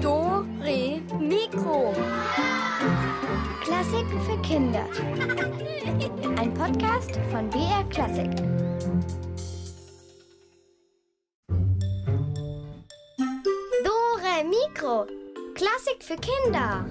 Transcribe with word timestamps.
Do, 0.00 0.46
Re, 0.62 1.00
Mikro. 1.18 1.92
Klassiken 3.60 4.20
für 4.20 4.40
Kinder. 4.42 4.86
Ein 6.38 6.54
Podcast 6.54 7.18
von 7.32 7.50
BR 7.50 7.82
Klassik. 7.90 8.30
Dore 13.82 14.44
Mikro. 14.44 15.06
Klassik 15.54 16.04
für 16.04 16.16
Kinder. 16.16 16.84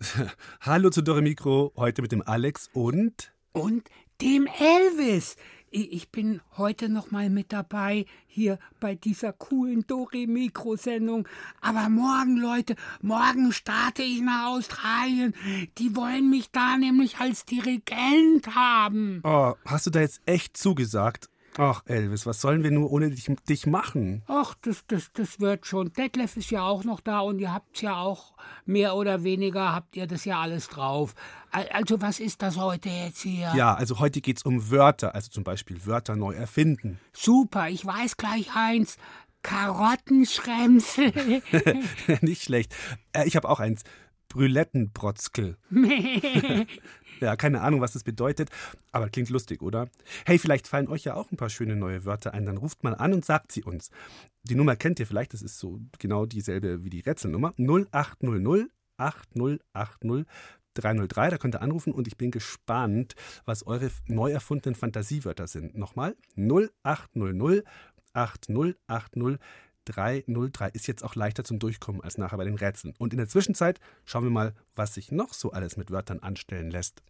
Hallo 0.62 0.88
zu 0.88 1.02
Dore 1.02 1.20
Mikro, 1.20 1.72
heute 1.76 2.00
mit 2.00 2.12
dem 2.12 2.22
Alex 2.22 2.70
und 2.72 3.32
Und 3.52 3.90
dem 4.22 4.46
Elvis. 4.46 5.36
Ich 5.74 6.10
bin 6.10 6.42
heute 6.58 6.90
noch 6.90 7.10
mal 7.10 7.30
mit 7.30 7.52
dabei 7.52 8.04
hier 8.26 8.58
bei 8.78 8.94
dieser 8.94 9.32
coolen 9.32 9.86
Dore-Mikro-Sendung. 9.86 11.26
Aber 11.62 11.88
morgen, 11.88 12.36
Leute, 12.36 12.76
morgen 13.00 13.52
starte 13.52 14.02
ich 14.02 14.20
nach 14.20 14.48
Australien. 14.48 15.34
Die 15.78 15.96
wollen 15.96 16.28
mich 16.28 16.50
da 16.50 16.76
nämlich 16.76 17.18
als 17.18 17.46
Dirigent 17.46 18.54
haben. 18.54 19.20
Oh, 19.24 19.54
hast 19.64 19.86
du 19.86 19.90
da 19.90 20.00
jetzt 20.00 20.20
echt 20.26 20.58
zugesagt? 20.58 21.30
Ach, 21.58 21.82
Elvis, 21.84 22.24
was 22.24 22.40
sollen 22.40 22.62
wir 22.62 22.70
nur 22.70 22.90
ohne 22.90 23.10
dich, 23.10 23.26
dich 23.48 23.66
machen? 23.66 24.22
Ach, 24.26 24.54
das, 24.62 24.86
das, 24.86 25.10
das 25.12 25.38
wird 25.38 25.66
schon. 25.66 25.92
Detlef 25.92 26.36
ist 26.38 26.50
ja 26.50 26.62
auch 26.62 26.82
noch 26.84 27.00
da 27.00 27.20
und 27.20 27.38
ihr 27.40 27.52
habt's 27.52 27.82
ja 27.82 27.96
auch 27.96 28.32
mehr 28.64 28.94
oder 28.96 29.22
weniger, 29.22 29.74
habt 29.74 29.94
ihr 29.96 30.06
das 30.06 30.24
ja 30.24 30.40
alles 30.40 30.68
drauf. 30.68 31.14
Al- 31.50 31.68
Also, 31.72 32.00
was 32.00 32.20
ist 32.20 32.40
das 32.40 32.56
heute 32.56 32.88
jetzt 32.88 33.20
hier? 33.20 33.52
Ja, 33.54 33.74
also 33.74 33.98
heute 33.98 34.22
geht's 34.22 34.44
um 34.44 34.70
Wörter, 34.70 35.14
also 35.14 35.28
zum 35.30 35.44
Beispiel 35.44 35.84
Wörter 35.84 36.16
neu 36.16 36.32
erfinden. 36.32 36.98
Super, 37.12 37.68
ich 37.68 37.84
weiß 37.84 38.16
gleich 38.16 38.48
eins. 38.56 38.96
Karottenschremsel. 39.42 41.12
Nicht 42.20 42.42
schlecht. 42.44 42.74
Äh, 43.12 43.26
ich 43.26 43.36
habe 43.36 43.48
auch 43.48 43.60
eins. 43.60 43.82
Brülettenbrotzkel. 44.32 45.56
Ja, 47.20 47.36
keine 47.36 47.60
Ahnung, 47.60 47.80
was 47.80 47.92
das 47.92 48.02
bedeutet, 48.02 48.50
aber 48.90 49.08
klingt 49.08 49.30
lustig, 49.30 49.62
oder? 49.62 49.88
Hey, 50.26 50.40
vielleicht 50.40 50.66
fallen 50.66 50.88
euch 50.88 51.04
ja 51.04 51.14
auch 51.14 51.30
ein 51.30 51.36
paar 51.36 51.50
schöne 51.50 51.76
neue 51.76 52.04
Wörter 52.04 52.34
ein. 52.34 52.46
Dann 52.46 52.56
ruft 52.56 52.82
mal 52.82 52.96
an 52.96 53.14
und 53.14 53.24
sagt 53.24 53.52
sie 53.52 53.62
uns. 53.62 53.90
Die 54.42 54.56
Nummer 54.56 54.74
kennt 54.74 54.98
ihr 54.98 55.06
vielleicht, 55.06 55.32
das 55.32 55.40
ist 55.40 55.60
so 55.60 55.78
genau 56.00 56.26
dieselbe 56.26 56.82
wie 56.82 56.90
die 56.90 56.98
Rätselnummer. 56.98 57.54
0800 57.58 58.66
8080 58.96 60.26
303. 60.74 61.30
Da 61.30 61.38
könnt 61.38 61.54
ihr 61.54 61.62
anrufen 61.62 61.92
und 61.92 62.08
ich 62.08 62.16
bin 62.16 62.32
gespannt, 62.32 63.14
was 63.44 63.64
eure 63.68 63.88
neu 64.08 64.32
erfundenen 64.32 64.74
Fantasiewörter 64.74 65.46
sind. 65.46 65.76
Nochmal 65.78 66.16
0800 66.36 67.64
8080 68.14 69.38
303 69.86 70.68
ist 70.70 70.86
jetzt 70.86 71.02
auch 71.04 71.14
leichter 71.14 71.44
zum 71.44 71.58
Durchkommen 71.58 72.02
als 72.02 72.18
nachher 72.18 72.38
bei 72.38 72.44
den 72.44 72.56
Rätseln. 72.56 72.94
Und 72.98 73.12
in 73.12 73.18
der 73.18 73.28
Zwischenzeit 73.28 73.80
schauen 74.04 74.24
wir 74.24 74.30
mal, 74.30 74.54
was 74.74 74.94
sich 74.94 75.12
noch 75.12 75.34
so 75.34 75.52
alles 75.52 75.76
mit 75.76 75.90
Wörtern 75.90 76.20
anstellen 76.20 76.70
lässt. 76.70 77.02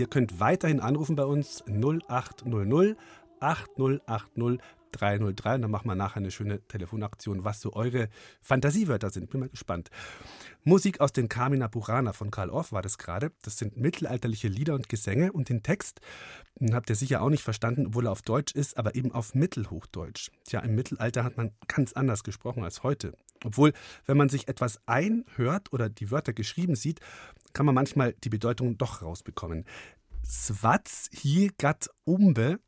Ihr 0.00 0.06
könnt 0.06 0.40
weiterhin 0.40 0.80
anrufen 0.80 1.14
bei 1.14 1.26
uns 1.26 1.62
0800 1.68 2.96
8080 3.38 4.58
303 4.92 5.54
und 5.54 5.62
dann 5.62 5.70
machen 5.70 5.88
wir 5.88 5.94
nachher 5.94 6.16
eine 6.16 6.30
schöne 6.30 6.66
Telefonaktion, 6.66 7.44
was 7.44 7.60
so 7.60 7.74
eure 7.74 8.08
Fantasiewörter 8.40 9.10
sind. 9.10 9.30
Bin 9.30 9.40
mal 9.40 9.48
gespannt. 9.50 9.90
Musik 10.64 11.00
aus 11.00 11.12
den 11.12 11.28
Carmina 11.28 11.68
Burana 11.68 12.14
von 12.14 12.30
Karl 12.30 12.48
Orff 12.48 12.72
war 12.72 12.80
das 12.80 12.96
gerade. 12.96 13.30
Das 13.42 13.58
sind 13.58 13.76
mittelalterliche 13.76 14.48
Lieder 14.48 14.74
und 14.74 14.88
Gesänge 14.88 15.32
und 15.32 15.50
den 15.50 15.62
Text 15.62 16.00
den 16.60 16.74
habt 16.74 16.90
ihr 16.90 16.96
sicher 16.96 17.22
auch 17.22 17.30
nicht 17.30 17.42
verstanden, 17.42 17.86
obwohl 17.86 18.06
er 18.06 18.12
auf 18.12 18.20
Deutsch 18.20 18.54
ist, 18.54 18.76
aber 18.76 18.94
eben 18.94 19.12
auf 19.12 19.34
Mittelhochdeutsch. 19.34 20.30
Tja, 20.44 20.60
im 20.60 20.74
Mittelalter 20.74 21.24
hat 21.24 21.38
man 21.38 21.52
ganz 21.68 21.94
anders 21.94 22.22
gesprochen 22.22 22.64
als 22.64 22.82
heute. 22.82 23.14
Obwohl, 23.42 23.72
wenn 24.04 24.18
man 24.18 24.28
sich 24.28 24.46
etwas 24.46 24.78
einhört 24.86 25.72
oder 25.72 25.88
die 25.88 26.10
Wörter 26.10 26.34
geschrieben 26.34 26.74
sieht, 26.74 27.00
kann 27.52 27.66
man 27.66 27.74
manchmal 27.74 28.14
die 28.24 28.28
Bedeutung 28.28 28.78
doch 28.78 29.02
rausbekommen. 29.02 29.64
Swatz 30.24 31.08
hier 31.12 31.50
gat 31.58 31.88
umbe 32.04 32.60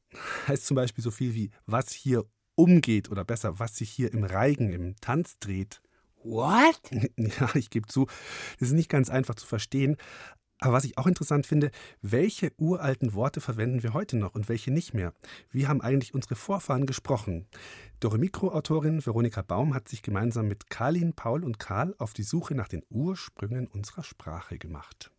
heißt 0.48 0.66
zum 0.66 0.75
Beispiel 0.75 1.03
so 1.03 1.10
viel 1.10 1.34
wie 1.34 1.50
was 1.66 1.93
hier 1.93 2.25
umgeht 2.54 3.10
oder 3.10 3.25
besser, 3.25 3.59
was 3.59 3.76
sich 3.76 3.91
hier 3.91 4.12
im 4.12 4.25
Reigen, 4.25 4.72
im 4.72 4.97
Tanz 5.00 5.38
dreht. 5.38 5.81
What? 6.22 6.81
Ja, 7.16 7.50
ich 7.54 7.71
gebe 7.71 7.87
zu, 7.87 8.06
das 8.59 8.69
ist 8.69 8.75
nicht 8.75 8.88
ganz 8.88 9.10
einfach 9.10 9.34
zu 9.34 9.47
verstehen. 9.47 9.97
Aber 10.62 10.75
was 10.75 10.84
ich 10.84 10.97
auch 10.97 11.09
interessant 11.09 11.45
finde, 11.45 11.73
welche 12.03 12.53
uralten 12.56 13.15
Worte 13.15 13.41
verwenden 13.41 13.83
wir 13.83 13.95
heute 13.95 14.17
noch 14.17 14.37
und 14.37 14.49
welche 14.49 14.71
nicht 14.71 14.95
mehr? 14.95 15.12
Wie 15.50 15.67
haben 15.67 15.81
eigentlich 15.81 16.15
unsere 16.15 16.37
Vorfahren 16.37 16.87
gesprochen? 16.87 17.49
Dore 17.99 18.17
Mikro-Autorin 18.17 19.05
Veronika 19.05 19.43
Baum 19.43 19.75
hat 19.75 19.89
sich 19.89 20.03
gemeinsam 20.03 20.47
mit 20.47 20.71
Karlin, 20.71 21.15
Paul 21.15 21.43
und 21.43 21.59
Karl 21.59 21.97
auf 21.99 22.12
die 22.12 22.22
Suche 22.22 22.55
nach 22.55 22.69
den 22.69 22.84
Ursprüngen 22.91 23.67
unserer 23.67 24.05
Sprache 24.05 24.56
gemacht. 24.56 25.11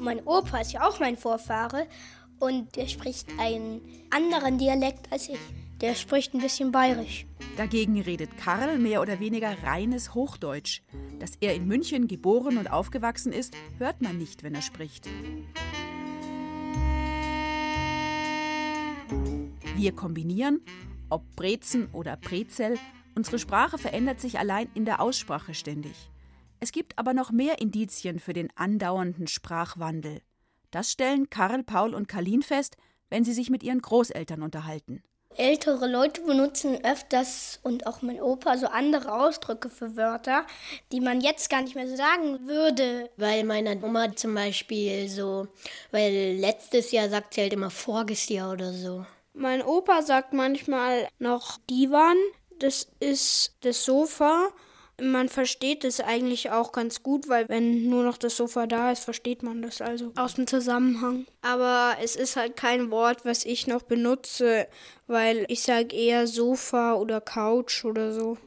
Mein 0.00 0.26
Opa 0.26 0.62
ist 0.62 0.72
ja 0.72 0.82
auch 0.82 0.98
mein 0.98 1.16
Vorfahre 1.16 1.86
und 2.40 2.74
der 2.74 2.88
spricht 2.88 3.28
einen 3.38 3.80
anderen 4.10 4.58
Dialekt 4.58 5.12
als 5.12 5.28
ich. 5.28 5.38
Der 5.80 5.94
spricht 5.94 6.34
ein 6.34 6.40
bisschen 6.40 6.72
bayerisch. 6.72 7.24
Dagegen 7.56 8.00
redet 8.00 8.36
Karl 8.36 8.78
mehr 8.78 9.00
oder 9.00 9.20
weniger 9.20 9.62
reines 9.62 10.12
Hochdeutsch. 10.12 10.82
Dass 11.20 11.36
er 11.40 11.54
in 11.54 11.68
München 11.68 12.08
geboren 12.08 12.58
und 12.58 12.70
aufgewachsen 12.70 13.32
ist, 13.32 13.54
hört 13.78 14.02
man 14.02 14.18
nicht, 14.18 14.42
wenn 14.42 14.56
er 14.56 14.62
spricht. 14.62 15.08
Wir 19.76 19.92
kombinieren, 19.92 20.60
ob 21.10 21.22
Brezen 21.36 21.88
oder 21.92 22.16
Brezel, 22.16 22.76
unsere 23.14 23.38
Sprache 23.38 23.78
verändert 23.78 24.20
sich 24.20 24.40
allein 24.40 24.68
in 24.74 24.84
der 24.84 25.00
Aussprache 25.00 25.54
ständig. 25.54 26.10
Es 26.58 26.72
gibt 26.72 26.98
aber 26.98 27.14
noch 27.14 27.30
mehr 27.30 27.60
Indizien 27.60 28.18
für 28.18 28.32
den 28.32 28.48
andauernden 28.56 29.28
Sprachwandel. 29.28 30.22
Das 30.72 30.90
stellen 30.90 31.30
Karl, 31.30 31.62
Paul 31.62 31.94
und 31.94 32.08
Karlin 32.08 32.42
fest, 32.42 32.76
wenn 33.10 33.24
sie 33.24 33.32
sich 33.32 33.48
mit 33.48 33.62
ihren 33.62 33.80
Großeltern 33.80 34.42
unterhalten. 34.42 35.02
Ältere 35.36 35.86
Leute 35.86 36.22
benutzen 36.22 36.84
öfters 36.84 37.60
und 37.62 37.86
auch 37.86 38.02
mein 38.02 38.20
Opa 38.20 38.56
so 38.56 38.66
andere 38.66 39.12
Ausdrücke 39.12 39.70
für 39.70 39.96
Wörter, 39.96 40.44
die 40.90 41.00
man 41.00 41.20
jetzt 41.20 41.48
gar 41.48 41.62
nicht 41.62 41.76
mehr 41.76 41.86
so 41.86 41.96
sagen 41.96 42.46
würde. 42.46 43.08
Weil 43.16 43.44
meine 43.44 43.80
Oma 43.82 44.14
zum 44.16 44.34
Beispiel 44.34 45.08
so, 45.08 45.46
weil 45.92 46.36
letztes 46.38 46.90
Jahr 46.90 47.08
sagt 47.08 47.34
sie 47.34 47.42
halt 47.42 47.52
immer 47.52 47.70
voriges 47.70 48.28
Jahr 48.28 48.52
oder 48.52 48.72
so. 48.72 49.06
Mein 49.32 49.62
Opa 49.62 50.02
sagt 50.02 50.32
manchmal 50.32 51.08
noch 51.20 51.58
Divan, 51.70 52.16
das 52.58 52.88
ist 52.98 53.54
das 53.60 53.84
Sofa. 53.84 54.48
Man 55.00 55.28
versteht 55.28 55.84
es 55.84 56.00
eigentlich 56.00 56.50
auch 56.50 56.72
ganz 56.72 57.04
gut, 57.04 57.28
weil 57.28 57.48
wenn 57.48 57.88
nur 57.88 58.02
noch 58.02 58.18
das 58.18 58.36
Sofa 58.36 58.66
da 58.66 58.90
ist, 58.90 59.04
versteht 59.04 59.44
man 59.44 59.62
das 59.62 59.80
also 59.80 60.12
aus 60.16 60.34
dem 60.34 60.48
Zusammenhang. 60.48 61.24
Aber 61.40 61.96
es 62.02 62.16
ist 62.16 62.34
halt 62.34 62.56
kein 62.56 62.90
Wort, 62.90 63.24
was 63.24 63.44
ich 63.44 63.68
noch 63.68 63.82
benutze, 63.82 64.66
weil 65.06 65.44
ich 65.48 65.62
sage 65.62 65.94
eher 65.94 66.26
Sofa 66.26 66.94
oder 66.94 67.20
Couch 67.20 67.84
oder 67.84 68.12
so. 68.12 68.38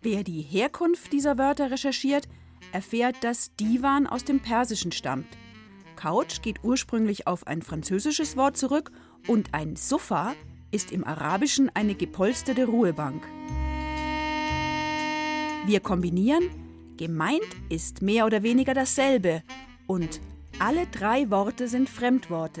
Wer 0.00 0.22
die 0.22 0.42
Herkunft 0.42 1.12
dieser 1.12 1.38
Wörter 1.38 1.72
recherchiert, 1.72 2.28
erfährt, 2.72 3.16
dass 3.22 3.56
Divan 3.56 4.06
aus 4.06 4.24
dem 4.24 4.38
Persischen 4.38 4.92
stammt. 4.92 5.26
Couch 5.96 6.40
geht 6.40 6.62
ursprünglich 6.62 7.26
auf 7.26 7.48
ein 7.48 7.62
französisches 7.62 8.36
Wort 8.36 8.56
zurück 8.56 8.92
und 9.26 9.54
ein 9.54 9.74
Sofa 9.74 10.34
ist 10.70 10.92
im 10.92 11.04
Arabischen 11.04 11.70
eine 11.74 11.96
gepolsterte 11.96 12.66
Ruhebank. 12.66 13.24
Wir 15.66 15.80
kombinieren, 15.80 16.48
gemeint 16.96 17.42
ist 17.70 18.00
mehr 18.00 18.24
oder 18.24 18.44
weniger 18.44 18.72
dasselbe 18.72 19.42
und 19.88 20.20
alle 20.60 20.86
drei 20.86 21.28
Worte 21.28 21.66
sind 21.66 21.88
Fremdworte. 21.88 22.60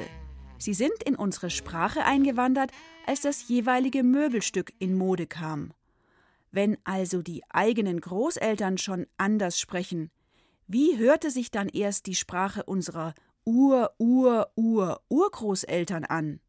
Sie 0.58 0.74
sind 0.74 1.04
in 1.04 1.14
unsere 1.14 1.50
Sprache 1.50 2.04
eingewandert, 2.04 2.72
als 3.06 3.20
das 3.20 3.46
jeweilige 3.46 4.02
Möbelstück 4.02 4.72
in 4.80 4.98
Mode 4.98 5.28
kam. 5.28 5.72
Wenn 6.50 6.78
also 6.82 7.22
die 7.22 7.44
eigenen 7.48 8.00
Großeltern 8.00 8.76
schon 8.76 9.06
anders 9.18 9.60
sprechen, 9.60 10.10
wie 10.66 10.98
hörte 10.98 11.30
sich 11.30 11.52
dann 11.52 11.68
erst 11.68 12.06
die 12.06 12.16
Sprache 12.16 12.64
unserer 12.64 13.14
Ur, 13.44 13.92
Ur, 13.98 14.50
Ur, 14.56 15.00
Urgroßeltern 15.08 16.06
an? 16.06 16.40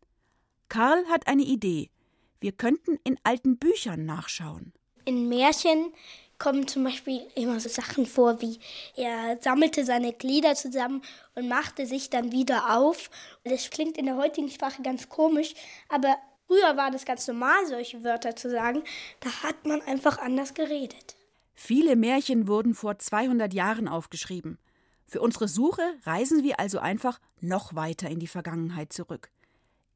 Karl 0.69 1.05
hat 1.05 1.27
eine 1.27 1.43
Idee. 1.43 1.91
Wir 2.39 2.51
könnten 2.51 2.97
in 3.03 3.19
alten 3.23 3.57
Büchern 3.57 4.05
nachschauen. 4.05 4.73
In 5.05 5.29
Märchen 5.29 5.93
kommen 6.39 6.67
zum 6.67 6.83
Beispiel 6.83 7.21
immer 7.35 7.59
so 7.59 7.69
Sachen 7.69 8.05
vor, 8.05 8.41
wie 8.41 8.59
er 8.95 9.37
sammelte 9.41 9.85
seine 9.85 10.13
Glieder 10.13 10.55
zusammen 10.55 11.01
und 11.35 11.47
machte 11.47 11.85
sich 11.85 12.09
dann 12.09 12.31
wieder 12.31 12.77
auf. 12.77 13.09
Das 13.43 13.69
klingt 13.69 13.97
in 13.97 14.05
der 14.05 14.17
heutigen 14.17 14.49
Sprache 14.49 14.81
ganz 14.81 15.09
komisch, 15.09 15.53
aber 15.89 16.15
früher 16.47 16.77
war 16.77 16.91
das 16.91 17.05
ganz 17.05 17.27
normal, 17.27 17.65
solche 17.67 18.03
Wörter 18.03 18.35
zu 18.35 18.49
sagen. 18.49 18.83
Da 19.19 19.29
hat 19.43 19.65
man 19.65 19.81
einfach 19.81 20.19
anders 20.19 20.53
geredet. 20.53 21.15
Viele 21.55 21.95
Märchen 21.95 22.47
wurden 22.47 22.75
vor 22.75 22.99
200 22.99 23.53
Jahren 23.53 23.87
aufgeschrieben. 23.87 24.59
Für 25.07 25.21
unsere 25.21 25.47
Suche 25.47 25.81
reisen 26.03 26.43
wir 26.43 26.59
also 26.59 26.79
einfach 26.79 27.19
noch 27.39 27.75
weiter 27.75 28.09
in 28.09 28.19
die 28.19 28.27
Vergangenheit 28.27 28.93
zurück. 28.93 29.31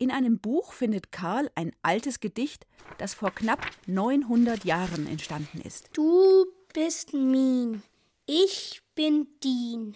In 0.01 0.09
einem 0.09 0.39
Buch 0.39 0.73
findet 0.73 1.11
Karl 1.11 1.51
ein 1.53 1.75
altes 1.83 2.19
Gedicht, 2.19 2.65
das 2.97 3.13
vor 3.13 3.29
knapp 3.29 3.63
900 3.85 4.65
Jahren 4.65 5.05
entstanden 5.05 5.61
ist. 5.61 5.91
Du 5.93 6.47
bist 6.73 7.13
min, 7.13 7.83
ich 8.25 8.81
bin 8.95 9.27
din, 9.43 9.95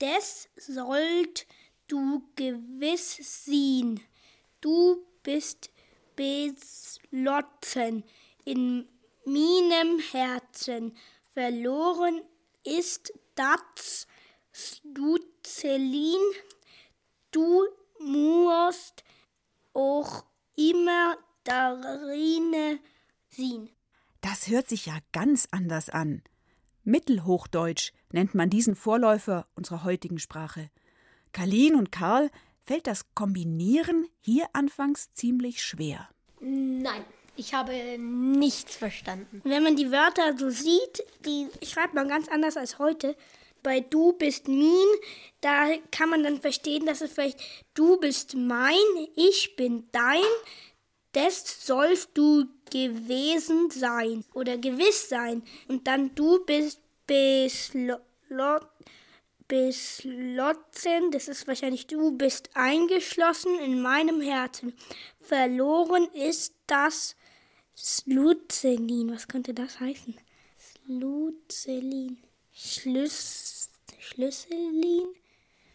des 0.00 0.48
sollt 0.56 1.46
du 1.86 2.24
gewiss 2.34 3.44
sehen. 3.44 4.00
Du 4.60 5.06
bist 5.22 5.70
beslotten 6.16 8.02
in 8.44 8.88
meinem 9.26 10.00
Herzen, 10.10 10.96
verloren 11.34 12.20
ist 12.64 13.12
das 13.36 14.08
Sluzelin, 14.52 16.18
du 17.30 17.64
musst 18.00 19.04
auch 19.76 20.24
immer 20.56 21.16
darin 21.44 22.80
sehen. 23.28 23.68
Das 24.20 24.48
hört 24.48 24.68
sich 24.68 24.86
ja 24.86 24.98
ganz 25.12 25.46
anders 25.50 25.90
an. 25.90 26.22
Mittelhochdeutsch 26.82 27.92
nennt 28.12 28.34
man 28.34 28.48
diesen 28.48 28.74
Vorläufer 28.74 29.46
unserer 29.54 29.84
heutigen 29.84 30.18
Sprache. 30.18 30.70
Karlin 31.32 31.74
und 31.74 31.92
Karl 31.92 32.30
fällt 32.64 32.86
das 32.86 33.14
Kombinieren 33.14 34.08
hier 34.20 34.46
anfangs 34.52 35.12
ziemlich 35.12 35.62
schwer. 35.62 36.08
Nein, 36.40 37.04
ich 37.36 37.54
habe 37.54 37.98
nichts 37.98 38.76
verstanden. 38.76 39.42
Wenn 39.44 39.62
man 39.62 39.76
die 39.76 39.90
Wörter 39.90 40.36
so 40.38 40.48
sieht, 40.48 41.04
die 41.24 41.48
schreibt 41.64 41.94
man 41.94 42.08
ganz 42.08 42.28
anders 42.28 42.56
als 42.56 42.78
heute 42.78 43.14
bei 43.66 43.80
Du 43.80 44.12
bist 44.12 44.46
min, 44.46 44.86
da 45.40 45.76
kann 45.90 46.08
man 46.08 46.22
dann 46.22 46.40
verstehen, 46.40 46.86
dass 46.86 47.00
es 47.00 47.12
vielleicht 47.12 47.40
Du 47.74 47.96
bist 47.96 48.36
mein, 48.36 48.76
ich 49.16 49.56
bin 49.56 49.88
dein, 49.90 50.22
das 51.10 51.66
sollst 51.66 52.10
du 52.14 52.46
gewesen 52.70 53.70
sein 53.70 54.24
oder 54.34 54.56
gewiss 54.56 55.08
sein. 55.08 55.42
Und 55.66 55.88
dann 55.88 56.14
Du 56.14 56.44
bist 56.44 56.80
beschlossen, 57.08 58.60
das 61.10 61.26
ist 61.26 61.48
wahrscheinlich 61.48 61.88
Du 61.88 62.12
bist 62.12 62.50
eingeschlossen 62.54 63.58
in 63.58 63.82
meinem 63.82 64.20
Herzen. 64.20 64.74
Verloren 65.18 66.06
ist 66.12 66.54
das 66.68 67.16
Sluzelin. 67.74 69.12
Was 69.12 69.26
könnte 69.26 69.54
das 69.54 69.80
heißen? 69.80 70.16
Sluzelin. 70.86 72.25
Schlüssel. 72.58 73.46
Schlüssellein, 73.98 75.08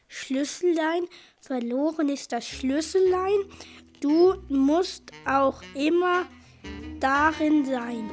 Schlüssellein, 0.07 1.05
verloren 1.39 2.09
ist 2.09 2.31
das 2.31 2.47
Schlüssellein, 2.47 3.37
du 3.99 4.35
musst 4.49 5.11
auch 5.27 5.61
immer 5.75 6.25
darin 6.99 7.65
sein. 7.65 8.09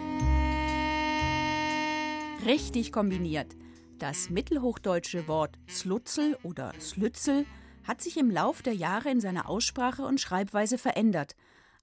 Richtig 2.44 2.92
kombiniert. 2.92 3.56
Das 3.98 4.28
mittelhochdeutsche 4.28 5.28
Wort 5.28 5.56
Slutzel 5.70 6.36
oder 6.42 6.74
Slützel 6.78 7.46
hat 7.84 8.02
sich 8.02 8.18
im 8.18 8.30
Lauf 8.30 8.60
der 8.60 8.74
Jahre 8.74 9.10
in 9.10 9.20
seiner 9.20 9.48
Aussprache 9.48 10.02
und 10.02 10.20
Schreibweise 10.20 10.76
verändert. 10.76 11.36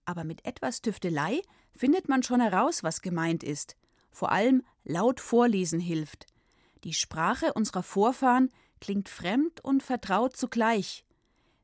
Aber 0.05 0.23
mit 0.23 0.45
etwas 0.45 0.81
Tüftelei 0.81 1.41
findet 1.75 2.09
man 2.09 2.21
schon 2.21 2.41
heraus, 2.41 2.83
was 2.83 3.01
gemeint 3.01 3.43
ist. 3.43 3.75
Vor 4.11 4.31
allem 4.31 4.61
laut 4.83 5.19
vorlesen 5.19 5.79
hilft. 5.79 6.27
Die 6.85 6.93
Sprache 6.93 7.51
unserer 7.53 7.81
Vorfahren 7.81 8.51
klingt 8.79 9.09
fremd 9.09 9.59
und 9.59 9.81
vertraut 9.81 10.37
zugleich. 10.37 11.03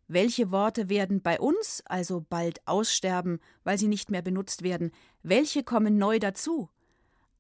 Welche 0.08 0.50
Worte 0.50 0.90
werden 0.90 1.22
bei 1.22 1.40
uns 1.40 1.84
also 1.86 2.26
bald 2.28 2.68
aussterben, 2.68 3.40
weil 3.64 3.78
sie 3.78 3.88
nicht 3.88 4.10
mehr 4.10 4.24
benutzt 4.24 4.64
werden? 4.64 4.92
Welche 5.22 5.64
kommen 5.64 6.00
neu 6.00 6.18
dazu? 6.18 6.70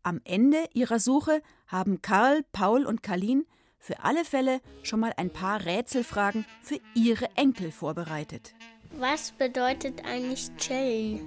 Am 0.03 0.21
Ende 0.25 0.63
ihrer 0.75 0.99
Suche 0.99 1.41
haben 1.65 2.03
Karl, 2.03 2.43
Paul 2.51 2.85
und 2.85 3.01
Karlin 3.01 3.47
für 3.79 4.03
alle 4.03 4.25
Fälle 4.25 4.61
schon 4.83 4.99
mal 4.99 5.13
ein 5.17 5.33
paar 5.33 5.65
Rätselfragen 5.65 6.45
für 6.61 6.79
ihre 6.93 7.35
Enkel 7.35 7.71
vorbereitet. 7.71 8.53
Was 8.91 9.31
bedeutet 9.31 10.05
eigentlich 10.05 10.55
Cherry? 10.57 11.19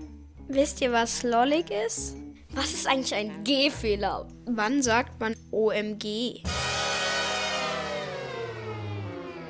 Wisst 0.47 0.81
ihr, 0.81 0.93
was 0.93 1.25
lollig 1.25 1.71
ist? 1.71 2.15
Was 2.55 2.73
ist 2.73 2.87
eigentlich 2.87 3.15
ein 3.15 3.43
G-Fehler? 3.43 4.29
Wann 4.47 4.81
sagt 4.81 5.19
man 5.19 5.35
OMG? 5.51 6.45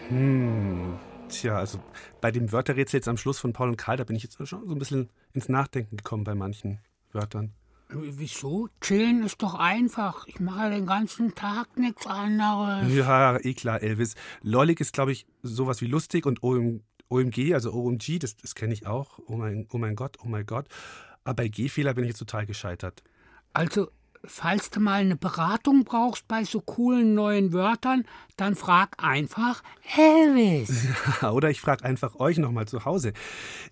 Hm. 0.09 0.99
Tja, 1.29 1.59
also 1.59 1.81
bei 2.23 2.31
dem 2.31 2.51
Wörterrätsel 2.51 2.99
jetzt 2.99 3.09
am 3.09 3.19
Schluss 3.19 3.39
von 3.39 3.53
Paul 3.53 3.69
und 3.69 3.77
Karl, 3.77 3.99
da 3.99 4.05
bin 4.05 4.17
ich 4.17 4.23
jetzt 4.23 4.37
schon 4.49 4.67
so 4.67 4.75
ein 4.75 4.79
bisschen 4.79 5.11
ins 5.35 5.51
Nachdenken 5.51 5.99
gekommen 5.99 6.25
bei 6.25 6.35
manchen 6.35 6.79
Wörtern. 7.13 7.53
Wieso? 7.91 8.69
Chillen 8.81 9.23
ist 9.23 9.43
doch 9.43 9.55
einfach. 9.55 10.27
Ich 10.27 10.41
mache 10.41 10.71
den 10.71 10.87
ganzen 10.87 11.35
Tag 11.35 11.77
nichts 11.77 12.07
anderes. 12.07 12.91
Ja, 12.95 13.37
eh 13.37 13.53
klar, 13.53 13.83
Elvis. 13.83 14.15
Lollig 14.43 14.81
ist, 14.81 14.95
glaube 14.95 15.13
ich, 15.13 15.27
sowas 15.43 15.83
wie 15.83 15.87
lustig 15.87 16.25
und 16.25 16.43
OM, 16.43 16.81
OMG, 17.11 17.53
also 17.53 17.73
OMG, 17.75 18.19
das, 18.19 18.39
das 18.39 18.55
kenne 18.55 18.73
ich 18.73 18.87
auch. 18.87 19.19
Oh 19.27 19.37
mein, 19.37 19.69
oh 19.73 19.79
mein 19.79 19.95
Gott, 19.95 20.17
oh 20.25 20.29
mein 20.29 20.47
Gott. 20.47 20.69
Aber 21.25 21.35
bei 21.37 21.49
G-Fehler 21.49 21.95
bin 21.95 22.05
ich 22.05 22.11
jetzt 22.11 22.19
total 22.19 22.47
gescheitert. 22.47 23.03
Also, 23.53 23.91
falls 24.27 24.71
du 24.71 24.81
mal 24.81 25.01
eine 25.01 25.17
Beratung 25.17 25.85
brauchst 25.85 26.27
bei 26.29 26.45
so 26.45 26.61
coolen 26.61 27.15
neuen 27.15 27.53
Wörtern, 27.53 28.05
dann 28.37 28.55
frag 28.57 29.03
einfach 29.03 29.63
Elvis. 29.97 30.87
Oder 31.23 31.51
ich 31.51 31.61
frage 31.61 31.85
einfach 31.85 32.17
euch 32.17 32.39
nochmal 32.39 32.67
zu 32.67 32.85
Hause. 32.85 33.13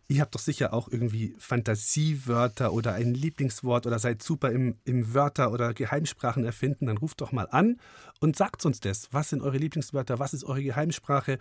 Ihr 0.08 0.20
habt 0.20 0.34
doch 0.34 0.40
sicher 0.40 0.72
auch 0.72 0.88
irgendwie 0.88 1.34
Fantasiewörter 1.38 2.72
oder 2.72 2.94
ein 2.94 3.14
Lieblingswort 3.14 3.86
oder 3.86 3.98
seid 3.98 4.22
super 4.22 4.50
im, 4.50 4.76
im 4.84 5.14
Wörter- 5.14 5.52
oder 5.52 5.74
Geheimsprachen 5.74 6.44
erfinden. 6.44 6.86
Dann 6.86 6.98
ruft 6.98 7.20
doch 7.20 7.32
mal 7.32 7.48
an 7.50 7.78
und 8.20 8.36
sagt 8.36 8.64
uns 8.64 8.80
das. 8.80 9.08
Was 9.12 9.30
sind 9.30 9.42
eure 9.42 9.58
Lieblingswörter? 9.58 10.18
Was 10.18 10.34
ist 10.34 10.44
eure 10.44 10.62
Geheimsprache? 10.62 11.38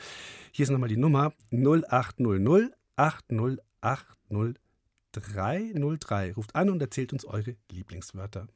Hier 0.51 0.63
ist 0.63 0.69
nochmal 0.69 0.89
die 0.89 0.97
Nummer 0.97 1.33
0800 1.51 2.71
8080 2.95 4.70
303. 5.11 6.33
Ruft 6.33 6.55
an 6.55 6.69
und 6.69 6.81
erzählt 6.81 7.13
uns 7.13 7.25
eure 7.25 7.55
Lieblingswörter. 7.71 8.47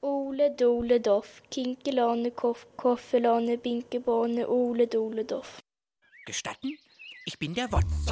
Ole 0.00 0.54
dole 0.54 1.00
doff, 1.00 1.42
kinkelane 1.50 2.30
koff, 2.30 2.66
koffelane 2.76 3.58
binkebane, 3.58 4.48
ole 4.48 4.86
dole 4.86 5.24
doff. 5.24 5.60
Gestatten? 6.26 6.76
Ich 7.26 7.38
bin 7.38 7.54
der 7.54 7.70
Wotz. 7.72 8.06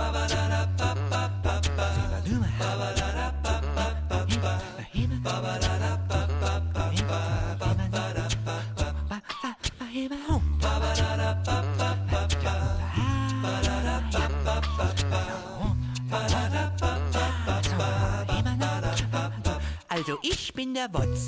Also 20.06 20.20
ich 20.22 20.54
bin 20.54 20.72
der 20.72 20.92
Wotz. 20.94 21.26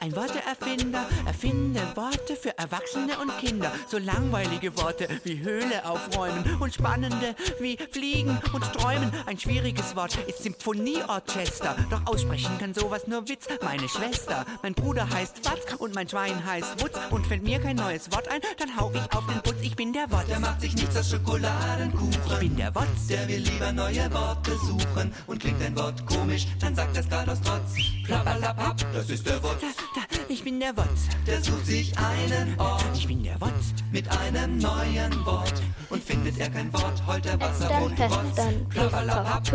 Ein 0.00 0.14
Worteerfinder 0.14 1.06
erfinde 1.26 1.80
Worte 1.96 2.36
für 2.36 2.56
Erwachsene 2.56 3.18
und 3.20 3.36
Kinder. 3.38 3.72
So 3.88 3.98
langweilige 3.98 4.76
Worte 4.76 5.08
wie 5.24 5.40
Höhle 5.40 5.84
aufräumen 5.84 6.44
und 6.60 6.72
spannende 6.72 7.34
wie 7.58 7.76
Fliegen 7.90 8.38
und 8.52 8.62
Träumen. 8.74 9.10
Ein 9.26 9.38
schwieriges 9.38 9.96
Wort 9.96 10.16
ist 10.28 10.44
Symphonieorchester. 10.44 11.74
Doch 11.90 12.06
aussprechen 12.06 12.56
kann 12.58 12.74
sowas 12.74 13.08
nur 13.08 13.28
Witz. 13.28 13.48
Meine 13.62 13.88
Schwester, 13.88 14.46
mein 14.62 14.74
Bruder 14.74 15.08
heißt 15.10 15.44
Watz 15.44 15.74
und 15.78 15.96
mein 15.96 16.08
Schwein 16.08 16.44
heißt 16.46 16.80
Wutz. 16.80 16.96
Und 17.10 17.26
fällt 17.26 17.42
mir 17.42 17.58
kein 17.58 17.76
neues 17.76 18.12
Wort 18.12 18.28
ein, 18.28 18.40
dann 18.58 18.76
hau 18.76 18.92
ich 18.94 19.12
auf 19.12 19.26
den 19.26 19.42
Putz. 19.42 19.56
Ich 19.62 19.74
bin 19.74 19.92
der 19.92 20.08
Wotz. 20.12 20.26
Der 20.26 20.38
macht 20.38 20.60
sich 20.60 20.76
nichts 20.76 20.96
aus 20.96 21.10
Schokoladenkuchen. 21.10 22.22
Ich 22.24 22.38
bin 22.38 22.56
der 22.56 22.72
Wotz. 22.74 23.08
Der 23.08 23.26
will 23.26 23.40
lieber 23.40 23.72
neue 23.72 24.12
Worte 24.12 24.52
suchen. 24.58 25.12
Und 25.26 25.40
klingt 25.40 25.60
ein 25.60 25.76
Wort 25.76 26.06
komisch, 26.06 26.46
dann 26.60 26.76
sagt 26.76 26.96
er's 26.96 27.08
grad 27.08 27.28
aus 27.28 27.40
Trotz. 27.40 27.74
Plappalapapp, 28.04 28.86
das 28.92 29.10
ist 29.10 29.26
der 29.26 29.42
Wotz. 29.42 29.60
Da, 29.94 29.97
ich 30.28 30.44
bin 30.44 30.60
der 30.60 30.76
Wotz. 30.76 31.08
Der 31.26 31.42
sucht 31.42 31.66
sich 31.66 31.96
einen 31.98 32.58
Ort. 32.58 32.84
Ich 32.94 33.06
bin 33.06 33.22
der 33.22 33.40
Wotz. 33.40 33.74
Mit 33.92 34.08
einem 34.18 34.58
neuen 34.58 35.12
Wort. 35.24 35.62
Und 35.90 36.02
findet 36.02 36.38
er 36.38 36.50
kein 36.50 36.72
Wort, 36.72 37.06
heult 37.06 37.26
er 37.26 37.40
Wasser 37.40 37.68
Dann 37.68 37.82
und 37.84 37.98
Rotz. 38.00 38.34
dann 38.36 38.68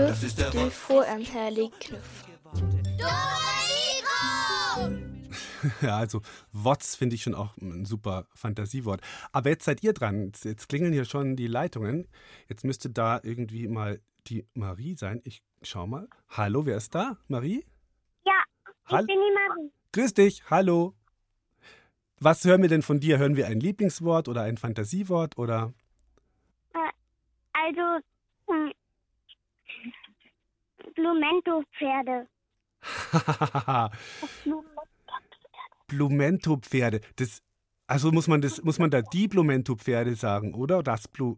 das 0.07 0.23
ist 0.23 0.37
der 0.39 0.49
du 0.51 0.65
Wotz. 0.65 1.33
herrlichen 1.33 1.79
Knopf. 1.79 2.23
Ja, 5.81 5.95
also 5.97 6.21
Wotz 6.51 6.95
finde 6.95 7.15
ich 7.15 7.23
schon 7.23 7.33
auch 7.35 7.55
ein 7.55 7.85
super 7.85 8.27
Fantasiewort. 8.35 8.99
Aber 9.31 9.49
jetzt 9.49 9.63
seid 9.63 9.81
ihr 9.81 9.93
dran. 9.93 10.25
Jetzt, 10.25 10.43
jetzt 10.43 10.67
klingeln 10.67 10.91
hier 10.91 11.05
schon 11.05 11.37
die 11.37 11.47
Leitungen. 11.47 12.09
Jetzt 12.49 12.65
müsste 12.65 12.89
da 12.89 13.21
irgendwie 13.23 13.69
mal 13.69 14.01
die 14.27 14.45
Marie 14.55 14.97
sein. 14.97 15.21
Ich 15.23 15.41
schau 15.61 15.87
mal. 15.87 16.09
Hallo, 16.27 16.65
wer 16.65 16.75
ist 16.75 16.93
da? 16.95 17.17
Marie? 17.29 17.63
Ja, 18.25 18.33
Hall- 18.87 19.01
ich 19.03 19.07
bin 19.07 19.15
die 19.15 19.33
Marie. 19.33 19.71
Grüß 19.93 20.15
dich, 20.15 20.50
hallo. 20.50 20.95
Was 22.19 22.43
hören 22.45 22.63
wir 22.63 22.69
denn 22.69 22.81
von 22.81 23.00
dir? 23.00 23.19
Hören 23.19 23.35
wir 23.35 23.45
ein 23.45 23.59
Lieblingswort 23.59 24.27
oder 24.27 24.41
ein 24.41 24.57
Fantasiewort 24.57 25.38
oder? 25.38 25.71
Also, 27.53 28.00
hm, 28.47 28.71
Blumento-Pferde. 30.95 32.27
Blumento-Pferde. 35.88 37.01
Das, 37.17 37.43
also 37.85 38.12
muss 38.12 38.27
man 38.27 38.41
das, 38.41 38.63
muss 38.63 38.79
man 38.79 38.89
da 38.89 39.03
die 39.03 39.27
Blumento-Pferde 39.27 40.15
sagen, 40.15 40.55
oder? 40.55 40.81
Das 40.81 41.07
Blu 41.07 41.38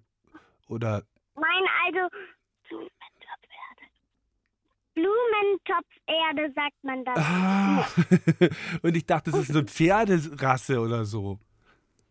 oder 0.70 1.04
Nein, 1.36 1.66
also 1.86 2.16
Blumentopferde 4.96 6.54
sagt 6.56 6.84
man 6.84 7.04
dann. 7.06 7.18
Ah. 7.18 7.88
Und 8.82 8.96
ich 8.96 9.06
dachte, 9.06 9.32
das 9.32 9.42
ist 9.42 9.54
so 9.54 9.60
eine 9.60 9.68
Pferderasse 9.68 10.80
oder 10.80 11.06
so. 11.06 11.40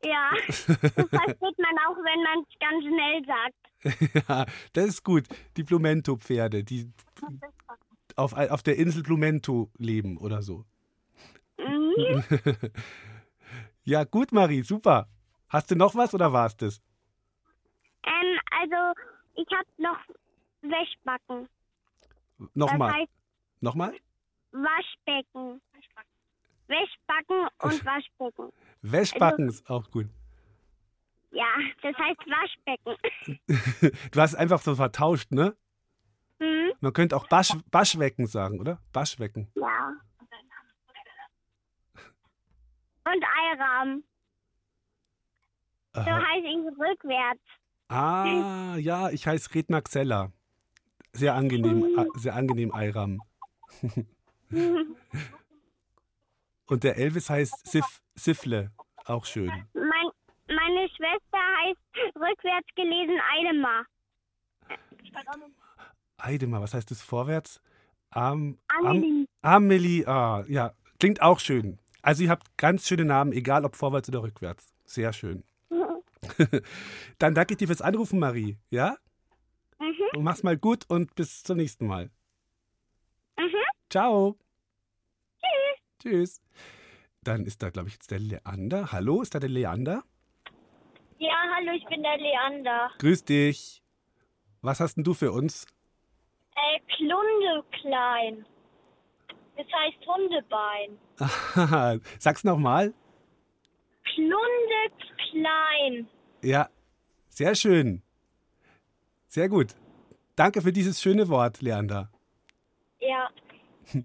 Ja, 0.05 0.31
das 0.47 0.65
versteht 0.65 1.59
man 1.59 1.79
auch, 1.89 1.97
wenn 1.97 2.23
man 2.23 2.45
es 2.45 2.59
ganz 2.61 2.85
schnell 2.85 3.25
sagt. 3.27 4.29
ja, 4.29 4.47
das 4.75 4.87
ist 4.87 5.03
gut. 5.03 5.25
Die 5.57 5.63
Blumento-Pferde, 5.63 6.63
die 6.63 6.93
auf, 8.17 8.35
auf 8.35 8.63
der 8.63 8.77
Insel 8.77 9.03
Blumento 9.03 9.71
leben 9.79 10.19
oder 10.19 10.43
so. 10.43 10.65
Mhm. 11.59 12.23
ja, 13.85 14.05
gut, 14.05 14.33
Marie, 14.33 14.63
super. 14.63 15.09
Hast 15.49 15.71
du 15.71 15.77
noch 15.77 15.95
was 15.95 16.15
oder 16.15 16.33
war 16.33 16.47
es 16.47 16.57
das? 16.57 16.83
Ähm, 18.05 18.39
also, 18.61 19.01
ich 19.37 19.47
habe 19.57 19.69
noch 19.79 19.99
Wäschbacken. 20.63 21.49
Nochmal. 22.55 22.91
Das 22.91 23.01
heißt 23.01 23.11
Nochmal? 23.61 23.95
Waschbecken. 24.53 25.61
Wäschbacken 26.67 27.49
und 27.63 27.85
Waschbecken. 27.85 28.53
Wäschbacken 28.83 29.49
ist 29.49 29.69
auch 29.69 29.91
gut. 29.91 30.07
Ja, 31.31 31.47
das 31.83 31.97
heißt 31.97 32.21
Waschbecken. 32.27 33.91
Du 34.13 34.21
hast 34.21 34.35
einfach 34.35 34.61
so 34.61 34.75
vertauscht, 34.75 35.33
ne? 35.33 35.57
Mhm. 36.39 36.73
Man 36.81 36.93
könnte 36.93 37.17
auch 37.17 37.27
Basch, 37.29 37.53
Baschwecken 37.71 38.27
sagen, 38.27 38.61
oder? 38.61 38.81
Baschwecken. 38.93 39.51
Ja. 39.55 39.93
Und 43.07 43.25
Eirahmen. 43.43 44.05
So 45.95 46.01
heiße 46.01 46.47
ich 46.47 46.79
rückwärts. 46.79 47.43
Ah, 47.89 48.77
ja, 48.79 49.11
ich 49.11 49.27
heiße 49.27 49.55
Redner 49.55 49.83
Xella. 49.83 50.33
Sehr 51.15 51.35
angenehm, 51.35 51.97
a- 51.99 52.07
sehr 52.19 52.35
angenehm 52.35 52.73
Eiram. 52.75 53.21
Und 56.67 56.83
der 56.85 56.97
Elvis 56.97 57.29
heißt 57.31 57.67
Sif, 57.67 58.01
Sifle, 58.15 58.71
auch 59.05 59.25
schön. 59.25 59.47
Mein, 59.75 60.09
meine 60.49 60.89
Schwester 60.89 61.39
heißt 61.63 62.17
rückwärts 62.17 62.69
gelesen 62.75 63.19
Eidemar. 63.39 63.85
Eidemar, 66.19 66.63
was 66.63 66.75
heißt 66.75 66.91
das 66.91 67.03
vorwärts? 67.03 67.61
Am, 68.11 68.59
Amelie. 68.69 69.27
Am, 69.43 69.55
Amelie, 69.65 70.07
ah, 70.07 70.45
ja, 70.49 70.73
klingt 70.99 71.21
auch 71.23 71.39
schön. 71.41 71.79
Also 72.03 72.23
ihr 72.25 72.31
habt 72.31 72.57
ganz 72.57 72.87
schöne 72.89 73.05
Namen, 73.05 73.33
egal 73.33 73.65
ob 73.65 73.77
vorwärts 73.77 74.09
oder 74.09 74.23
rückwärts. 74.23 74.73
Sehr 74.85 75.13
schön. 75.13 75.45
Dann 77.19 77.35
danke 77.35 77.55
ich 77.55 77.59
dir 77.59 77.67
fürs 77.67 77.83
Anrufen, 77.83 78.19
Marie, 78.19 78.57
ja? 78.71 78.97
Mhm. 79.85 80.23
Mach's 80.23 80.43
mal 80.43 80.57
gut 80.57 80.85
und 80.89 81.15
bis 81.15 81.43
zum 81.43 81.59
nächsten 81.59 81.87
Mal. 81.87 82.11
Mhm. 83.39 83.55
Ciao. 83.91 84.37
Tschüss. 85.41 85.81
Tschüss. 86.01 86.43
Dann 87.23 87.45
ist 87.45 87.63
da, 87.63 87.71
glaube 87.71 87.89
ich, 87.89 87.95
jetzt 87.95 88.11
der 88.11 88.19
Leander. 88.19 88.93
Hallo, 88.93 89.23
ist 89.23 89.35
da 89.35 89.41
der 89.41 89.49
Leander? 89.51 90.05
Ja, 91.19 91.35
hallo, 91.55 91.73
ich 91.73 91.85
bin 91.87 92.03
der 92.03 92.19
Leander. 92.19 92.91
Grüß 92.99 93.25
dich. 93.25 93.83
Was 94.63 94.81
hast 94.81 94.97
denn 94.97 95.05
du 95.05 95.15
für 95.15 95.33
uns? 95.33 95.67
Äh, 96.57 96.81
Klunde 96.97 97.65
klein. 97.81 98.47
Das 99.57 99.67
heißt 99.67 100.07
Hundebein. 100.07 100.99
Sag's 102.19 102.45
nochmal. 102.45 102.93
Klunde 104.15 105.07
klein. 105.31 106.09
Ja, 106.43 106.69
sehr 107.29 107.55
schön. 107.55 108.04
Sehr 109.35 109.49
gut. 109.49 109.75
Danke 110.37 110.63
für 110.63 110.73
dieses 110.73 111.03
schöne 111.03 111.29
Wort, 111.29 111.61
Leander. 111.61 112.09
Ja. 113.01 113.29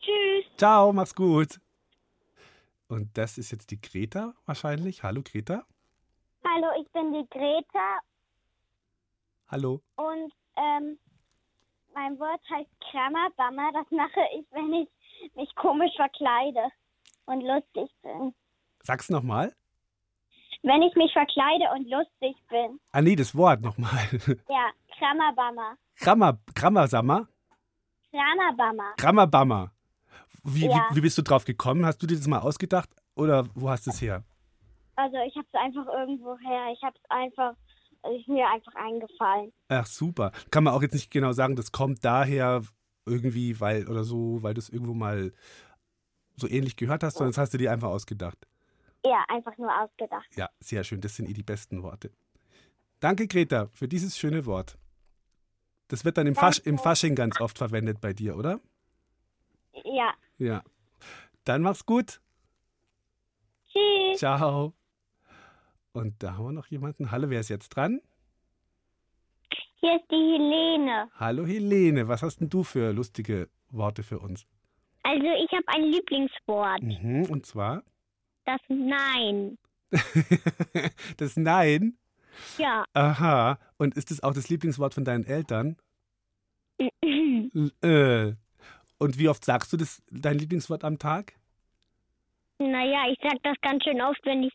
Tschüss. 0.00 0.44
Ciao, 0.56 0.92
mach's 0.92 1.14
gut. 1.14 1.60
Und 2.88 3.16
das 3.16 3.38
ist 3.38 3.52
jetzt 3.52 3.70
die 3.70 3.80
Greta 3.80 4.34
wahrscheinlich. 4.46 5.04
Hallo, 5.04 5.22
Greta. 5.22 5.64
Hallo, 6.44 6.66
ich 6.80 6.90
bin 6.90 7.12
die 7.12 7.24
Greta 7.30 8.00
Hallo. 9.46 9.80
und 9.94 10.32
ähm, 10.56 10.98
mein 11.94 12.18
Wort 12.18 12.40
heißt 12.50 12.68
Krammerbammer. 12.90 13.70
Das 13.74 13.88
mache 13.92 14.26
ich, 14.40 14.44
wenn 14.50 14.72
ich 14.72 14.88
mich 15.36 15.54
komisch 15.54 15.94
verkleide 15.94 16.68
und 17.26 17.42
lustig 17.42 17.88
bin. 18.02 18.34
Sag's 18.82 19.08
nochmal. 19.08 19.54
Wenn 20.62 20.82
ich 20.82 20.94
mich 20.94 21.12
verkleide 21.12 21.64
und 21.74 21.88
lustig 21.90 22.36
bin. 22.48 22.78
Ah, 22.92 23.02
nee, 23.02 23.16
das 23.16 23.34
Wort 23.34 23.60
nochmal. 23.62 23.90
Ja, 24.48 24.70
Krammerbammer. 24.98 25.76
Grammer, 25.96 26.38
Grammersammer? 26.54 27.28
Krammerbammer. 28.10 28.94
Grammerbammer. 28.96 29.72
Wie, 30.44 30.66
Ja. 30.66 30.86
wie, 30.90 30.96
wie 30.96 31.00
bist 31.00 31.18
du 31.18 31.22
drauf 31.22 31.44
gekommen? 31.44 31.84
Hast 31.86 31.98
du 32.02 32.06
dir 32.06 32.16
das 32.16 32.26
mal 32.26 32.38
ausgedacht 32.40 32.88
oder 33.16 33.46
wo 33.54 33.70
hast 33.70 33.86
du 33.86 33.90
es 33.90 34.00
her? 34.00 34.24
Also 34.96 35.16
ich 35.26 35.34
habe 35.36 35.46
es 35.52 35.58
einfach 35.60 35.86
irgendwo 35.86 36.36
her. 36.38 36.72
Ich 36.72 36.82
habe 36.82 36.94
es 37.02 37.10
einfach, 37.10 37.54
ist 38.16 38.28
mir 38.28 38.48
einfach 38.48 38.74
eingefallen. 38.74 39.52
Ach, 39.68 39.86
super. 39.86 40.32
Kann 40.50 40.64
man 40.64 40.74
auch 40.74 40.82
jetzt 40.82 40.92
nicht 40.94 41.10
genau 41.10 41.32
sagen, 41.32 41.56
das 41.56 41.72
kommt 41.72 42.04
daher 42.04 42.62
irgendwie, 43.06 43.58
weil 43.60 43.88
oder 43.88 44.04
so, 44.04 44.42
weil 44.42 44.54
du 44.54 44.60
es 44.60 44.68
irgendwo 44.68 44.94
mal 44.94 45.32
so 46.36 46.46
ähnlich 46.48 46.76
gehört 46.76 47.02
hast, 47.02 47.14
sondern 47.16 47.30
das 47.30 47.38
hast 47.38 47.54
du 47.54 47.58
dir 47.58 47.72
einfach 47.72 47.88
ausgedacht. 47.88 48.38
Ja, 49.04 49.24
einfach 49.28 49.56
nur 49.58 49.70
ausgedacht. 49.80 50.28
Ja, 50.36 50.48
sehr 50.60 50.84
schön. 50.84 51.00
Das 51.00 51.16
sind 51.16 51.28
eh 51.28 51.32
die 51.32 51.42
besten 51.42 51.82
Worte. 51.82 52.10
Danke, 53.00 53.26
Greta, 53.26 53.68
für 53.72 53.88
dieses 53.88 54.16
schöne 54.16 54.46
Wort. 54.46 54.78
Das 55.88 56.04
wird 56.04 56.16
dann 56.16 56.26
im, 56.26 56.34
Fasch, 56.34 56.60
im 56.60 56.78
Fasching 56.78 57.14
ganz 57.14 57.40
oft 57.40 57.58
verwendet 57.58 58.00
bei 58.00 58.12
dir, 58.12 58.36
oder? 58.36 58.60
Ja. 59.84 60.14
Ja. 60.38 60.62
Dann 61.44 61.62
mach's 61.62 61.84
gut. 61.84 62.20
Tschüss. 63.68 64.18
Ciao. 64.18 64.72
Und 65.92 66.22
da 66.22 66.36
haben 66.36 66.44
wir 66.44 66.52
noch 66.52 66.68
jemanden. 66.68 67.10
Hallo, 67.10 67.28
wer 67.28 67.40
ist 67.40 67.48
jetzt 67.48 67.70
dran? 67.70 68.00
Hier 69.80 69.96
ist 69.96 70.10
die 70.10 70.14
Helene. 70.14 71.10
Hallo, 71.16 71.44
Helene. 71.44 72.06
Was 72.06 72.22
hast 72.22 72.38
denn 72.38 72.48
du 72.48 72.62
für 72.62 72.92
lustige 72.92 73.50
Worte 73.70 74.02
für 74.02 74.20
uns? 74.20 74.46
Also 75.02 75.26
ich 75.26 75.50
habe 75.50 75.64
ein 75.66 75.84
Lieblingswort. 75.90 76.82
Mhm, 76.82 77.26
und 77.28 77.44
zwar 77.44 77.82
Das 78.44 78.60
Nein. 78.68 79.58
das 81.16 81.36
Nein. 81.36 81.96
Ja. 82.58 82.84
Aha. 82.94 83.58
Und 83.78 83.94
ist 83.96 84.10
es 84.10 84.22
auch 84.22 84.32
das 84.32 84.48
Lieblingswort 84.48 84.94
von 84.94 85.04
deinen 85.04 85.24
Eltern? 85.24 85.76
Äh. 87.82 88.32
Und 88.98 89.18
wie 89.18 89.28
oft 89.28 89.44
sagst 89.44 89.72
du 89.72 89.76
das, 89.76 90.02
dein 90.10 90.38
Lieblingswort 90.38 90.84
am 90.84 90.98
Tag? 90.98 91.34
Naja, 92.58 93.10
ich 93.10 93.18
sag 93.22 93.42
das 93.42 93.56
ganz 93.60 93.82
schön 93.84 94.00
oft, 94.00 94.20
wenn 94.24 94.44
ich 94.44 94.52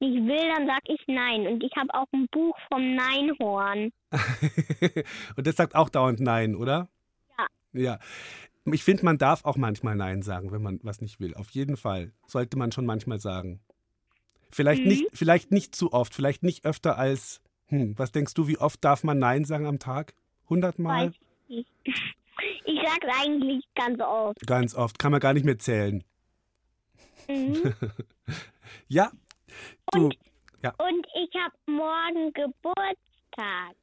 nicht 0.00 0.26
will, 0.26 0.54
dann 0.54 0.66
sag 0.66 0.82
ich 0.84 1.00
nein. 1.06 1.46
Und 1.46 1.62
ich 1.62 1.72
habe 1.76 1.94
auch 1.94 2.06
ein 2.12 2.26
Buch 2.30 2.56
vom 2.68 2.94
Neinhorn. 2.94 3.92
Und 5.36 5.46
das 5.46 5.56
sagt 5.56 5.74
auch 5.74 5.88
dauernd 5.88 6.20
Nein, 6.20 6.54
oder? 6.54 6.88
Ja. 7.38 7.46
Ja. 7.72 7.98
Ich 8.72 8.82
finde, 8.84 9.04
man 9.04 9.18
darf 9.18 9.44
auch 9.44 9.56
manchmal 9.56 9.94
Nein 9.96 10.22
sagen, 10.22 10.50
wenn 10.52 10.62
man 10.62 10.80
was 10.82 11.00
nicht 11.00 11.20
will. 11.20 11.34
Auf 11.34 11.50
jeden 11.50 11.76
Fall. 11.76 12.12
Sollte 12.26 12.56
man 12.58 12.72
schon 12.72 12.86
manchmal 12.86 13.20
sagen. 13.20 13.60
Vielleicht, 14.50 14.82
Mhm. 14.82 14.88
nicht, 14.88 15.04
vielleicht 15.12 15.50
nicht 15.52 15.74
zu 15.74 15.92
oft, 15.92 16.14
vielleicht 16.14 16.42
nicht 16.42 16.64
öfter 16.64 16.98
als, 16.98 17.40
hm, 17.68 17.98
was 17.98 18.12
denkst 18.12 18.34
du, 18.34 18.48
wie 18.48 18.58
oft 18.58 18.82
darf 18.84 19.04
man 19.04 19.18
Nein 19.18 19.44
sagen 19.44 19.66
am 19.66 19.78
Tag? 19.78 20.14
100 20.48 20.78
Mal? 20.78 21.12
Ich. 21.48 21.66
Ich 22.64 22.80
sag's 22.84 23.06
eigentlich 23.20 23.64
ganz 23.74 24.00
oft. 24.00 24.46
Ganz 24.46 24.74
oft. 24.74 24.98
Kann 24.98 25.10
man 25.12 25.20
gar 25.20 25.32
nicht 25.32 25.44
mehr 25.46 25.58
zählen. 25.58 26.04
Mhm. 27.28 27.72
Ja, 28.88 29.10
du. 29.92 30.10
Ja. 30.62 30.74
Und 30.78 31.06
ich 31.14 31.30
habe 31.40 31.54
morgen 31.66 32.32
Geburtstag. 32.32 33.74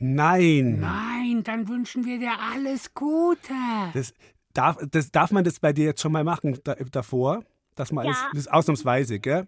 Nein. 0.00 0.80
Nein, 0.80 1.42
dann 1.44 1.68
wünschen 1.68 2.04
wir 2.06 2.18
dir 2.18 2.32
alles 2.38 2.94
Gute. 2.94 3.52
Das 3.94 4.14
darf, 4.54 4.78
das 4.90 5.10
darf 5.12 5.30
man 5.30 5.44
das 5.44 5.60
bei 5.60 5.72
dir 5.72 5.84
jetzt 5.84 6.00
schon 6.00 6.10
mal 6.12 6.24
machen 6.24 6.58
da, 6.64 6.74
davor? 6.74 7.44
Dass 7.76 7.92
man 7.92 8.06
alles, 8.06 8.18
Ja. 8.20 8.28
das 8.32 8.40
ist 8.40 8.52
ausnahmsweise, 8.52 9.20
gell? 9.20 9.46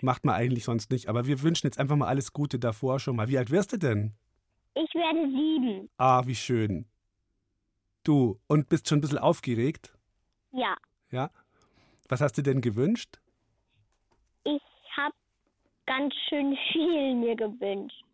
Macht 0.00 0.24
man 0.24 0.34
eigentlich 0.36 0.64
sonst 0.64 0.90
nicht. 0.90 1.08
Aber 1.08 1.26
wir 1.26 1.42
wünschen 1.42 1.66
jetzt 1.66 1.78
einfach 1.78 1.96
mal 1.96 2.06
alles 2.08 2.32
Gute 2.32 2.58
davor 2.58 2.98
schon 2.98 3.16
mal. 3.16 3.28
Wie 3.28 3.36
alt 3.36 3.50
wirst 3.50 3.72
du 3.72 3.76
denn? 3.76 4.14
Ich 4.74 4.94
werde 4.94 5.26
sieben. 5.30 5.90
Ah, 5.98 6.22
wie 6.26 6.34
schön. 6.34 6.86
Du, 8.04 8.40
und 8.46 8.68
bist 8.68 8.88
schon 8.88 8.98
ein 8.98 9.00
bisschen 9.02 9.18
aufgeregt? 9.18 9.92
Ja, 10.52 10.76
Ja? 11.10 11.30
Was 12.08 12.20
hast 12.20 12.38
du 12.38 12.42
denn 12.42 12.60
gewünscht? 12.60 13.18
ich 14.44 14.62
habe 14.96 15.14
ganz 15.86 16.14
schön 16.28 16.56
viel 16.72 17.14
mir 17.16 17.34
gewünscht. 17.36 18.04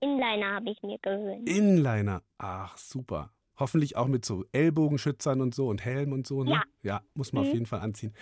Inliner 0.00 0.54
habe 0.54 0.70
ich 0.70 0.82
mir 0.82 0.98
gewünscht. 0.98 1.48
Inliner. 1.48 2.22
Ach, 2.38 2.76
super. 2.76 3.32
Hoffentlich 3.56 3.96
auch 3.96 4.06
mit 4.06 4.24
so 4.24 4.44
Ellbogenschützern 4.52 5.40
und 5.40 5.54
so 5.54 5.68
und 5.68 5.84
Helm 5.84 6.12
und 6.12 6.26
so, 6.26 6.44
ne? 6.44 6.52
Ja. 6.52 6.62
Ja, 6.82 7.00
muss 7.14 7.32
man 7.32 7.42
auf 7.42 7.48
Mhm. 7.48 7.54
jeden 7.54 7.66
Fall 7.66 7.80
anziehen. 7.80 8.14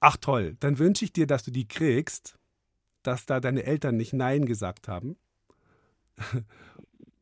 Ach 0.00 0.16
toll, 0.16 0.56
dann 0.58 0.78
wünsche 0.80 1.04
ich 1.04 1.12
dir, 1.12 1.26
dass 1.28 1.44
du 1.44 1.52
die 1.52 1.68
kriegst, 1.68 2.36
dass 3.04 3.24
da 3.24 3.38
deine 3.38 3.62
Eltern 3.64 3.96
nicht 3.96 4.12
Nein 4.12 4.46
gesagt 4.46 4.88
haben. 4.88 5.16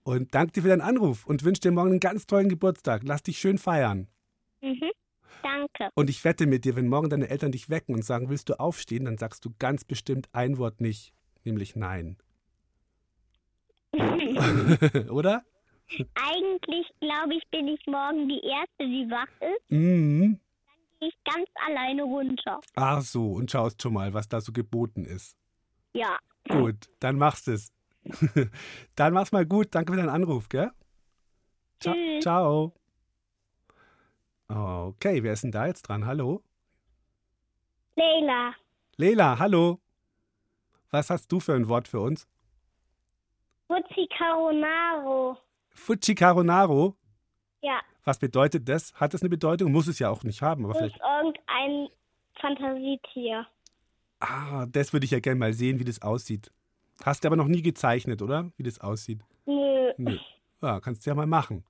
Und 0.03 0.35
danke 0.35 0.53
dir 0.53 0.63
für 0.63 0.69
deinen 0.69 0.81
Anruf 0.81 1.27
und 1.27 1.45
wünsche 1.45 1.61
dir 1.61 1.73
morgen 1.73 1.91
einen 1.91 2.01
ganz 2.01 2.27
tollen 2.27 2.49
Geburtstag. 2.49 3.03
Lass 3.05 3.23
dich 3.23 3.39
schön 3.39 3.59
feiern. 3.59 4.09
Mhm. 4.63 4.91
Danke. 5.43 5.91
Und 5.95 6.11
ich 6.11 6.25
wette 6.25 6.47
mit 6.47 6.65
dir, 6.65 6.75
wenn 6.75 6.89
morgen 6.89 7.11
deine 7.11 7.29
Eltern 7.29 7.53
dich 7.53 7.69
wecken 7.71 7.95
und 7.95 8.05
sagen, 8.05 8.29
willst 8.31 8.49
du 8.49 8.59
aufstehen, 8.59 9.05
dann 9.05 9.19
sagst 9.19 9.45
du 9.45 9.51
ganz 9.59 9.85
bestimmt 9.85 10.29
ein 10.33 10.57
Wort 10.59 10.81
nicht, 10.81 11.13
nämlich 11.45 11.77
Nein. 11.77 12.17
Oder? 15.11 15.45
Eigentlich 16.15 16.87
glaube 17.01 17.35
ich, 17.35 17.43
bin 17.51 17.69
ich 17.69 17.85
morgen 17.87 18.29
die 18.29 18.41
Erste, 18.41 18.87
die 18.87 19.11
wach 19.11 19.29
ist. 19.41 19.71
Mhm. 19.71 20.39
Gehe 21.01 21.09
ich 21.09 21.15
ganz 21.25 21.49
alleine 21.67 22.03
runter. 22.03 22.61
Ach 22.77 23.01
so, 23.03 23.33
und 23.33 23.51
schaust 23.51 23.83
schon 23.83 23.95
mal, 23.95 24.13
was 24.15 24.29
da 24.29 24.41
so 24.41 24.53
geboten 24.53 25.05
ist. 25.05 25.37
Ja. 25.93 26.19
Gut, 26.49 26.89
dann 27.01 27.17
machst 27.17 27.49
es. 27.49 27.73
dann 28.95 29.13
mach's 29.13 29.33
mal 29.33 29.47
gut. 29.47 29.69
Danke 29.75 29.93
für 29.93 29.99
deinen 29.99 30.09
Anruf, 30.09 30.49
gell? 30.49 30.71
Ciao. 31.81 31.95
Tschüss. 31.95 32.23
Ciao. 32.23 32.75
Okay, 34.49 35.23
wer 35.23 35.33
ist 35.33 35.45
denn 35.45 35.53
da 35.53 35.67
jetzt 35.67 35.83
dran? 35.83 36.07
Hallo? 36.07 36.43
Leila. 37.95 38.55
Lela, 38.97 39.39
hallo. 39.39 39.81
Was 40.91 41.11
hast 41.11 41.31
du 41.31 41.39
für 41.41 41.55
ein 41.55 41.69
Wort 41.69 41.87
für 41.87 42.01
uns? 42.01 42.27
Fuzzi 43.71 44.09
Caronaro. 44.19 45.39
Fucci 45.73 46.15
Caronaro. 46.17 46.97
Ja, 47.63 47.81
Was 48.05 48.19
bedeutet 48.19 48.69
das? 48.69 48.93
Hat 48.95 49.15
das 49.15 49.23
eine 49.23 49.29
Bedeutung? 49.29 49.71
Muss 49.71 49.87
es 49.87 50.01
ja 50.01 50.11
auch 50.11 50.25
nicht 50.25 50.43
haben, 50.43 50.65
aber 50.65 50.75
das 50.75 50.87
ist 50.89 50.95
vielleicht. 50.95 51.05
irgendein 51.23 51.89
Fantasietier. 52.41 53.47
Ah, 54.19 54.67
das 54.67 54.93
würde 54.93 55.05
ich 55.05 55.13
ja 55.13 55.21
gerne 55.21 55.39
mal 55.39 55.53
sehen, 55.53 55.79
wie 55.79 55.85
das 55.85 56.03
aussieht. 56.03 56.51
Hast 57.05 57.23
du 57.23 57.29
aber 57.29 57.37
noch 57.37 57.47
nie 57.47 57.63
gezeichnet, 57.63 58.23
oder? 58.23 58.51
Wie 58.57 58.63
das 58.65 58.81
aussieht. 58.81 59.23
Nö. 59.47 59.93
Nö. 59.99 60.19
Ja, 60.63 60.81
kannst 60.81 61.07
du 61.07 61.11
ja 61.11 61.15
mal 61.15 61.27
machen. 61.27 61.65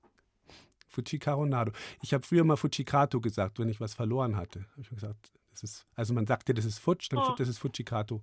Fujicaronado. 0.87 1.71
Ich 2.01 2.13
habe 2.13 2.25
früher 2.25 2.43
mal 2.43 2.57
Fujicato 2.57 3.21
gesagt, 3.21 3.59
wenn 3.59 3.69
ich 3.69 3.79
was 3.79 3.93
verloren 3.93 4.35
hatte. 4.35 4.65
Ich 4.77 4.89
gesagt, 4.89 5.31
das 5.51 5.63
ist, 5.63 5.85
also 5.95 6.13
man 6.13 6.25
sagt 6.25 6.49
ja, 6.49 6.55
das 6.55 6.65
ist 6.65 6.79
Futsch, 6.79 7.09
dann 7.11 7.19
Oh. 7.19 7.35
das 7.37 7.47
ist 7.47 7.59
Fujicato. 7.59 8.21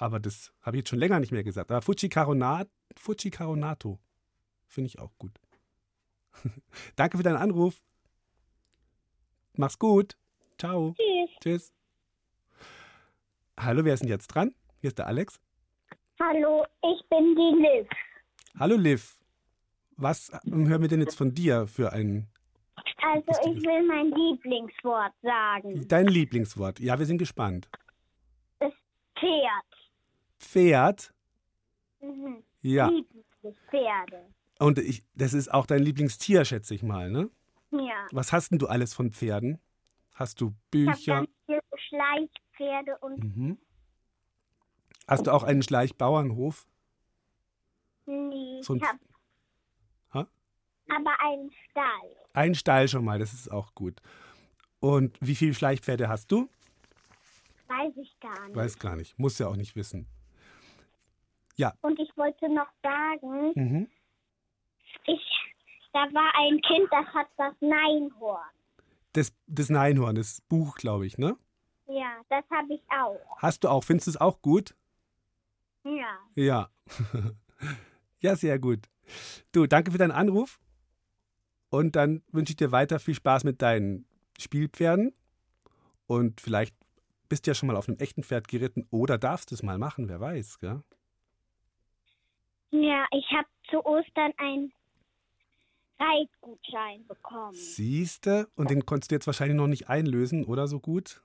Aber 0.00 0.18
das 0.18 0.50
habe 0.62 0.76
ich 0.76 0.80
jetzt 0.80 0.88
schon 0.88 0.98
länger 0.98 1.20
nicht 1.20 1.30
mehr 1.30 1.44
gesagt. 1.44 1.70
Aber 1.70 1.82
Fujicaronat, 1.82 2.70
Fujicaronato 2.96 3.98
finde 4.66 4.86
ich 4.86 4.98
auch 4.98 5.12
gut. 5.18 5.38
Danke 6.96 7.18
für 7.18 7.22
deinen 7.22 7.36
Anruf. 7.36 7.82
Mach's 9.56 9.78
gut. 9.78 10.16
Ciao. 10.58 10.94
Tschüss. 10.96 11.30
Tschüss. 11.42 11.72
Hallo, 13.58 13.84
wer 13.84 13.92
ist 13.92 14.00
denn 14.00 14.08
jetzt 14.08 14.28
dran? 14.28 14.54
Hier 14.80 14.88
ist 14.88 14.96
der 14.96 15.06
Alex. 15.06 15.38
Hallo, 16.18 16.64
ich 16.82 17.06
bin 17.10 17.36
die 17.36 17.62
Liv. 17.62 17.88
Hallo, 18.58 18.76
Liv. 18.76 19.18
Was 19.98 20.32
ähm, 20.46 20.66
hören 20.66 20.80
wir 20.80 20.88
denn 20.88 21.00
jetzt 21.00 21.16
von 21.16 21.34
dir 21.34 21.66
für 21.66 21.92
ein 21.92 22.26
Also 23.02 23.50
ich 23.50 23.62
will 23.66 23.86
mein 23.86 24.10
Lieblingswort 24.12 25.12
sagen. 25.20 25.86
dein 25.88 26.06
Lieblingswort? 26.06 26.80
Ja, 26.80 26.98
wir 26.98 27.04
sind 27.04 27.18
gespannt. 27.18 27.68
Das 28.60 28.72
Pferd. 29.18 29.69
Pferd. 30.40 31.12
Mhm. 32.00 32.42
Ja. 32.62 32.88
Lieblingspferde. 32.88 34.26
Und 34.58 34.78
ich, 34.78 35.04
das 35.14 35.32
ist 35.32 35.52
auch 35.52 35.66
dein 35.66 35.82
Lieblingstier, 35.82 36.44
schätze 36.44 36.74
ich 36.74 36.82
mal, 36.82 37.10
ne? 37.10 37.30
Ja. 37.70 38.06
Was 38.10 38.32
hast 38.32 38.50
denn 38.50 38.58
du 38.58 38.66
alles 38.66 38.92
von 38.94 39.12
Pferden? 39.12 39.58
Hast 40.14 40.40
du 40.40 40.48
Ich 40.48 40.52
habe 40.52 40.60
Bücher? 40.96 41.14
ganz 41.14 41.30
viele 41.46 41.60
Schleichpferde 41.88 42.98
und 42.98 43.18
Mhm. 43.36 43.58
Hast 45.06 45.26
du 45.26 45.32
auch 45.32 45.42
einen 45.44 45.62
Schleichbauernhof? 45.62 46.66
nee, 48.06 48.60
So 48.62 48.74
ein- 48.74 48.78
ich 48.78 48.84
habe 48.84 48.98
Ha? 50.14 50.28
aber 50.88 51.20
einen 51.20 51.50
Stall. 51.70 52.16
Einen 52.32 52.54
Stall 52.54 52.88
schon 52.88 53.04
mal, 53.04 53.18
das 53.18 53.32
ist 53.32 53.50
auch 53.50 53.74
gut. 53.74 54.00
Und 54.80 55.16
wie 55.20 55.34
viele 55.34 55.54
Schleichpferde 55.54 56.08
hast 56.08 56.30
du? 56.32 56.48
Weiß 57.68 57.92
ich 57.96 58.18
gar 58.20 58.46
nicht. 58.46 58.56
Weiß 58.56 58.78
gar 58.78 58.96
nicht. 58.96 59.18
Muss 59.18 59.38
ja 59.38 59.46
auch 59.48 59.56
nicht 59.56 59.74
wissen. 59.76 60.06
Und 61.82 61.98
ich 61.98 62.10
wollte 62.16 62.48
noch 62.52 62.68
sagen, 62.82 63.52
Mhm. 63.54 63.88
ich, 65.06 65.20
da 65.92 66.00
war 66.12 66.32
ein 66.38 66.60
Kind, 66.62 66.88
das 66.90 67.06
hat 67.14 67.28
das 67.36 67.54
Neinhorn. 67.60 68.40
Das, 69.12 69.32
das 69.46 69.68
Neinhorn, 69.70 70.14
das 70.14 70.40
Buch, 70.42 70.76
glaube 70.76 71.06
ich, 71.06 71.18
ne? 71.18 71.36
Ja, 71.88 72.20
das 72.28 72.44
habe 72.50 72.74
ich 72.74 72.82
auch. 72.96 73.18
Hast 73.38 73.64
du 73.64 73.68
auch? 73.68 73.82
Findest 73.82 74.06
du 74.06 74.10
es 74.12 74.16
auch 74.20 74.40
gut? 74.42 74.74
Ja. 75.84 76.18
Ja. 76.36 76.70
ja, 78.20 78.36
sehr 78.36 78.58
gut. 78.58 78.88
Du, 79.52 79.66
danke 79.66 79.90
für 79.90 79.98
deinen 79.98 80.12
Anruf. 80.12 80.60
Und 81.70 81.96
dann 81.96 82.22
wünsche 82.30 82.52
ich 82.52 82.56
dir 82.56 82.70
weiter 82.72 82.98
viel 83.00 83.14
Spaß 83.14 83.44
mit 83.44 83.60
deinen 83.62 84.06
Spielpferden. 84.38 85.12
Und 86.06 86.40
vielleicht 86.40 86.76
bist 87.28 87.46
du 87.46 87.50
ja 87.50 87.54
schon 87.54 87.66
mal 87.68 87.76
auf 87.76 87.88
einem 87.88 87.98
echten 87.98 88.22
Pferd 88.22 88.48
geritten 88.48 88.86
oder 88.90 89.18
darfst 89.18 89.50
es 89.52 89.62
mal 89.62 89.78
machen, 89.78 90.08
wer 90.08 90.20
weiß, 90.20 90.58
gell? 90.60 90.82
Ja, 92.70 93.06
ich 93.12 93.26
habe 93.32 93.48
zu 93.68 93.84
Ostern 93.84 94.32
einen 94.36 94.72
Reitgutschein 95.98 97.06
bekommen. 97.06 97.54
Siehste, 97.54 98.48
und 98.54 98.70
den 98.70 98.86
konntest 98.86 99.10
du 99.10 99.16
jetzt 99.16 99.26
wahrscheinlich 99.26 99.56
noch 99.56 99.66
nicht 99.66 99.88
einlösen, 99.88 100.44
oder 100.44 100.66
so 100.66 100.80
gut? 100.80 101.22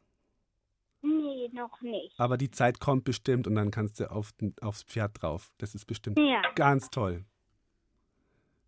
Nee, 1.02 1.50
noch 1.54 1.80
nicht. 1.82 2.20
Aber 2.20 2.38
die 2.38 2.50
Zeit 2.52 2.80
kommt 2.80 3.04
bestimmt 3.04 3.48
und 3.48 3.56
dann 3.56 3.72
kannst 3.72 4.00
du 4.00 4.10
auf, 4.12 4.34
aufs 4.62 4.84
Pferd 4.84 5.22
drauf. 5.22 5.54
Das 5.60 5.76
ist 5.76 5.86
bestimmt 5.86 6.18
Ja. 6.20 6.42
ganz 6.56 6.90
toll. 6.90 7.26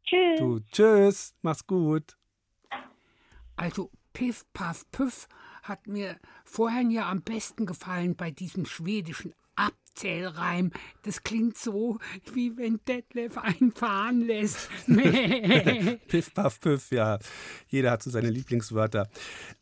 Tschüss. 0.05 0.39
Du, 0.39 0.59
tschüss, 0.71 1.35
mach's 1.41 1.65
gut. 1.67 2.15
Also 3.55 3.91
Piff, 4.13 4.45
Paff, 4.53 4.89
Püff 4.91 5.27
hat 5.63 5.87
mir 5.87 6.17
vorhin 6.45 6.91
ja 6.91 7.09
am 7.09 7.21
besten 7.23 7.65
gefallen 7.65 8.15
bei 8.15 8.31
diesem 8.31 8.65
schwedischen 8.65 9.33
Abzählreim. 9.97 10.71
Das 11.01 11.23
klingt 11.23 11.57
so, 11.57 11.97
wie 12.33 12.55
wenn 12.55 12.79
Detlef 12.87 13.37
einen 13.37 13.71
fahren 13.71 14.21
lässt. 14.21 14.69
Piff, 16.07 16.33
paff, 16.33 16.59
püff, 16.59 16.91
ja. 16.91 17.17
Jeder 17.67 17.91
hat 17.91 18.03
so 18.03 18.11
seine 18.11 18.29
Lieblingswörter. 18.29 19.09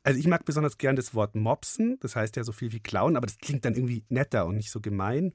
Also 0.03 0.19
ich 0.19 0.27
mag 0.27 0.43
besonders 0.43 0.77
gern 0.77 0.97
das 0.97 1.13
Wort 1.15 1.35
mopsen, 1.35 1.97
das 2.01 2.17
heißt 2.17 2.35
ja 2.35 2.43
so 2.43 2.51
viel 2.51 2.73
wie 2.73 2.81
klauen, 2.81 3.15
aber 3.15 3.27
das 3.27 3.37
klingt 3.37 3.63
dann 3.63 3.75
irgendwie 3.75 4.03
netter 4.09 4.45
und 4.45 4.57
nicht 4.57 4.71
so 4.71 4.81
gemein. 4.81 5.31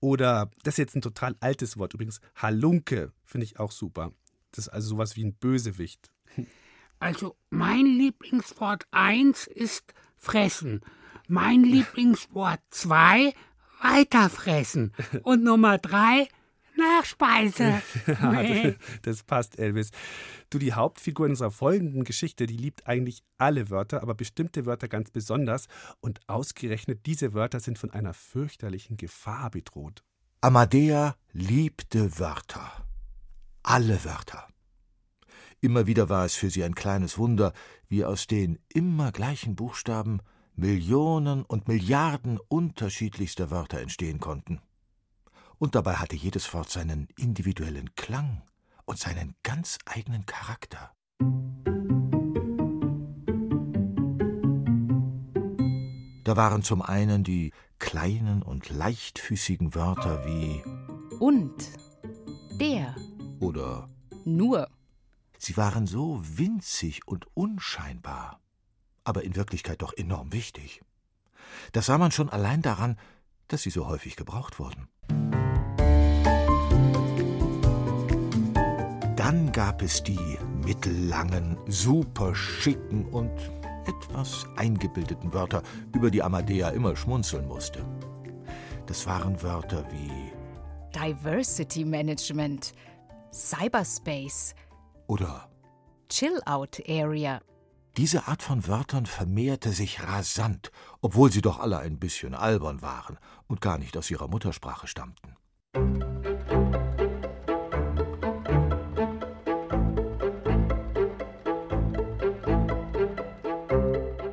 Oder, 0.00 0.50
das 0.64 0.74
ist 0.74 0.78
jetzt 0.78 0.96
ein 0.96 1.02
total 1.02 1.36
altes 1.40 1.78
Wort 1.78 1.94
übrigens, 1.94 2.20
Halunke, 2.34 3.12
finde 3.24 3.44
ich 3.44 3.60
auch 3.60 3.70
super. 3.70 4.12
Das 4.50 4.66
ist 4.66 4.72
also 4.72 4.88
sowas 4.88 5.14
wie 5.14 5.24
ein 5.24 5.34
Bösewicht. 5.34 6.10
Also 6.98 7.36
mein 7.50 7.86
Lieblingswort 7.86 8.86
1 8.90 9.46
ist 9.46 9.94
fressen. 10.16 10.80
Mein 11.28 11.62
Lieblingswort 11.62 12.60
2 12.70 13.32
weiterfressen. 13.80 14.92
Und 15.22 15.42
Nummer 15.42 15.78
3 15.78 16.28
Nachspeise. 16.80 17.82
Das, 18.06 18.74
das 19.02 19.22
passt, 19.22 19.58
Elvis. 19.58 19.90
Du, 20.48 20.58
die 20.58 20.72
Hauptfigur 20.72 21.26
in 21.26 21.32
unserer 21.32 21.50
folgenden 21.50 22.04
Geschichte, 22.04 22.46
die 22.46 22.56
liebt 22.56 22.86
eigentlich 22.86 23.22
alle 23.38 23.70
Wörter, 23.70 24.02
aber 24.02 24.14
bestimmte 24.14 24.66
Wörter 24.66 24.88
ganz 24.88 25.10
besonders. 25.10 25.66
Und 26.00 26.20
ausgerechnet 26.26 27.06
diese 27.06 27.34
Wörter 27.34 27.60
sind 27.60 27.78
von 27.78 27.90
einer 27.90 28.14
fürchterlichen 28.14 28.96
Gefahr 28.96 29.50
bedroht. 29.50 30.02
Amadea 30.40 31.16
liebte 31.32 32.18
Wörter. 32.18 32.72
Alle 33.62 34.04
Wörter. 34.04 34.48
Immer 35.60 35.86
wieder 35.86 36.08
war 36.08 36.24
es 36.24 36.34
für 36.34 36.48
sie 36.48 36.64
ein 36.64 36.74
kleines 36.74 37.18
Wunder, 37.18 37.52
wie 37.88 38.04
aus 38.04 38.26
den 38.26 38.58
immer 38.72 39.12
gleichen 39.12 39.54
Buchstaben 39.54 40.20
Millionen 40.60 41.42
und 41.44 41.68
Milliarden 41.68 42.38
unterschiedlichster 42.48 43.50
Wörter 43.50 43.80
entstehen 43.80 44.20
konnten. 44.20 44.60
Und 45.56 45.74
dabei 45.74 45.94
hatte 45.94 46.16
jedes 46.16 46.52
Wort 46.52 46.68
seinen 46.68 47.08
individuellen 47.16 47.94
Klang 47.94 48.42
und 48.84 48.98
seinen 48.98 49.34
ganz 49.42 49.78
eigenen 49.86 50.26
Charakter. 50.26 50.92
Da 56.24 56.36
waren 56.36 56.62
zum 56.62 56.82
einen 56.82 57.24
die 57.24 57.52
kleinen 57.78 58.42
und 58.42 58.68
leichtfüßigen 58.68 59.74
Wörter 59.74 60.26
wie 60.26 60.62
und, 61.18 61.70
der 62.60 62.94
oder 63.40 63.88
nur. 64.26 64.68
Sie 65.38 65.56
waren 65.56 65.86
so 65.86 66.20
winzig 66.22 67.08
und 67.08 67.26
unscheinbar, 67.32 68.40
aber 69.10 69.24
in 69.24 69.34
Wirklichkeit 69.34 69.82
doch 69.82 69.92
enorm 69.92 70.32
wichtig. 70.32 70.82
Das 71.72 71.86
sah 71.86 71.98
man 71.98 72.12
schon 72.12 72.30
allein 72.30 72.62
daran, 72.62 72.96
dass 73.48 73.62
sie 73.62 73.70
so 73.70 73.88
häufig 73.88 74.14
gebraucht 74.14 74.60
wurden. 74.60 74.86
Dann 79.16 79.50
gab 79.50 79.82
es 79.82 80.04
die 80.04 80.38
mittellangen, 80.64 81.58
super 81.66 82.36
schicken 82.36 83.04
und 83.06 83.32
etwas 83.84 84.46
eingebildeten 84.56 85.32
Wörter, 85.32 85.64
über 85.92 86.12
die 86.12 86.22
Amadea 86.22 86.68
immer 86.68 86.94
schmunzeln 86.94 87.48
musste. 87.48 87.84
Das 88.86 89.08
waren 89.08 89.42
Wörter 89.42 89.84
wie 89.90 90.32
Diversity 90.94 91.84
Management, 91.84 92.74
Cyberspace 93.32 94.54
oder 95.08 95.48
Chill-Out 96.08 96.80
Area. 96.88 97.40
Diese 97.96 98.28
Art 98.28 98.42
von 98.42 98.68
Wörtern 98.68 99.04
vermehrte 99.04 99.72
sich 99.72 100.04
rasant, 100.04 100.70
obwohl 101.00 101.32
sie 101.32 101.42
doch 101.42 101.58
alle 101.58 101.78
ein 101.78 101.98
bisschen 101.98 102.34
albern 102.34 102.82
waren 102.82 103.18
und 103.48 103.60
gar 103.60 103.78
nicht 103.78 103.96
aus 103.96 104.08
ihrer 104.10 104.28
Muttersprache 104.28 104.86
stammten. 104.86 105.34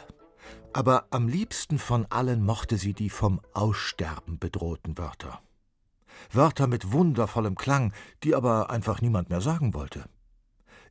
Aber 0.73 1.07
am 1.11 1.29
liebsten 1.29 1.79
von 1.79 2.07
allen 2.11 2.45
mochte 2.45 2.79
sie 2.79 2.95
die 2.95 3.11
vom 3.11 3.41
Aussterben 3.53 4.39
bedrohten 4.39 4.97
Wörter. 4.97 5.43
Wörter 6.31 6.67
mit 6.67 6.93
wundervollem 6.93 7.57
Klang, 7.57 7.93
die 8.23 8.35
aber 8.35 8.71
einfach 8.71 9.01
niemand 9.01 9.31
mehr 9.31 9.41
sagen 9.41 9.75
wollte. 9.75 10.05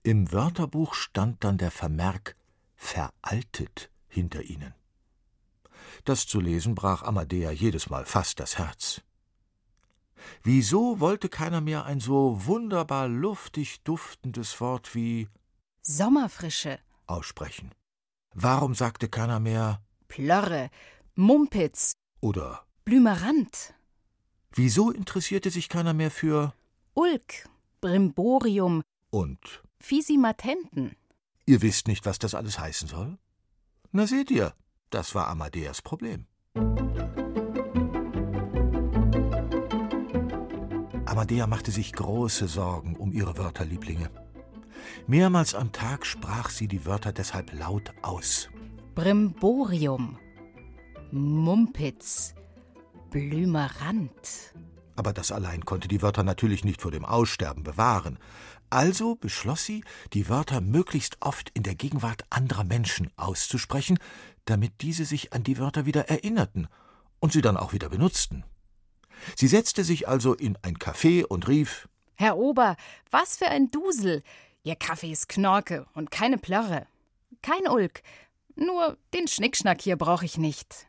Im 0.04 0.32
Wörterbuch 0.32 0.94
stand 0.94 1.44
dann 1.44 1.58
der 1.58 1.72
Vermerk 1.72 2.36
veraltet 2.76 3.90
hinter 4.08 4.42
ihnen. 4.42 4.74
Das 6.04 6.26
zu 6.26 6.40
lesen 6.40 6.76
brach 6.76 7.04
Amadea 7.04 7.52
jedes 7.52 7.90
Mal 7.90 8.06
fast 8.06 8.40
das 8.40 8.58
Herz. 8.58 9.02
Wieso 10.44 11.00
wollte 11.00 11.30
keiner 11.30 11.62
mehr 11.62 11.86
ein 11.86 12.00
so 12.00 12.46
wunderbar 12.46 13.08
luftig 13.08 13.84
duftendes 13.84 14.60
Wort 14.62 14.96
wie 14.96 15.28
Sommerfrische 15.82 16.80
aussprechen? 17.08 17.72
Warum 18.34 18.76
sagte 18.76 19.10
keiner 19.10 19.40
mehr 19.40 19.82
Plörre, 20.08 20.70
Mumpitz 21.16 21.94
oder 22.22 22.66
Blümerant? 22.86 23.74
Wieso 24.54 24.92
interessierte 24.92 25.50
sich 25.50 25.70
keiner 25.70 25.94
mehr 25.94 26.12
für 26.12 26.54
Ulk, 26.94 27.48
Brimborium 27.80 28.82
und 29.10 29.64
Fisimatenten? 29.80 30.96
Ihr 31.46 31.62
wisst 31.62 31.88
nicht, 31.88 32.06
was 32.06 32.20
das 32.20 32.36
alles 32.36 32.60
heißen 32.60 32.88
soll? 32.88 33.18
Na 33.92 34.08
seht 34.08 34.32
ihr, 34.32 34.54
das 34.90 35.16
war 35.16 35.28
Amadeas 35.28 35.82
Problem. 35.82 36.28
Amadea 41.12 41.46
machte 41.46 41.72
sich 41.72 41.92
große 41.92 42.48
Sorgen 42.48 42.96
um 42.96 43.12
ihre 43.12 43.38
Wörterlieblinge. 43.38 44.10
Mehrmals 45.08 45.56
am 45.56 45.74
Tag 45.74 46.06
sprach 46.06 46.50
sie 46.50 46.70
die 46.70 46.86
Wörter 46.86 47.12
deshalb 47.12 47.52
laut 47.52 47.92
aus. 48.02 48.48
Brimborium, 48.96 50.18
Mumpitz, 51.12 52.34
Blümerant. 53.10 54.54
Aber 54.96 55.12
das 55.12 55.34
allein 55.34 55.66
konnte 55.66 55.90
die 55.90 56.02
Wörter 56.02 56.24
natürlich 56.24 56.64
nicht 56.64 56.82
vor 56.82 56.92
dem 56.92 57.04
Aussterben 57.04 57.64
bewahren. 57.64 58.18
Also 58.70 59.16
beschloss 59.16 59.66
sie, 59.66 59.84
die 60.14 60.30
Wörter 60.30 60.62
möglichst 60.62 61.18
oft 61.20 61.50
in 61.50 61.64
der 61.64 61.76
Gegenwart 61.76 62.24
anderer 62.30 62.64
Menschen 62.64 63.12
auszusprechen, 63.18 64.00
damit 64.46 64.80
diese 64.80 65.04
sich 65.04 65.34
an 65.34 65.44
die 65.44 65.58
Wörter 65.58 65.86
wieder 65.86 66.08
erinnerten 66.08 66.70
und 67.20 67.34
sie 67.34 67.42
dann 67.42 67.58
auch 67.58 67.74
wieder 67.74 67.90
benutzten. 67.90 68.46
Sie 69.36 69.48
setzte 69.48 69.84
sich 69.84 70.08
also 70.08 70.34
in 70.34 70.58
ein 70.62 70.78
Café 70.78 71.26
und 71.26 71.48
rief 71.48 71.88
Herr 72.16 72.38
Ober, 72.38 72.76
was 73.10 73.38
für 73.38 73.48
ein 73.48 73.70
Dusel. 73.72 74.24
Ihr 74.64 74.76
Kaffee 74.76 75.12
ist 75.12 75.28
Knorke 75.28 75.88
und 75.94 76.12
keine 76.12 76.38
Plörre. 76.38 76.86
Kein 77.42 77.68
Ulk. 77.68 78.04
Nur 78.56 78.98
den 79.14 79.28
Schnickschnack 79.28 79.82
hier 79.82 79.96
brauche 79.96 80.26
ich 80.26 80.38
nicht. 80.38 80.88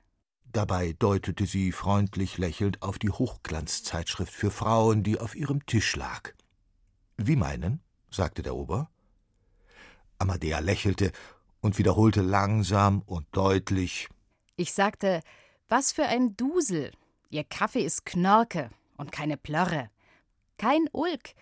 Dabei 0.53 0.93
deutete 0.99 1.47
sie 1.47 1.73
freundlich 1.73 2.37
lächelnd 2.37 2.83
auf 2.83 2.99
die 2.99 3.09
Hochglanzzeitschrift 3.09 4.35
für 4.35 4.51
Frauen, 4.51 5.03
die 5.03 5.19
auf 5.19 5.35
ihrem 5.35 5.65
Tisch 5.65 5.97
lag. 5.97 6.33
Wie 7.17 7.37
meinen? 7.37 7.81
sagte 8.11 8.43
der 8.43 8.55
Ober. 8.55 8.91
Amadea 10.19 10.59
lächelte 10.59 11.13
und 11.63 11.79
wiederholte 11.79 12.21
langsam 12.21 13.01
und 13.07 13.27
deutlich 13.33 14.09
Ich 14.57 14.75
sagte, 14.75 15.23
was 15.69 15.93
für 15.93 16.05
ein 16.05 16.37
Dusel. 16.37 16.93
Ihr 17.33 17.45
Kaffee 17.45 17.83
ist 17.83 18.05
Knorke 18.05 18.69
und 18.99 19.11
keine 19.11 19.39
Plörre. 19.39 19.89
Kein 20.59 20.87
Ulk. 20.93 21.33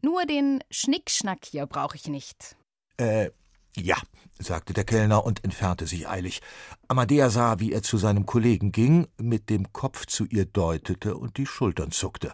Nur 0.00 0.24
den 0.24 0.64
Schnickschnack 0.70 1.44
hier 1.44 1.66
brauche 1.66 1.94
ich 1.94 2.08
nicht. 2.08 2.56
Äh, 2.96 3.28
ja, 3.76 3.96
sagte 4.38 4.72
der 4.72 4.84
Kellner 4.84 5.26
und 5.26 5.44
entfernte 5.44 5.86
sich 5.86 6.08
eilig. 6.08 6.40
Amadea 6.88 7.28
sah, 7.28 7.60
wie 7.60 7.70
er 7.70 7.82
zu 7.82 7.98
seinem 7.98 8.24
Kollegen 8.24 8.72
ging, 8.72 9.08
mit 9.18 9.50
dem 9.50 9.74
Kopf 9.74 10.06
zu 10.06 10.24
ihr 10.24 10.46
deutete 10.46 11.18
und 11.18 11.36
die 11.36 11.44
Schultern 11.44 11.90
zuckte. 11.90 12.32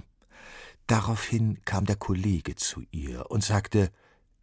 Daraufhin 0.87 1.61
kam 1.65 1.87
der 1.87 1.97
Kollege 1.97 2.55
zu 2.55 2.85
ihr 2.93 3.29
und 3.33 3.43
sagte 3.43 3.91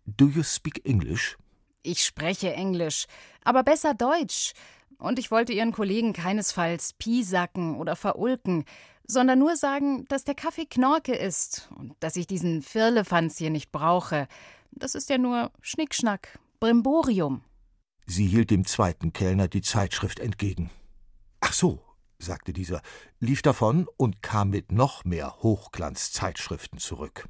Do 0.05 0.27
you 0.27 0.43
speak 0.43 0.85
English? 0.85 1.37
Ich 1.81 2.03
spreche 2.03 2.53
Englisch, 2.53 3.05
aber 3.41 3.63
besser 3.63 3.93
Deutsch. 3.93 4.51
Und 4.97 5.19
ich 5.19 5.31
wollte 5.31 5.53
Ihren 5.53 5.71
Kollegen 5.71 6.13
keinesfalls 6.13 6.93
piesacken 6.93 7.77
oder 7.77 7.95
verulken, 7.95 8.65
sondern 9.07 9.39
nur 9.39 9.55
sagen, 9.55 10.05
dass 10.09 10.23
der 10.23 10.35
Kaffee 10.35 10.65
Knorke 10.65 11.15
ist 11.15 11.69
und 11.77 11.95
dass 11.99 12.15
ich 12.15 12.27
diesen 12.27 12.61
Firlefanz 12.61 13.37
hier 13.37 13.49
nicht 13.49 13.71
brauche. 13.71 14.27
Das 14.71 14.95
ist 14.95 15.09
ja 15.09 15.17
nur 15.17 15.51
Schnickschnack, 15.61 16.39
Brimborium. 16.59 17.43
Sie 18.05 18.27
hielt 18.27 18.51
dem 18.51 18.65
zweiten 18.65 19.13
Kellner 19.13 19.47
die 19.47 19.61
Zeitschrift 19.61 20.19
entgegen. 20.19 20.69
Ach 21.39 21.53
so, 21.53 21.81
sagte 22.19 22.53
dieser, 22.53 22.81
lief 23.19 23.41
davon 23.41 23.87
und 23.97 24.21
kam 24.21 24.49
mit 24.49 24.71
noch 24.71 25.05
mehr 25.05 25.37
Hochglanzzeitschriften 25.41 26.79
zurück. 26.79 27.27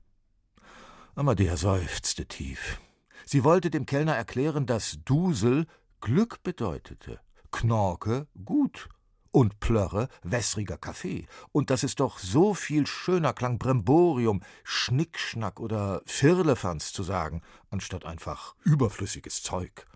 Amadea 1.15 1.58
seufzte 1.58 2.26
tief. 2.26 2.80
Sie 3.26 3.43
wollte 3.43 3.69
dem 3.69 3.86
Kellner 3.86 4.15
erklären, 4.15 4.65
dass 4.65 5.00
Dusel 5.06 5.65
Glück 6.02 6.43
bedeutete, 6.43 7.19
Knorke 7.52 8.28
gut 8.46 8.90
und 9.32 9.60
Plörre 9.60 10.08
wässriger 10.24 10.78
Kaffee. 10.78 11.28
Und 11.52 11.70
dass 11.70 11.84
es 11.84 11.96
doch 11.96 12.20
so 12.20 12.54
viel 12.54 12.88
schöner 12.88 13.34
klang, 13.34 13.60
Bremborium, 13.60 14.42
Schnickschnack 14.64 15.60
oder 15.60 16.02
Firlefanz 16.06 16.94
zu 16.94 17.04
sagen, 17.04 17.42
anstatt 17.70 18.06
einfach 18.06 18.56
überflüssiges 18.64 19.44
Zeug. 19.44 19.88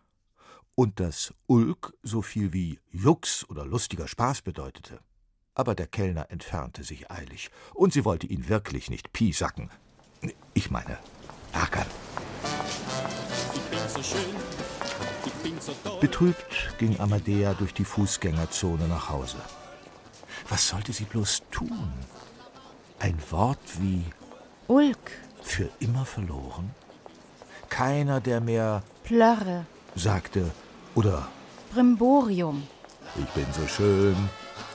Und 0.76 1.00
dass 1.00 1.34
Ulk 1.48 1.94
so 2.02 2.22
viel 2.22 2.54
wie 2.54 2.80
Jux 2.90 3.48
oder 3.50 3.66
lustiger 3.66 4.08
Spaß 4.08 4.42
bedeutete. 4.42 5.00
Aber 5.56 5.76
der 5.76 5.88
Kellner 5.88 6.32
entfernte 6.32 6.84
sich 6.84 7.12
eilig, 7.12 7.52
und 7.76 7.94
sie 7.94 8.06
wollte 8.06 8.26
ihn 8.26 8.50
wirklich 8.50 8.90
nicht 8.90 9.14
piesacken. 9.14 9.70
Ich 10.56 10.72
meine, 10.72 10.98
ärgern. 11.52 11.86
Ich 13.54 13.62
bin 13.62 13.80
so 13.88 14.02
schön, 14.02 14.36
Betrübt 16.00 16.76
ging 16.78 17.00
Amadea 17.00 17.54
durch 17.54 17.74
die 17.74 17.86
Fußgängerzone 17.86 18.88
nach 18.88 19.10
Hause. 19.10 19.38
Was 20.50 20.68
sollte 20.68 20.92
sie 20.94 21.06
bloß 21.06 21.44
tun? 21.52 21.94
Ein 23.00 23.18
Wort 23.30 23.60
wie 23.80 24.04
Ulk, 24.68 25.12
für 25.42 25.70
immer 25.80 26.06
verloren? 26.06 26.72
Keiner, 27.70 28.22
der 28.22 28.42
mehr 28.42 28.84
Plörre, 29.04 29.66
sagte 29.96 30.52
oder 30.96 31.28
Brimborium. 31.74 32.68
Ich 33.16 33.30
bin 33.32 33.46
so 33.52 33.68
schön, 33.68 34.16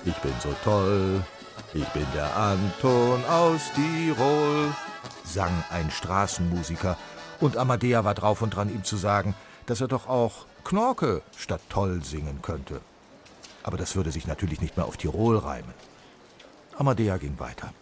ich 0.05 0.17
bin 0.17 0.33
so 0.43 0.55
toll, 0.65 1.23
ich 1.75 1.87
bin 1.89 2.07
der 2.15 2.37
Anton 2.37 3.25
aus 3.27 3.61
Tirol, 3.75 4.75
sang 5.25 5.65
ein 5.71 5.91
Straßenmusiker, 5.91 6.97
und 7.41 7.57
Amadea 7.57 8.05
war 8.05 8.15
drauf 8.15 8.43
und 8.43 8.51
dran, 8.51 8.69
ihm 8.69 8.85
zu 8.85 8.97
sagen, 8.97 9.35
dass 9.69 9.83
er 9.83 9.89
doch 9.89 10.09
auch 10.09 10.47
Knorke 10.65 11.23
statt 11.37 11.61
toll 11.69 12.03
singen 12.03 12.41
könnte. 12.41 12.81
Aber 13.63 13.77
das 13.77 13.97
würde 13.97 14.11
sich 14.11 14.27
natürlich 14.27 14.63
nicht 14.63 14.77
mehr 14.79 14.87
auf 14.87 14.97
Tirol 14.97 15.37
reimen. 15.37 15.75
Amadea 16.77 17.19
ging 17.19 17.39
weiter. 17.39 17.75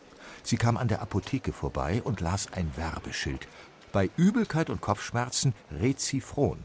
Sie 0.43 0.57
kam 0.57 0.77
an 0.77 0.89
der 0.89 1.01
Apotheke 1.01 1.53
vorbei 1.53 2.03
und 2.03 2.21
las 2.21 2.53
ein 2.53 2.73
Werbeschild. 2.77 3.47
Bei 3.93 4.11
Übelkeit 4.17 4.69
und 4.69 4.81
Kopfschmerzen 4.81 5.55
Rezifron. 5.71 6.59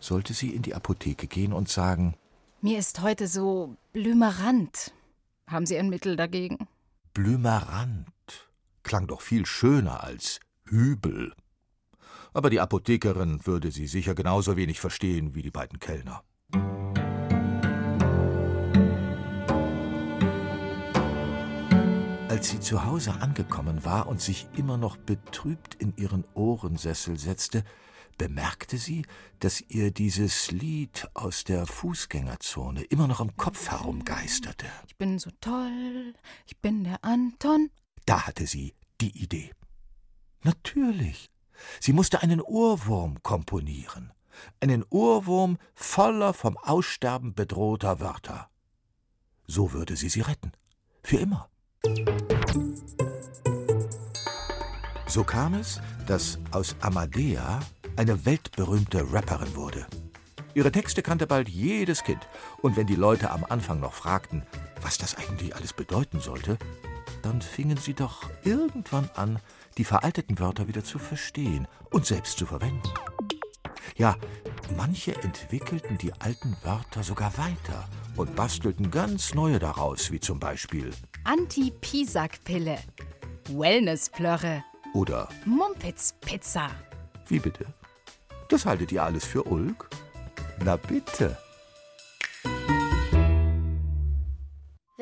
Sollte 0.00 0.32
sie 0.32 0.54
in 0.54 0.62
die 0.62 0.74
Apotheke 0.74 1.26
gehen 1.26 1.52
und 1.52 1.68
sagen, 1.68 2.14
Mir 2.62 2.78
ist 2.78 3.02
heute 3.02 3.28
so 3.28 3.76
blümerant. 3.92 4.92
Haben 5.46 5.66
Sie 5.66 5.76
ein 5.76 5.90
Mittel 5.90 6.16
dagegen? 6.16 6.66
Blümerant 7.12 8.08
klang 8.84 9.06
doch 9.06 9.20
viel 9.20 9.44
schöner 9.44 10.02
als 10.02 10.40
übel. 10.64 11.34
Aber 12.32 12.50
die 12.50 12.60
Apothekerin 12.60 13.44
würde 13.46 13.70
sie 13.70 13.86
sicher 13.86 14.14
genauso 14.14 14.56
wenig 14.56 14.80
verstehen 14.80 15.34
wie 15.34 15.42
die 15.42 15.50
beiden 15.50 15.78
Kellner. 15.78 16.22
Als 22.28 22.48
sie 22.48 22.60
zu 22.60 22.84
Hause 22.84 23.20
angekommen 23.20 23.84
war 23.84 24.06
und 24.06 24.20
sich 24.20 24.48
immer 24.56 24.76
noch 24.76 24.96
betrübt 24.96 25.74
in 25.74 25.94
ihren 25.96 26.24
Ohrensessel 26.34 27.18
setzte, 27.18 27.64
bemerkte 28.16 28.78
sie, 28.78 29.04
dass 29.40 29.60
ihr 29.62 29.90
dieses 29.90 30.50
Lied 30.50 31.08
aus 31.14 31.44
der 31.44 31.66
Fußgängerzone 31.66 32.82
immer 32.84 33.08
noch 33.08 33.20
im 33.20 33.36
Kopf 33.36 33.70
herumgeisterte. 33.70 34.66
Ich 34.86 34.96
bin 34.96 35.18
so 35.18 35.30
toll, 35.40 36.14
ich 36.46 36.56
bin 36.58 36.84
der 36.84 37.04
Anton. 37.04 37.70
Da 38.06 38.26
hatte 38.26 38.46
sie 38.46 38.74
die 39.00 39.22
Idee. 39.22 39.50
Natürlich. 40.42 41.30
Sie 41.80 41.92
musste 41.92 42.22
einen 42.22 42.40
Ohrwurm 42.40 43.22
komponieren. 43.22 44.12
Einen 44.60 44.84
Ohrwurm 44.90 45.58
voller 45.74 46.32
vom 46.32 46.56
Aussterben 46.56 47.34
bedrohter 47.34 48.00
Wörter. 48.00 48.48
So 49.46 49.72
würde 49.72 49.96
sie 49.96 50.08
sie 50.08 50.20
retten. 50.20 50.52
Für 51.02 51.16
immer. 51.16 51.48
So 55.06 55.24
kam 55.24 55.54
es, 55.54 55.80
dass 56.06 56.38
aus 56.52 56.76
Amadea 56.80 57.60
eine 57.96 58.24
weltberühmte 58.24 59.12
Rapperin 59.12 59.56
wurde. 59.56 59.86
Ihre 60.54 60.72
Texte 60.72 61.02
kannte 61.02 61.26
bald 61.26 61.48
jedes 61.48 62.02
Kind, 62.04 62.28
und 62.62 62.76
wenn 62.76 62.86
die 62.86 62.96
Leute 62.96 63.30
am 63.30 63.44
Anfang 63.44 63.80
noch 63.80 63.92
fragten, 63.92 64.44
was 64.82 64.98
das 64.98 65.16
eigentlich 65.16 65.54
alles 65.54 65.72
bedeuten 65.72 66.20
sollte, 66.20 66.58
dann 67.22 67.42
fingen 67.42 67.76
sie 67.76 67.94
doch 67.94 68.30
irgendwann 68.44 69.10
an, 69.14 69.38
die 69.78 69.84
veralteten 69.84 70.38
Wörter 70.38 70.68
wieder 70.68 70.84
zu 70.84 70.98
verstehen 70.98 71.66
und 71.90 72.06
selbst 72.06 72.38
zu 72.38 72.46
verwenden. 72.46 72.88
Ja, 73.96 74.16
manche 74.76 75.14
entwickelten 75.22 75.98
die 75.98 76.12
alten 76.20 76.56
Wörter 76.62 77.02
sogar 77.02 77.36
weiter 77.38 77.88
und 78.16 78.34
bastelten 78.36 78.90
ganz 78.90 79.34
neue 79.34 79.58
daraus, 79.58 80.10
wie 80.10 80.20
zum 80.20 80.38
Beispiel 80.38 80.90
Anti-Pisack-Pille, 81.24 82.78
Wellness-Plörre, 83.48 84.64
oder 84.94 85.28
Mumpitz-Pizza. 85.44 86.70
wie 87.28 87.38
bitte? 87.38 87.66
Das 88.48 88.66
haltet 88.66 88.90
ihr 88.90 89.04
alles 89.04 89.24
für 89.24 89.44
Ulk? 89.44 89.88
Na 90.64 90.76
bitte. 90.76 91.38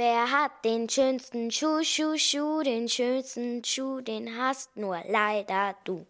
Wer 0.01 0.31
hat 0.31 0.53
den 0.65 0.89
schönsten 0.89 1.51
Schuh, 1.51 1.83
Schuh, 1.83 2.17
Schuh, 2.17 2.63
den 2.63 2.89
schönsten 2.89 3.65
Schuh, 3.65 4.01
den 4.01 4.39
hast 4.39 4.77
nur 4.77 5.03
leider 5.09 5.75
du. 5.83 6.07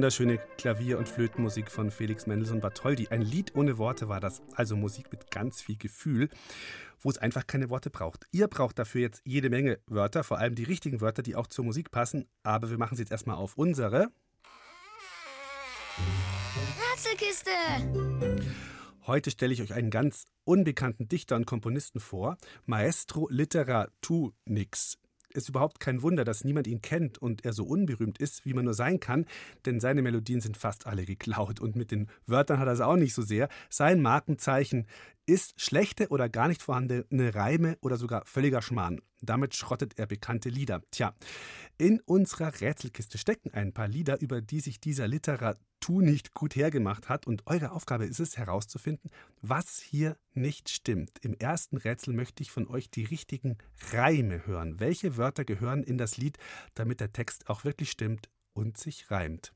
Wunderschöne 0.00 0.38
Klavier- 0.56 0.96
und 0.96 1.10
Flötenmusik 1.10 1.70
von 1.70 1.90
Felix 1.90 2.26
Mendelssohn 2.26 2.60
Bartholdy. 2.60 3.08
Ein 3.08 3.20
Lied 3.20 3.54
ohne 3.54 3.76
Worte 3.76 4.08
war 4.08 4.18
das, 4.18 4.40
also 4.54 4.74
Musik 4.74 5.12
mit 5.12 5.30
ganz 5.30 5.60
viel 5.60 5.76
Gefühl, 5.76 6.30
wo 7.00 7.10
es 7.10 7.18
einfach 7.18 7.46
keine 7.46 7.68
Worte 7.68 7.90
braucht. 7.90 8.24
Ihr 8.32 8.48
braucht 8.48 8.78
dafür 8.78 9.02
jetzt 9.02 9.20
jede 9.26 9.50
Menge 9.50 9.78
Wörter, 9.88 10.24
vor 10.24 10.38
allem 10.38 10.54
die 10.54 10.64
richtigen 10.64 11.02
Wörter, 11.02 11.22
die 11.22 11.36
auch 11.36 11.48
zur 11.48 11.66
Musik 11.66 11.90
passen. 11.90 12.26
Aber 12.42 12.70
wir 12.70 12.78
machen 12.78 12.96
sie 12.96 13.02
jetzt 13.02 13.12
erstmal 13.12 13.36
auf 13.36 13.58
unsere. 13.58 14.08
Rätselkiste! 16.94 17.50
Heute 19.06 19.30
stelle 19.30 19.52
ich 19.52 19.60
euch 19.60 19.74
einen 19.74 19.90
ganz 19.90 20.24
unbekannten 20.44 21.08
Dichter 21.08 21.36
und 21.36 21.44
Komponisten 21.44 22.00
vor, 22.00 22.38
Maestro 22.64 23.28
Literatunix. 23.28 24.96
Ist 25.32 25.48
überhaupt 25.48 25.80
kein 25.80 26.02
Wunder, 26.02 26.24
dass 26.24 26.44
niemand 26.44 26.66
ihn 26.66 26.82
kennt 26.82 27.18
und 27.18 27.44
er 27.44 27.52
so 27.52 27.64
unberühmt 27.64 28.18
ist, 28.18 28.44
wie 28.44 28.54
man 28.54 28.64
nur 28.64 28.74
sein 28.74 28.98
kann, 28.98 29.26
denn 29.64 29.78
seine 29.78 30.02
Melodien 30.02 30.40
sind 30.40 30.56
fast 30.56 30.86
alle 30.86 31.04
geklaut 31.04 31.60
und 31.60 31.76
mit 31.76 31.90
den 31.90 32.08
Wörtern 32.26 32.58
hat 32.58 32.66
er 32.66 32.72
es 32.72 32.80
auch 32.80 32.96
nicht 32.96 33.14
so 33.14 33.22
sehr. 33.22 33.48
Sein 33.68 34.02
Markenzeichen 34.02 34.86
ist 35.30 35.60
schlechte 35.60 36.08
oder 36.08 36.28
gar 36.28 36.48
nicht 36.48 36.60
vorhandene 36.60 37.34
Reime 37.34 37.78
oder 37.82 37.96
sogar 37.96 38.26
völliger 38.26 38.62
Schmarrn. 38.62 39.00
Damit 39.22 39.54
schrottet 39.54 39.96
er 39.96 40.06
bekannte 40.06 40.48
Lieder. 40.48 40.82
Tja, 40.90 41.14
in 41.78 42.00
unserer 42.00 42.60
Rätselkiste 42.60 43.16
stecken 43.16 43.54
ein 43.54 43.72
paar 43.72 43.86
Lieder, 43.86 44.20
über 44.20 44.40
die 44.40 44.58
sich 44.58 44.80
dieser 44.80 45.06
Literatur 45.06 46.02
nicht 46.02 46.34
gut 46.34 46.56
hergemacht 46.56 47.08
hat. 47.08 47.28
Und 47.28 47.46
eure 47.46 47.70
Aufgabe 47.70 48.06
ist 48.06 48.18
es, 48.18 48.38
herauszufinden, 48.38 49.08
was 49.40 49.78
hier 49.78 50.16
nicht 50.34 50.68
stimmt. 50.68 51.20
Im 51.20 51.34
ersten 51.34 51.76
Rätsel 51.76 52.12
möchte 52.12 52.42
ich 52.42 52.50
von 52.50 52.66
euch 52.66 52.90
die 52.90 53.04
richtigen 53.04 53.56
Reime 53.92 54.46
hören. 54.46 54.80
Welche 54.80 55.16
Wörter 55.16 55.44
gehören 55.44 55.84
in 55.84 55.96
das 55.96 56.16
Lied, 56.16 56.38
damit 56.74 56.98
der 56.98 57.12
Text 57.12 57.48
auch 57.48 57.62
wirklich 57.62 57.92
stimmt 57.92 58.28
und 58.52 58.78
sich 58.78 59.12
reimt? 59.12 59.52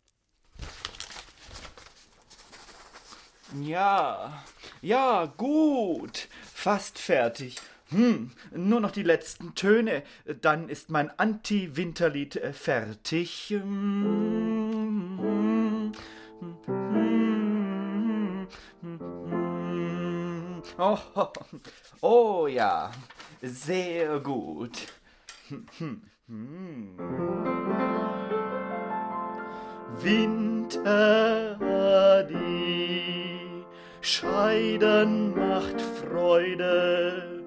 Ja, 3.60 4.44
ja, 4.84 5.26
gut. 5.36 6.28
Fast 6.52 6.98
fertig. 6.98 7.56
Hm, 7.90 8.32
nur 8.54 8.80
noch 8.80 8.90
die 8.90 9.02
letzten 9.02 9.54
Töne. 9.54 10.02
Dann 10.40 10.68
ist 10.68 10.90
mein 10.90 11.10
Anti-Winterlied 11.18 12.36
äh, 12.36 12.52
fertig. 12.52 13.48
Hm, 13.50 14.34
Oh, 20.76 20.98
oh 22.00 22.46
ja, 22.48 22.90
sehr 23.40 24.18
gut. 24.20 24.88
Winter, 30.02 31.58
Scheiden 34.04 35.34
macht 35.34 35.80
Freude, 35.80 37.42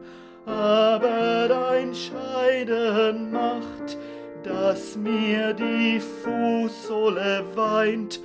aber 0.47 1.47
dein 1.47 1.93
Scheiden 1.93 3.31
macht, 3.31 3.95
dass 4.41 4.97
mir 4.97 5.53
die 5.53 5.99
Fußsohle 5.99 7.45
weint. 7.53 8.19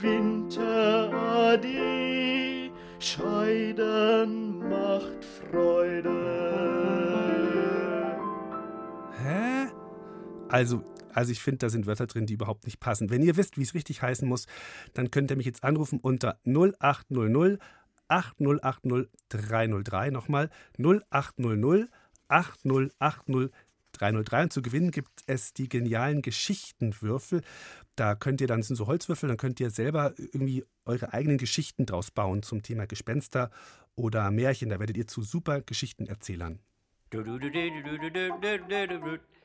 Winter, 0.00 1.10
Adi, 1.12 2.70
Scheiden 3.00 4.60
macht 4.68 5.24
Freude. 5.50 6.12
Hä? 9.24 9.66
Also, 10.48 10.82
also 11.14 11.32
ich 11.32 11.42
finde, 11.42 11.58
da 11.58 11.68
sind 11.68 11.86
Wörter 11.86 12.06
drin, 12.06 12.26
die 12.26 12.34
überhaupt 12.34 12.64
nicht 12.64 12.80
passen. 12.80 13.10
Wenn 13.10 13.22
ihr 13.22 13.36
wisst, 13.36 13.58
wie 13.58 13.62
es 13.62 13.74
richtig 13.74 14.02
heißen 14.02 14.28
muss, 14.28 14.46
dann 14.94 15.10
könnt 15.10 15.30
ihr 15.30 15.36
mich 15.36 15.46
jetzt 15.46 15.64
anrufen 15.64 15.98
unter 16.00 16.38
0800 16.44 17.60
8080 18.08 19.08
303. 19.30 20.10
Nochmal 20.10 20.50
0800 20.78 21.88
8080 22.28 23.50
303. 23.92 24.42
Und 24.42 24.52
zu 24.52 24.62
gewinnen 24.62 24.90
gibt 24.90 25.22
es 25.26 25.52
die 25.52 25.68
genialen 25.68 26.22
Geschichtenwürfel. 26.22 27.42
Da 27.96 28.14
könnt 28.14 28.40
ihr 28.40 28.46
dann, 28.46 28.62
sind 28.62 28.76
so 28.76 28.86
Holzwürfel, 28.86 29.28
dann 29.28 29.36
könnt 29.36 29.60
ihr 29.60 29.70
selber 29.70 30.14
irgendwie 30.16 30.64
eure 30.84 31.12
eigenen 31.12 31.38
Geschichten 31.38 31.86
draus 31.86 32.10
bauen 32.10 32.42
zum 32.42 32.62
Thema 32.62 32.86
Gespenster 32.86 33.50
oder 33.94 34.30
Märchen. 34.30 34.70
Da 34.70 34.78
werdet 34.78 34.96
ihr 34.96 35.06
zu 35.06 35.22
super 35.22 35.60
Geschichtenerzählern. 35.60 36.58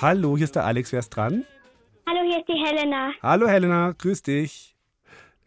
Hallo, 0.00 0.36
hier 0.36 0.44
ist 0.44 0.56
der 0.56 0.64
Alex, 0.64 0.90
wer 0.90 1.00
ist 1.00 1.10
dran? 1.10 1.44
Hallo, 2.08 2.20
hier 2.26 2.38
ist 2.38 2.48
die 2.48 2.54
Helena. 2.54 3.12
Hallo 3.22 3.46
Helena, 3.46 3.92
grüß 3.98 4.22
dich. 4.22 4.74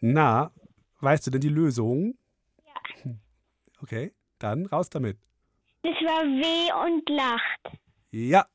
Na, 0.00 0.52
weißt 1.00 1.26
du 1.26 1.32
denn 1.32 1.40
die 1.40 1.48
Lösung? 1.48 2.16
Ja. 2.64 3.12
Okay, 3.82 4.12
dann 4.38 4.66
raus 4.66 4.88
damit. 4.88 5.18
Das 5.82 5.94
war 5.94 6.22
weh 6.22 6.72
und 6.86 7.08
lacht. 7.08 7.78
Ja. 8.12 8.46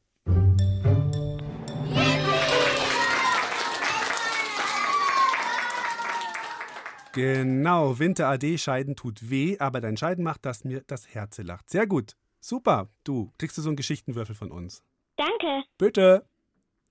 Genau, 7.13 7.99
Winter 7.99 8.29
AD 8.29 8.57
Scheiden 8.57 8.95
tut 8.95 9.29
weh, 9.29 9.57
aber 9.59 9.81
dein 9.81 9.97
Scheiden 9.97 10.23
macht, 10.23 10.45
dass 10.45 10.63
mir 10.63 10.81
das 10.87 11.13
Herze 11.13 11.41
lacht. 11.41 11.69
Sehr 11.69 11.85
gut. 11.87 12.15
Super. 12.39 12.89
Du, 13.03 13.31
kriegst 13.37 13.57
du 13.57 13.61
so 13.61 13.69
einen 13.69 13.75
Geschichtenwürfel 13.75 14.35
von 14.35 14.51
uns? 14.51 14.83
Danke. 15.17 15.63
Bitte. 15.77 16.25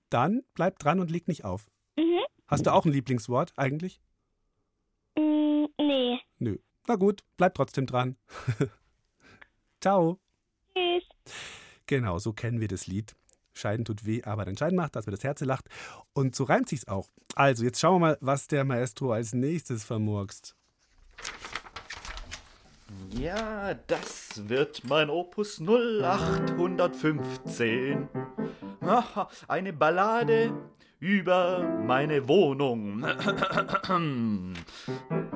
Dann 0.09 0.43
bleib 0.53 0.79
dran 0.79 0.99
und 0.99 1.09
leg 1.09 1.27
nicht 1.27 1.43
auf. 1.43 1.69
Mhm. 1.97 2.19
Hast 2.47 2.65
du 2.65 2.73
auch 2.73 2.85
ein 2.85 2.91
Lieblingswort 2.91 3.53
eigentlich? 3.57 3.99
Mm, 5.17 5.65
nee. 5.77 6.19
Nö. 6.39 6.57
Na 6.87 6.95
gut, 6.95 7.23
bleib 7.37 7.55
trotzdem 7.55 7.85
dran. 7.85 8.17
Ciao. 9.81 10.19
Tschüss. 10.73 11.03
Genau, 11.87 12.19
so 12.19 12.33
kennen 12.33 12.59
wir 12.59 12.67
das 12.67 12.87
Lied. 12.87 13.15
Scheiden 13.53 13.85
tut 13.85 14.05
weh, 14.05 14.23
aber 14.23 14.45
dein 14.45 14.57
Scheiden 14.57 14.77
macht, 14.77 14.95
dass 14.95 15.05
mir 15.05 15.11
das 15.11 15.23
Herz 15.23 15.41
lacht. 15.41 15.65
Und 16.13 16.35
so 16.35 16.45
reimt 16.45 16.69
sich's 16.69 16.87
auch. 16.87 17.09
Also, 17.35 17.63
jetzt 17.63 17.79
schauen 17.79 18.01
wir 18.01 18.07
mal, 18.07 18.17
was 18.21 18.47
der 18.47 18.63
Maestro 18.63 19.11
als 19.11 19.33
nächstes 19.33 19.83
vermurkst. 19.83 20.55
Ja, 23.09 23.73
das 23.87 24.47
wird 24.47 24.83
mein 24.85 25.09
Opus 25.09 25.59
0815. 25.59 28.07
Aha, 28.81 29.27
eine 29.47 29.73
Ballade 29.73 30.53
über 30.99 31.63
meine 31.85 32.27
Wohnung. 32.27 33.03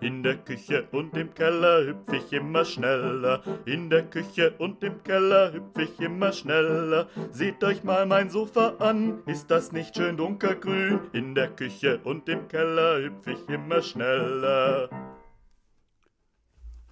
In 0.00 0.22
der 0.22 0.36
Küche 0.36 0.86
und 0.92 1.16
im 1.16 1.34
Keller 1.34 1.84
hüpf 1.86 2.12
ich 2.12 2.32
immer 2.32 2.64
schneller. 2.64 3.42
In 3.66 3.90
der 3.90 4.04
Küche 4.04 4.54
und 4.58 4.82
im 4.84 5.02
Keller 5.02 5.52
hüpf 5.52 5.76
ich 5.78 5.98
immer 6.00 6.32
schneller. 6.32 7.08
Seht 7.32 7.64
euch 7.64 7.82
mal 7.82 8.06
mein 8.06 8.30
Sofa 8.30 8.76
an, 8.78 9.18
ist 9.26 9.50
das 9.50 9.72
nicht 9.72 9.96
schön 9.96 10.16
dunkelgrün? 10.16 11.00
In 11.12 11.34
der 11.34 11.48
Küche 11.48 11.98
und 12.04 12.28
im 12.28 12.46
Keller 12.46 13.02
hüpf 13.02 13.26
ich 13.26 13.48
immer 13.48 13.82
schneller. 13.82 14.88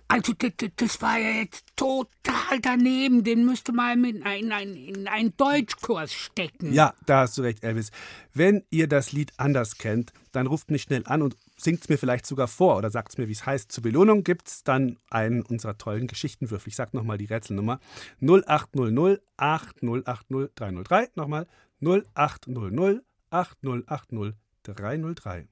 Also, 0.08 0.32
das, 0.34 0.52
das 0.76 1.02
war 1.02 1.18
ja 1.18 1.30
jetzt 1.30 1.64
total 1.76 2.60
daneben. 2.62 3.24
Den 3.24 3.44
müsste 3.44 3.72
man 3.72 4.04
in 4.04 4.22
einen, 4.22 4.76
in 4.76 5.08
einen 5.08 5.36
Deutschkurs 5.36 6.12
stecken. 6.12 6.72
Ja, 6.72 6.94
da 7.06 7.20
hast 7.20 7.38
du 7.38 7.42
recht, 7.42 7.62
Elvis. 7.64 7.90
Wenn 8.32 8.64
ihr 8.70 8.88
das 8.88 9.12
Lied 9.12 9.32
anders 9.36 9.78
kennt, 9.78 10.12
dann 10.32 10.46
ruft 10.46 10.70
mich 10.70 10.82
schnell 10.82 11.02
an 11.06 11.22
und 11.22 11.36
singt 11.56 11.82
es 11.82 11.88
mir 11.88 11.98
vielleicht 11.98 12.26
sogar 12.26 12.48
vor 12.48 12.76
oder 12.76 12.90
sagt 12.90 13.10
es 13.10 13.18
mir, 13.18 13.28
wie 13.28 13.32
es 13.32 13.46
heißt. 13.46 13.72
Zur 13.72 13.82
Belohnung 13.82 14.24
gibt 14.24 14.48
es 14.48 14.62
dann 14.62 14.98
einen 15.10 15.42
unserer 15.42 15.78
tollen 15.78 16.06
Geschichtenwürfel. 16.06 16.68
Ich 16.68 16.76
sag 16.76 16.94
nochmal 16.94 17.18
die 17.18 17.26
Rätselnummer 17.26 17.80
0800 18.20 19.22
8080 19.36 20.54
303. 20.54 21.08
Nochmal 21.14 21.46
0800 21.80 23.02
8080 23.30 24.34
303. 24.62 25.48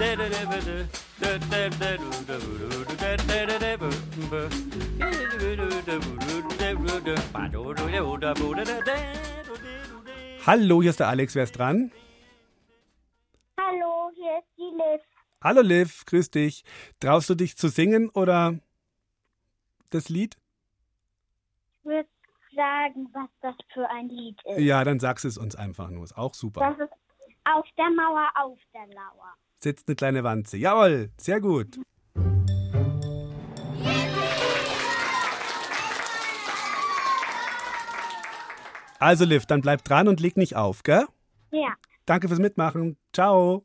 Hallo, 0.00 0.22
hier 10.82 10.90
ist 10.90 11.00
der 11.00 11.08
Alex, 11.08 11.34
wer 11.34 11.42
ist 11.42 11.58
dran? 11.58 11.90
Hallo, 13.58 14.12
hier 14.14 14.38
ist 14.38 14.46
die 14.56 14.62
Liv. 14.62 15.00
Hallo 15.42 15.62
Liv, 15.62 16.04
grüß 16.06 16.30
dich. 16.30 16.62
Traust 17.00 17.28
du 17.30 17.34
dich 17.34 17.56
zu 17.56 17.66
singen 17.66 18.08
oder 18.10 18.60
das 19.90 20.08
Lied? 20.08 20.36
Ich 21.80 21.86
würde 21.86 22.08
sagen, 22.54 23.08
was 23.12 23.28
das 23.40 23.56
für 23.74 23.90
ein 23.90 24.08
Lied 24.10 24.40
ist. 24.44 24.60
Ja, 24.60 24.84
dann 24.84 25.00
sagst 25.00 25.24
es 25.24 25.36
uns 25.36 25.56
einfach 25.56 25.90
nur. 25.90 26.04
Ist 26.04 26.16
auch 26.16 26.34
super. 26.34 26.60
Das 26.60 26.78
ist 26.88 26.94
auf 27.42 27.66
der 27.76 27.90
Mauer, 27.90 28.30
auf 28.36 28.60
der 28.72 28.86
Lauer. 28.94 29.34
Sitzt 29.60 29.88
eine 29.88 29.96
kleine 29.96 30.24
Wanze. 30.24 30.56
Jawohl, 30.56 31.10
sehr 31.18 31.40
gut. 31.40 31.78
Also 38.98 39.24
Liv, 39.24 39.46
dann 39.46 39.60
bleib 39.60 39.84
dran 39.84 40.08
und 40.08 40.20
leg 40.20 40.36
nicht 40.36 40.56
auf, 40.56 40.82
gell? 40.82 41.06
Ja. 41.52 41.74
Danke 42.06 42.28
fürs 42.28 42.40
Mitmachen. 42.40 42.96
Ciao. 43.12 43.64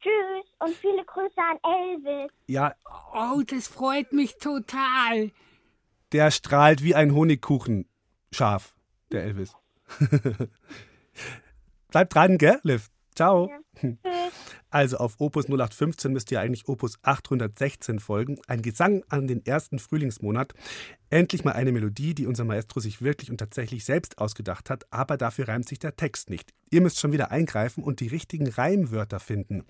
Tschüss 0.00 0.46
und 0.60 0.74
viele 0.76 1.04
Grüße 1.04 1.36
an 1.36 1.58
Elvis. 1.62 2.30
Ja, 2.46 2.74
Oh, 3.14 3.42
das 3.46 3.68
freut 3.68 4.12
mich 4.12 4.36
total. 4.38 5.30
der 6.12 6.30
strahlt 6.30 6.82
wie 6.82 6.94
ein 6.94 7.14
Honigkuchen. 7.14 7.86
Schaf, 8.32 8.74
der 9.12 9.24
Elvis. 9.24 9.54
Bleibt 11.88 12.14
dran, 12.14 12.38
gell, 12.38 12.58
Liv? 12.62 12.88
Ciao. 13.14 13.50
Also 14.70 14.96
auf 14.96 15.16
Opus 15.18 15.46
0815 15.46 16.12
müsst 16.12 16.32
ihr 16.32 16.40
eigentlich 16.40 16.66
Opus 16.66 16.98
816 17.02 17.98
folgen. 17.98 18.40
Ein 18.46 18.62
Gesang 18.62 19.04
an 19.08 19.26
den 19.26 19.44
ersten 19.44 19.78
Frühlingsmonat. 19.78 20.54
Endlich 21.10 21.44
mal 21.44 21.52
eine 21.52 21.72
Melodie, 21.72 22.14
die 22.14 22.26
unser 22.26 22.44
Maestro 22.44 22.80
sich 22.80 23.02
wirklich 23.02 23.30
und 23.30 23.36
tatsächlich 23.36 23.84
selbst 23.84 24.16
ausgedacht 24.16 24.70
hat, 24.70 24.84
aber 24.90 25.18
dafür 25.18 25.48
reimt 25.48 25.68
sich 25.68 25.78
der 25.78 25.96
Text 25.96 26.30
nicht. 26.30 26.52
Ihr 26.70 26.80
müsst 26.80 27.00
schon 27.00 27.12
wieder 27.12 27.30
eingreifen 27.30 27.84
und 27.84 28.00
die 28.00 28.08
richtigen 28.08 28.48
Reimwörter 28.48 29.20
finden. 29.20 29.66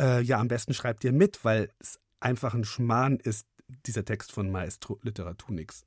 Äh, 0.00 0.22
ja, 0.22 0.38
am 0.38 0.48
besten 0.48 0.72
schreibt 0.72 1.04
ihr 1.04 1.12
mit, 1.12 1.44
weil 1.44 1.68
es 1.78 2.00
einfach 2.20 2.54
ein 2.54 2.64
Schmarrn 2.64 3.16
ist, 3.16 3.46
dieser 3.86 4.04
Text 4.04 4.32
von 4.32 4.50
Maestro 4.50 4.98
Literatunix. 5.02 5.84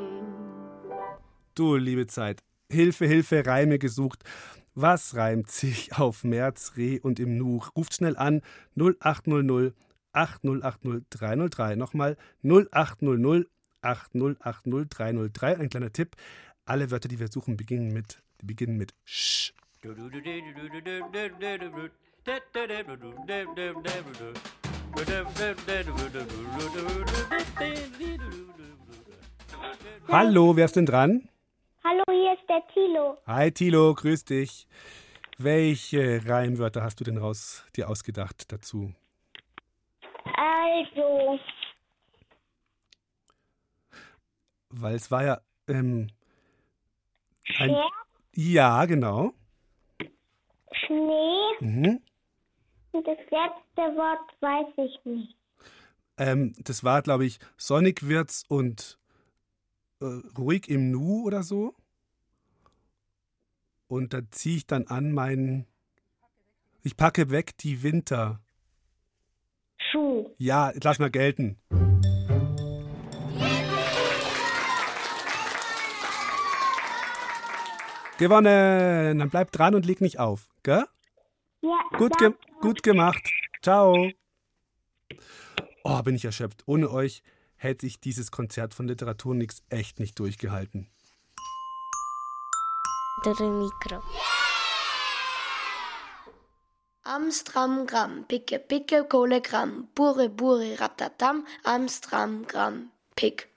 Du, 1.55 1.76
liebe 1.76 2.07
Zeit, 2.07 2.40
Hilfe, 2.70 3.07
Hilfe, 3.07 3.47
Reime 3.47 3.78
gesucht. 3.78 4.22
Was 4.74 5.16
reimt 5.16 5.51
sich 5.51 5.99
auf 5.99 6.24
März, 6.24 6.74
Reh 6.76 7.01
und 7.01 7.18
im 7.18 7.38
Nu? 7.38 7.62
Ruft 7.76 7.94
schnell 7.94 8.16
an 8.16 8.42
0800 8.76 9.74
8080 10.12 11.05
303. 11.11 11.76
Nochmal 11.76 12.16
0800 12.42 13.47
8080 13.83 14.89
303. 14.89 15.59
Ein 15.59 15.70
kleiner 15.70 15.93
Tipp. 15.93 16.16
Alle 16.64 16.91
Wörter, 16.91 17.09
die 17.09 17.20
wir 17.20 17.29
suchen, 17.29 17.57
beginnen 17.57 17.93
mit, 17.93 18.22
die 18.41 18.47
beginnen 18.47 18.77
mit 18.77 18.95
Sch. 19.05 19.53
Hallo, 30.09 30.57
wer 30.57 30.64
ist 30.64 30.77
denn 30.77 30.87
dran? 30.87 31.29
Hallo, 31.85 32.03
hier 32.11 32.33
ist 32.33 32.49
der 32.49 32.62
Tilo. 32.72 33.16
Hi 33.27 33.53
Tilo, 33.53 33.95
grüß 33.95 34.24
dich. 34.24 34.66
Welche 35.39 36.27
Reimwörter 36.27 36.83
hast 36.83 36.99
du 36.99 37.05
denn 37.05 37.18
raus 37.18 37.64
dir 37.77 37.89
ausgedacht 37.89 38.51
dazu? 38.51 38.93
Also, 40.37 41.39
Weil 44.79 44.95
es 44.97 45.11
war 45.11 45.24
ja 45.24 45.41
ähm, 45.68 46.09
ein, 47.59 47.70
Pferd, 47.70 47.93
ja 48.35 48.85
genau. 48.85 49.33
Schnee 50.72 51.37
Mhm. 51.61 52.03
und 52.93 53.07
das 53.07 53.16
letzte 53.18 53.97
Wort 53.97 54.31
weiß 54.41 54.66
ich 54.77 55.05
nicht. 55.05 55.37
Ähm, 56.18 56.53
das 56.59 56.85
war, 56.85 57.01
glaube 57.03 57.24
ich, 57.24 57.39
sonnig 57.57 58.07
wird's 58.07 58.45
und 58.49 58.99
äh, 60.01 60.20
ruhig 60.37 60.68
im 60.68 60.91
Nu 60.91 61.24
oder 61.24 61.43
so. 61.43 61.74
Und 63.89 64.12
da 64.12 64.20
ziehe 64.31 64.57
ich 64.59 64.66
dann 64.66 64.87
an 64.89 65.12
meinen. 65.12 65.66
Ich 66.83 66.97
packe 66.97 67.31
weg 67.31 67.57
die 67.59 67.83
Winter. 67.83 68.41
Schuh. 69.79 70.31
Ja, 70.39 70.72
lass 70.83 70.99
mal 70.99 71.11
gelten. 71.11 71.59
Gewonnen! 78.19 79.19
Dann 79.19 79.31
bleib 79.31 79.53
dran 79.53 79.75
und 79.75 79.85
leg 79.85 80.01
nicht 80.01 80.19
auf, 80.19 80.49
gell? 80.62 80.85
Ja, 81.61 81.79
Gut, 81.99 82.17
ge 82.19 82.33
gut 82.61 82.83
gemacht. 82.83 83.31
Ciao. 83.62 84.11
Oh, 85.85 86.03
bin 86.03 86.14
ich 86.14 86.25
erschöpft. 86.25 86.62
Ohne 86.67 86.91
euch 86.91 87.23
hätte 87.57 87.87
ich 87.87 88.01
dieses 88.01 88.31
Konzert 88.31 88.75
von 88.75 88.89
Literatur 88.89 89.35
nix 89.35 89.62
echt 89.69 90.01
nicht 90.01 90.19
durchgehalten. 90.19 90.89
Mikro. 93.25 94.03
Amstram 97.03 97.87
Gramm, 97.87 98.25
Picke 98.27 98.59
Picke 98.59 99.05
Kohle 99.05 99.41
Gramm, 99.41 99.89
Bure 99.95 100.29
Bure 100.29 100.79
Ratatam, 100.81 101.47
Amstram 101.64 102.47
Gramm, 102.47 102.91
Pick. 103.14 103.49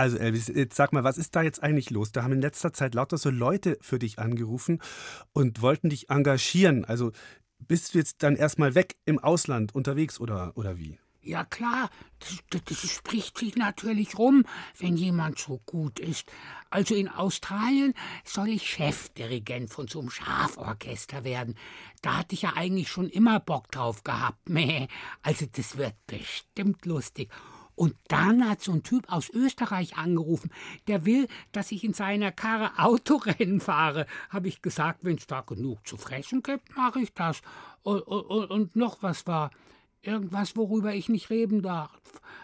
Also 0.00 0.16
Elvis, 0.16 0.48
jetzt 0.48 0.76
sag 0.76 0.94
mal, 0.94 1.04
was 1.04 1.18
ist 1.18 1.36
da 1.36 1.42
jetzt 1.42 1.62
eigentlich 1.62 1.90
los? 1.90 2.10
Da 2.10 2.22
haben 2.22 2.32
in 2.32 2.40
letzter 2.40 2.72
Zeit 2.72 2.94
lauter 2.94 3.18
so 3.18 3.28
Leute 3.28 3.76
für 3.82 3.98
dich 3.98 4.18
angerufen 4.18 4.80
und 5.34 5.60
wollten 5.60 5.90
dich 5.90 6.08
engagieren. 6.08 6.86
Also 6.86 7.12
bist 7.58 7.92
du 7.92 7.98
jetzt 7.98 8.22
dann 8.22 8.34
erstmal 8.34 8.74
weg 8.74 8.96
im 9.04 9.18
Ausland 9.18 9.74
unterwegs 9.74 10.18
oder, 10.18 10.52
oder 10.54 10.78
wie? 10.78 10.98
Ja 11.20 11.44
klar, 11.44 11.90
das, 12.48 12.62
das, 12.64 12.90
spricht 12.90 13.36
sich 13.36 13.56
natürlich 13.56 14.18
rum, 14.18 14.44
wenn 14.78 14.96
jemand 14.96 15.38
so 15.38 15.60
gut 15.66 15.98
ist. 15.98 16.32
Also 16.70 16.94
in 16.94 17.08
Australien 17.08 17.92
soll 18.24 18.48
ich 18.48 18.70
Chefdirigent 18.70 19.68
von 19.68 19.86
so 19.86 20.00
einem 20.00 20.08
Schaforchester 20.08 21.24
werden. 21.24 21.56
Da 22.00 22.16
hatte 22.16 22.34
ich 22.34 22.40
ja 22.40 22.54
eigentlich 22.56 22.88
schon 22.88 23.10
immer 23.10 23.38
Bock 23.38 23.70
drauf 23.70 24.02
gehabt. 24.02 24.48
Also 25.22 25.44
das 25.52 25.76
wird 25.76 25.94
bestimmt 26.06 26.86
lustig. 26.86 27.30
Und 27.80 27.96
dann 28.08 28.46
hat 28.46 28.60
so 28.60 28.72
ein 28.72 28.82
Typ 28.82 29.10
aus 29.10 29.30
Österreich 29.30 29.96
angerufen, 29.96 30.50
der 30.86 31.06
will, 31.06 31.28
dass 31.52 31.72
ich 31.72 31.82
in 31.82 31.94
seiner 31.94 32.30
Karre 32.30 32.72
Autorennen 32.76 33.58
fahre. 33.62 34.04
Habe 34.28 34.48
ich 34.48 34.60
gesagt, 34.60 34.98
wenn 35.00 35.16
es 35.16 35.26
da 35.26 35.40
genug 35.40 35.86
zu 35.86 35.96
fressen 35.96 36.42
gibt, 36.42 36.76
mache 36.76 37.00
ich 37.00 37.14
das. 37.14 37.40
Und, 37.82 38.02
und, 38.02 38.50
und 38.50 38.76
noch 38.76 39.02
was 39.02 39.26
war. 39.26 39.50
Irgendwas, 40.02 40.56
worüber 40.56 40.94
ich 40.94 41.08
nicht 41.08 41.28
reden 41.28 41.62
darf. 41.62 41.90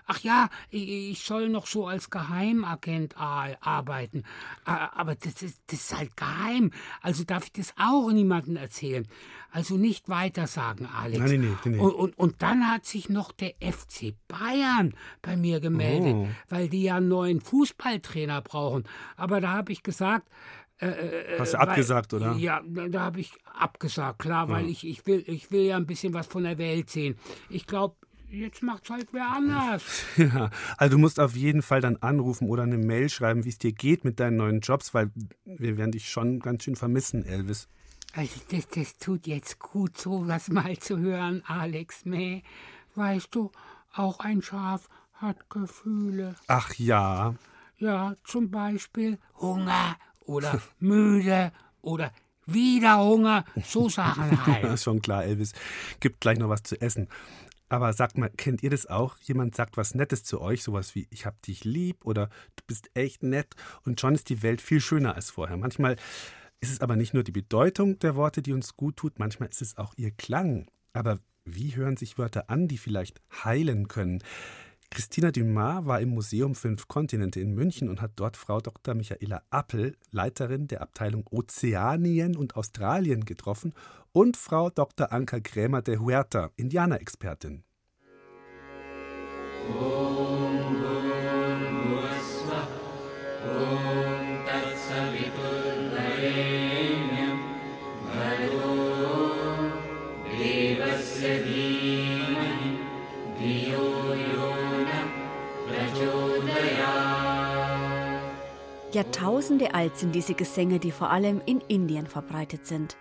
ach 0.06 0.20
ja, 0.20 0.50
ich 0.70 1.20
soll 1.20 1.48
noch 1.48 1.66
so 1.66 1.86
als 1.86 2.10
Geheimagent 2.10 3.16
arbeiten. 3.16 4.24
Aber 4.64 5.14
das 5.14 5.42
ist, 5.42 5.60
das 5.66 5.80
ist 5.80 5.96
halt 5.96 6.16
geheim. 6.16 6.70
Also 7.00 7.24
darf 7.24 7.44
ich 7.44 7.52
das 7.52 7.74
auch 7.78 8.10
niemandem 8.10 8.56
erzählen. 8.56 9.06
Also 9.50 9.76
nicht 9.76 10.08
weiter 10.08 10.46
sagen, 10.46 10.86
Alex. 10.86 11.18
Nein, 11.18 11.40
nee, 11.40 11.70
nee. 11.70 11.78
Und, 11.78 11.94
und, 11.94 12.18
und, 12.18 12.42
dann 12.42 12.70
hat 12.70 12.84
sich 12.84 13.08
noch 13.08 13.32
der 13.32 13.54
FC 13.60 14.14
Bayern 14.28 14.94
bei 15.22 15.36
mir 15.36 15.60
gemeldet, 15.60 16.14
oh. 16.14 16.28
weil 16.50 16.68
die 16.68 16.82
ja 16.82 16.96
einen 16.96 17.08
neuen 17.08 17.40
Fußballtrainer 17.40 18.42
brauchen. 18.42 18.84
Aber 19.16 19.40
da 19.40 19.52
habe 19.52 19.72
ich 19.72 19.82
gesagt, 19.82 20.28
äh, 20.78 20.88
äh, 20.88 21.38
Hast 21.38 21.54
du 21.54 21.58
abgesagt, 21.58 22.12
weil, 22.12 22.20
oder? 22.20 22.32
Ja, 22.36 22.62
da 22.90 23.00
habe 23.00 23.20
ich 23.20 23.32
abgesagt, 23.58 24.18
klar, 24.18 24.48
weil 24.48 24.64
ja. 24.64 24.70
ich, 24.70 24.86
ich, 24.86 25.06
will, 25.06 25.24
ich 25.26 25.50
will 25.50 25.62
ja 25.62 25.76
ein 25.76 25.86
bisschen 25.86 26.12
was 26.12 26.26
von 26.26 26.44
der 26.44 26.58
Welt 26.58 26.90
sehen. 26.90 27.16
Ich 27.48 27.66
glaube, 27.66 27.96
jetzt 28.28 28.62
macht 28.62 28.84
es 28.84 28.90
halt 28.90 29.08
wer 29.12 29.28
anders. 29.28 29.82
Ja, 30.16 30.50
also 30.76 30.96
du 30.96 31.00
musst 31.00 31.18
auf 31.20 31.34
jeden 31.34 31.62
Fall 31.62 31.80
dann 31.80 31.96
anrufen 31.96 32.48
oder 32.48 32.64
eine 32.64 32.78
Mail 32.78 33.08
schreiben, 33.08 33.44
wie 33.44 33.48
es 33.48 33.58
dir 33.58 33.72
geht 33.72 34.04
mit 34.04 34.20
deinen 34.20 34.36
neuen 34.36 34.60
Jobs, 34.60 34.92
weil 34.92 35.10
wir 35.44 35.78
werden 35.78 35.92
dich 35.92 36.10
schon 36.10 36.40
ganz 36.40 36.64
schön 36.64 36.76
vermissen, 36.76 37.24
Elvis. 37.24 37.68
Also 38.12 38.40
das, 38.50 38.68
das 38.68 38.98
tut 38.98 39.26
jetzt 39.26 39.58
gut, 39.58 39.96
so 39.96 40.26
was 40.26 40.48
mal 40.50 40.76
zu 40.78 40.98
hören, 40.98 41.42
Alex 41.46 42.04
Mäh. 42.04 42.42
Weißt 42.94 43.34
du, 43.34 43.50
auch 43.94 44.20
ein 44.20 44.42
Schaf 44.42 44.88
hat 45.14 45.48
Gefühle. 45.48 46.34
Ach 46.48 46.74
ja. 46.74 47.34
Ja, 47.78 48.16
zum 48.24 48.50
Beispiel 48.50 49.18
Hunger 49.38 49.96
oder 50.26 50.60
müde 50.78 51.52
oder 51.82 52.12
wieder 52.46 52.98
Hunger, 52.98 53.44
so 53.64 53.88
Sachen 53.88 54.46
halt. 54.46 54.62
ja, 54.62 54.76
schon 54.76 55.02
klar, 55.02 55.24
Elvis. 55.24 55.52
Gibt 56.00 56.20
gleich 56.20 56.38
noch 56.38 56.48
was 56.48 56.62
zu 56.62 56.80
essen. 56.80 57.08
Aber 57.68 57.92
sagt 57.92 58.16
mal, 58.16 58.30
kennt 58.30 58.62
ihr 58.62 58.70
das 58.70 58.86
auch? 58.86 59.18
Jemand 59.18 59.56
sagt 59.56 59.76
was 59.76 59.96
Nettes 59.96 60.22
zu 60.22 60.40
euch, 60.40 60.62
sowas 60.62 60.94
wie 60.94 61.08
ich 61.10 61.26
hab 61.26 61.42
dich 61.42 61.64
lieb 61.64 62.04
oder 62.04 62.28
du 62.54 62.62
bist 62.68 62.90
echt 62.94 63.24
nett 63.24 63.54
und 63.84 64.00
schon 64.00 64.14
ist 64.14 64.28
die 64.28 64.42
Welt 64.42 64.60
viel 64.60 64.80
schöner 64.80 65.16
als 65.16 65.30
vorher. 65.30 65.56
Manchmal 65.56 65.96
ist 66.60 66.70
es 66.70 66.80
aber 66.80 66.94
nicht 66.94 67.12
nur 67.12 67.24
die 67.24 67.32
Bedeutung 67.32 67.98
der 67.98 68.14
Worte, 68.14 68.40
die 68.40 68.52
uns 68.52 68.76
gut 68.76 68.96
tut, 68.96 69.18
manchmal 69.18 69.48
ist 69.48 69.62
es 69.62 69.76
auch 69.76 69.94
ihr 69.96 70.12
Klang. 70.12 70.68
Aber 70.92 71.18
wie 71.44 71.74
hören 71.74 71.96
sich 71.96 72.18
Wörter 72.18 72.50
an, 72.50 72.68
die 72.68 72.78
vielleicht 72.78 73.20
heilen 73.44 73.88
können? 73.88 74.22
Christina 74.96 75.30
Dumas 75.30 75.84
war 75.84 76.00
im 76.00 76.08
Museum 76.08 76.54
Fünf 76.54 76.88
Kontinente 76.88 77.38
in 77.38 77.52
München 77.52 77.90
und 77.90 78.00
hat 78.00 78.12
dort 78.16 78.34
Frau 78.34 78.62
Dr. 78.62 78.94
Michaela 78.94 79.42
Appel, 79.50 79.94
Leiterin 80.10 80.68
der 80.68 80.80
Abteilung 80.80 81.26
Ozeanien 81.30 82.34
und 82.34 82.56
Australien, 82.56 83.26
getroffen 83.26 83.74
und 84.12 84.38
Frau 84.38 84.70
Dr. 84.70 85.12
Anka 85.12 85.40
Krämer 85.40 85.82
de 85.82 85.98
Huerta, 85.98 86.50
Indianerexpertin. 86.56 87.62
Jahrtausende 109.36 109.74
alt 109.74 109.98
sind 109.98 110.14
diese 110.14 110.32
Gesänge, 110.32 110.78
die 110.78 110.90
vor 110.90 111.10
allem 111.10 111.42
in 111.44 111.60
Indien 111.68 112.06
verbreitet 112.06 112.66
sind. 112.66 112.96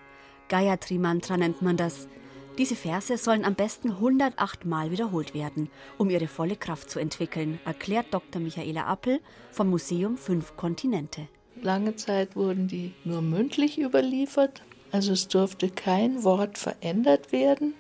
Gayatri 0.50 0.98
Mantra 0.98 1.38
nennt 1.38 1.62
man 1.62 1.78
das. 1.78 2.10
Diese 2.58 2.76
Verse 2.76 3.18
sollen 3.18 3.46
am 3.46 3.56
besten 3.56 3.92
108 3.92 4.66
Mal 4.66 4.92
wiederholt 4.92 5.34
werden, 5.34 5.70
um 5.98 6.10
ihre 6.10 6.28
volle 6.28 6.58
Kraft 6.58 6.90
zu 6.90 7.00
entwickeln, 7.00 7.58
erklärt 7.64 8.08
Dr. 8.12 8.42
Michaela 8.42 8.86
Appel 8.86 9.22
vom 9.50 9.70
Museum 9.70 10.18
Fünf 10.18 10.58
Kontinente. 10.58 11.30
Lange 11.62 11.96
Zeit 11.96 12.36
wurden 12.36 12.68
die 12.68 12.94
nur 13.06 13.22
mündlich 13.22 13.80
überliefert, 13.80 14.62
also 14.92 15.14
es 15.14 15.30
durfte 15.30 15.70
kein 15.70 16.26
Wort 16.26 16.58
verändert 16.58 17.32
werden, 17.32 17.76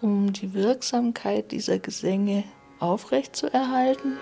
um 0.00 0.32
die 0.32 0.54
Wirksamkeit 0.54 1.52
dieser 1.52 1.78
Gesänge 1.78 2.42
aufrechtzuerhalten. 2.80 4.18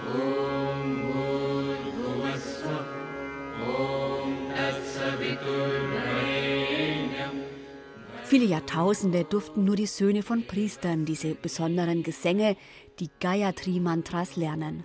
Viele 8.30 8.44
Jahrtausende 8.44 9.24
durften 9.24 9.64
nur 9.64 9.74
die 9.74 9.86
Söhne 9.86 10.22
von 10.22 10.46
Priestern 10.46 11.04
diese 11.04 11.34
besonderen 11.34 12.04
Gesänge, 12.04 12.56
die 13.00 13.10
Gayatri-Mantras, 13.18 14.36
lernen. 14.36 14.84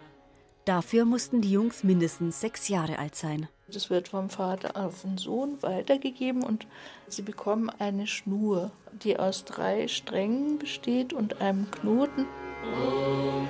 Dafür 0.66 1.06
mussten 1.06 1.42
die 1.42 1.52
Jungs 1.52 1.84
mindestens 1.84 2.42
sechs 2.42 2.70
Jahre 2.70 2.98
alt 2.98 3.14
sein. 3.14 3.48
Das 3.68 3.92
wird 3.92 4.08
vom 4.08 4.32
Vater 4.32 4.76
auf 4.76 5.04
den 5.04 5.20
Sohn 5.20 5.62
weitergegeben 5.62 6.42
und 6.42 6.66
sie 7.08 7.22
bekommen 7.22 7.70
eine 7.70 8.08
Schnur, 8.08 8.72
die 9.04 9.20
aus 9.20 9.46
drei 9.46 9.88
Strängen 9.90 10.58
besteht 10.58 11.14
und 11.14 11.40
einem 11.40 11.70
Knoten. 11.70 12.26
Om 12.74 13.48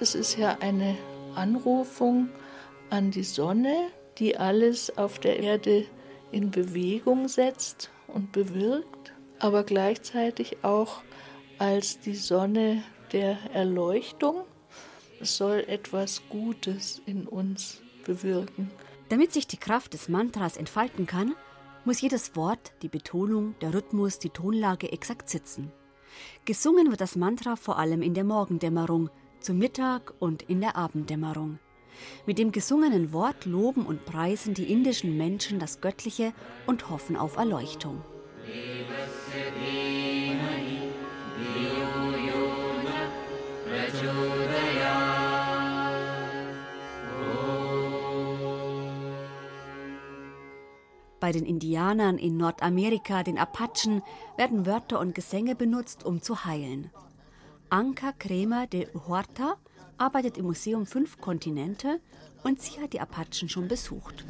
das 0.00 0.14
ist 0.14 0.38
ja 0.38 0.56
eine 0.60 0.96
Anrufung 1.34 2.30
an 2.88 3.10
die 3.10 3.22
Sonne, 3.22 3.88
die 4.18 4.36
alles 4.36 4.96
auf 4.96 5.18
der 5.18 5.40
Erde 5.40 5.84
in 6.32 6.50
Bewegung 6.50 7.28
setzt 7.28 7.90
und 8.08 8.32
bewirkt, 8.32 9.12
aber 9.38 9.62
gleichzeitig 9.62 10.64
auch 10.64 11.02
als 11.58 12.00
die 12.00 12.14
Sonne 12.14 12.82
der 13.12 13.36
Erleuchtung. 13.52 14.42
Es 15.20 15.36
soll 15.36 15.64
etwas 15.68 16.22
Gutes 16.30 17.02
in 17.04 17.26
uns 17.26 17.82
bewirken. 18.06 18.70
Damit 19.10 19.34
sich 19.34 19.46
die 19.46 19.58
Kraft 19.58 19.92
des 19.92 20.08
Mantras 20.08 20.56
entfalten 20.56 21.06
kann, 21.06 21.34
muss 21.84 22.00
jedes 22.00 22.34
Wort, 22.36 22.72
die 22.80 22.88
Betonung, 22.88 23.54
der 23.60 23.74
Rhythmus, 23.74 24.18
die 24.18 24.30
Tonlage 24.30 24.92
exakt 24.92 25.28
sitzen. 25.28 25.70
Gesungen 26.46 26.90
wird 26.90 27.00
das 27.02 27.16
Mantra 27.16 27.56
vor 27.56 27.78
allem 27.78 28.02
in 28.02 28.14
der 28.14 28.24
Morgendämmerung, 28.24 29.10
zu 29.40 29.54
Mittag 29.54 30.14
und 30.18 30.42
in 30.42 30.60
der 30.60 30.76
Abenddämmerung. 30.76 31.58
Mit 32.26 32.38
dem 32.38 32.52
gesungenen 32.52 33.12
Wort 33.12 33.44
loben 33.44 33.84
und 33.84 34.04
preisen 34.04 34.54
die 34.54 34.70
indischen 34.70 35.16
Menschen 35.16 35.58
das 35.58 35.80
Göttliche 35.80 36.32
und 36.66 36.88
hoffen 36.88 37.16
auf 37.16 37.36
Erleuchtung. 37.36 38.02
Bei 51.20 51.32
den 51.32 51.44
Indianern 51.44 52.16
in 52.16 52.38
Nordamerika, 52.38 53.22
den 53.22 53.38
Apachen, 53.38 54.02
werden 54.38 54.64
Wörter 54.64 54.98
und 54.98 55.14
Gesänge 55.14 55.54
benutzt, 55.54 56.04
um 56.04 56.22
zu 56.22 56.44
heilen. 56.46 56.90
Anka 57.72 58.10
Kremer 58.18 58.66
de 58.66 58.88
Huerta 59.06 59.54
arbeitet 59.96 60.36
im 60.36 60.46
Museum 60.46 60.86
Fünf 60.86 61.20
Kontinente 61.20 62.00
und 62.42 62.60
sie 62.60 62.80
hat 62.80 62.92
die 62.92 63.00
Apachen 63.00 63.48
schon 63.48 63.68
besucht. 63.68 64.24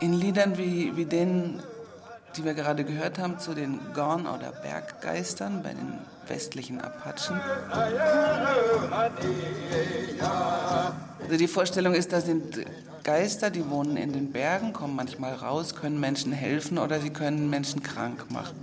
In 0.00 0.12
Liedern 0.12 0.58
wie, 0.58 0.94
wie 0.94 1.06
denen, 1.06 1.62
die 2.36 2.44
wir 2.44 2.52
gerade 2.52 2.84
gehört 2.84 3.18
haben, 3.18 3.38
zu 3.38 3.54
den 3.54 3.80
Gorn- 3.94 4.26
oder 4.26 4.52
Berggeistern 4.52 5.62
bei 5.62 5.72
den 5.72 5.94
westlichen 6.28 6.78
Apachen. 6.78 7.40
Also 11.22 11.36
die 11.38 11.48
Vorstellung 11.48 11.94
ist, 11.94 12.12
da 12.12 12.20
sind 12.20 12.58
Geister, 13.04 13.50
die 13.50 13.68
wohnen 13.68 13.98
in 13.98 14.14
den 14.14 14.32
Bergen, 14.32 14.72
kommen 14.72 14.96
manchmal 14.96 15.34
raus, 15.34 15.74
können 15.74 16.00
Menschen 16.00 16.32
helfen 16.32 16.78
oder 16.78 17.00
sie 17.00 17.10
können 17.10 17.50
Menschen 17.50 17.82
krank 17.82 18.30
machen. 18.30 18.56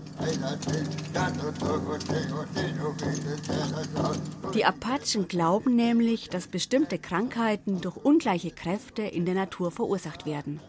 Die 4.55 4.65
Apachen 4.65 5.27
glauben 5.27 5.75
nämlich, 5.75 6.29
dass 6.29 6.47
bestimmte 6.47 6.97
Krankheiten 6.97 7.81
durch 7.81 7.97
ungleiche 7.97 8.49
Kräfte 8.49 9.03
in 9.03 9.25
der 9.25 9.35
Natur 9.35 9.71
verursacht 9.71 10.25
werden. 10.25 10.59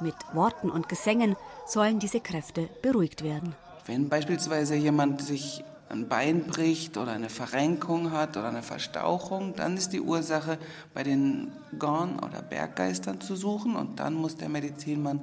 Mit 0.00 0.14
Worten 0.32 0.70
und 0.70 0.88
Gesängen 0.88 1.36
sollen 1.66 1.98
diese 1.98 2.20
Kräfte 2.20 2.68
beruhigt 2.80 3.24
werden. 3.24 3.54
Wenn 3.86 4.08
beispielsweise 4.08 4.76
jemand 4.76 5.20
sich 5.20 5.64
ein 5.90 6.08
Bein 6.08 6.44
bricht 6.44 6.96
oder 6.96 7.12
eine 7.12 7.28
Verrenkung 7.28 8.12
hat 8.12 8.36
oder 8.36 8.48
eine 8.48 8.62
Verstauchung, 8.62 9.54
dann 9.56 9.76
ist 9.76 9.92
die 9.92 10.00
Ursache 10.00 10.58
bei 10.94 11.02
den 11.02 11.50
Gorn- 11.78 12.20
oder 12.20 12.42
Berggeistern 12.42 13.20
zu 13.20 13.34
suchen 13.34 13.74
und 13.74 13.98
dann 13.98 14.14
muss 14.14 14.36
der 14.36 14.48
Medizinmann 14.48 15.20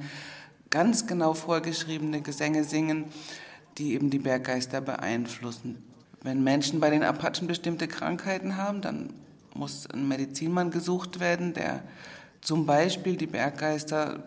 ganz 0.70 1.08
genau 1.08 1.34
vorgeschriebene 1.34 2.22
Gesänge 2.22 2.66
singen, 2.66 3.06
die 3.78 3.94
eben 3.94 4.10
die 4.10 4.20
Berggeister 4.20 4.82
beeinflussen. 4.82 5.82
Wenn 6.22 6.44
Menschen 6.44 6.80
bei 6.82 6.90
den 6.90 7.04
Apachen 7.04 7.48
bestimmte 7.48 7.88
Krankheiten 7.88 8.58
haben, 8.58 8.82
dann 8.82 9.14
muss 9.54 9.90
ein 9.90 10.08
Medizinmann 10.08 10.72
gesucht 10.72 11.22
werden, 11.22 11.54
der 11.54 11.82
zum 12.42 12.66
Beispiel 12.66 13.16
die 13.16 13.28
Berggeister 13.28 14.24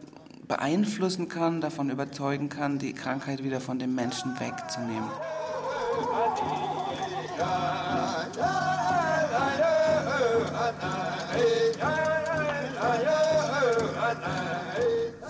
beeinflussen 0.48 1.28
kann, 1.28 1.60
davon 1.60 1.90
überzeugen 1.90 2.48
kann, 2.48 2.78
die 2.78 2.94
Krankheit 2.94 3.44
wieder 3.44 3.60
von 3.60 3.78
dem 3.78 3.94
Menschen 3.94 4.40
wegzunehmen. 4.40 5.10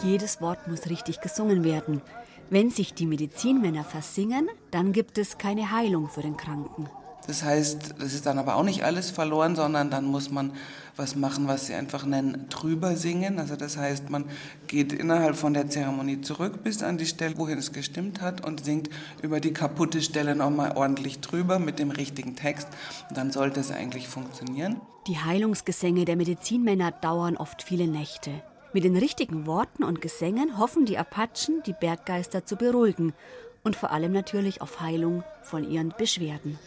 Jedes 0.03 0.41
Wort 0.41 0.67
muss 0.67 0.89
richtig 0.89 1.21
gesungen 1.21 1.63
werden. 1.63 2.01
Wenn 2.49 2.71
sich 2.71 2.95
die 2.95 3.07
Medizinmänner 3.07 3.85
versingen, 3.85 4.49
dann 4.71 4.93
gibt 4.93 5.19
es 5.19 5.39
keine 5.39 5.71
Heilung 5.71 6.09
für 6.09 6.23
den 6.23 6.37
Kranken. 6.37 6.89
Das 7.27 7.43
heißt, 7.43 7.95
das 7.99 8.13
ist 8.13 8.27
dann 8.27 8.39
aber 8.39 8.57
auch 8.57 8.63
nicht 8.63 8.85
alles 8.85 9.11
verloren, 9.11 9.57
sondern 9.57 9.91
dann 9.91 10.05
muss 10.05 10.31
man 10.31 10.53
was 10.97 11.17
machen, 11.17 11.49
was 11.49 11.67
sie 11.67 11.75
einfach 11.75 12.05
nennen, 12.05 12.47
drüber 12.51 12.97
singen. 12.97 13.39
Also 13.39 13.57
das 13.57 13.77
heißt, 13.77 14.11
man 14.11 14.25
geht 14.67 14.93
innerhalb 14.93 15.37
von 15.37 15.55
der 15.55 15.69
Zeremonie 15.69 16.21
zurück 16.21 16.63
bis 16.63 16.83
an 16.83 16.99
die 16.99 17.07
Stelle, 17.07 17.39
wohin 17.39 17.59
es 17.59 17.73
gestimmt 17.73 18.21
hat 18.21 18.45
und 18.45 18.65
singt 18.65 18.91
über 19.23 19.41
die 19.41 19.53
kaputte 19.53 20.03
Stelle 20.03 20.35
nochmal 20.35 20.77
ordentlich 20.77 21.21
drüber 21.21 21.59
mit 21.59 21.79
dem 21.79 21.91
richtigen 21.91 22.37
Text. 22.37 22.69
Und 23.09 23.17
dann 23.17 23.31
sollte 23.31 23.61
es 23.61 23.71
eigentlich 23.71 24.09
funktionieren. 24.09 24.81
Die 25.07 25.19
Heilungsgesänge 25.19 26.05
der 26.05 26.17
Medizinmänner 26.17 26.93
dauern 26.93 27.37
oft 27.37 27.63
viele 27.63 27.87
Nächte. 27.87 28.31
Mit 28.73 28.85
den 28.85 28.97
richtigen 28.97 29.47
Worten 29.47 29.83
und 29.83 30.01
Gesängen 30.01 30.59
hoffen 30.59 30.85
die 30.85 30.99
Apachen, 30.99 31.63
die 31.67 31.73
Berggeister 31.73 32.45
zu 32.45 32.57
beruhigen 32.57 33.15
und 33.65 33.75
vor 33.75 33.91
allem 33.91 34.13
natürlich 34.13 34.63
auf 34.63 34.81
Heilung 34.81 35.25
von 35.43 35.69
ihren 35.69 35.93
Beschwerden. 35.97 36.59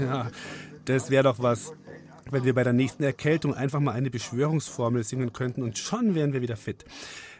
Ja, 0.00 0.30
das 0.84 1.10
wäre 1.10 1.24
doch 1.24 1.38
was, 1.38 1.72
wenn 2.30 2.44
wir 2.44 2.54
bei 2.54 2.64
der 2.64 2.72
nächsten 2.72 3.02
Erkältung 3.02 3.54
einfach 3.54 3.80
mal 3.80 3.92
eine 3.92 4.10
Beschwörungsformel 4.10 5.04
singen 5.04 5.32
könnten 5.32 5.62
und 5.62 5.78
schon 5.78 6.14
wären 6.14 6.32
wir 6.32 6.42
wieder 6.42 6.56
fit. 6.56 6.84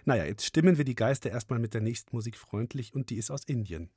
Naja, 0.05 0.25
jetzt 0.25 0.45
stimmen 0.45 0.77
wir 0.77 0.85
die 0.85 0.95
Geister 0.95 1.31
erstmal 1.31 1.59
mit 1.59 1.75
der 1.75 1.81
nächsten 1.81 2.15
Musik 2.15 2.37
freundlich 2.37 2.95
und 2.95 3.11
die 3.11 3.17
ist 3.17 3.31
aus 3.31 3.45
Indien. 3.45 3.91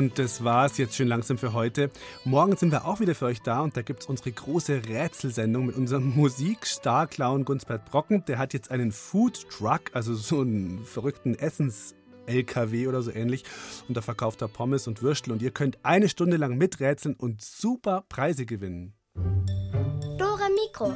Und 0.00 0.18
das 0.18 0.42
war's 0.42 0.78
jetzt 0.78 0.96
schon 0.96 1.08
langsam 1.08 1.36
für 1.36 1.52
heute. 1.52 1.90
Morgen 2.24 2.56
sind 2.56 2.72
wir 2.72 2.86
auch 2.86 3.00
wieder 3.00 3.14
für 3.14 3.26
euch 3.26 3.42
da 3.42 3.60
und 3.60 3.76
da 3.76 3.82
gibt 3.82 4.00
es 4.00 4.06
unsere 4.06 4.32
große 4.32 4.80
Rätselsendung 4.88 5.66
mit 5.66 5.76
unserem 5.76 6.14
Musikstar-Clown 6.16 7.44
Gunsbert 7.44 7.84
Brocken. 7.84 8.24
Der 8.24 8.38
hat 8.38 8.54
jetzt 8.54 8.70
einen 8.70 8.92
Food 8.92 9.46
Truck, 9.50 9.90
also 9.92 10.14
so 10.14 10.40
einen 10.40 10.86
verrückten 10.86 11.34
Essens- 11.34 11.94
LKW 12.24 12.86
oder 12.86 13.02
so 13.02 13.10
ähnlich. 13.10 13.44
Und 13.88 13.96
da 13.96 14.00
verkauft 14.00 14.40
er 14.40 14.48
Pommes 14.48 14.88
und 14.88 15.02
Würstel 15.02 15.34
und 15.34 15.42
ihr 15.42 15.50
könnt 15.50 15.76
eine 15.82 16.08
Stunde 16.08 16.38
lang 16.38 16.56
miträtseln 16.56 17.14
und 17.14 17.42
super 17.42 18.04
Preise 18.08 18.46
gewinnen. 18.46 18.94
Dore 20.16 20.48
Mikro. 20.64 20.94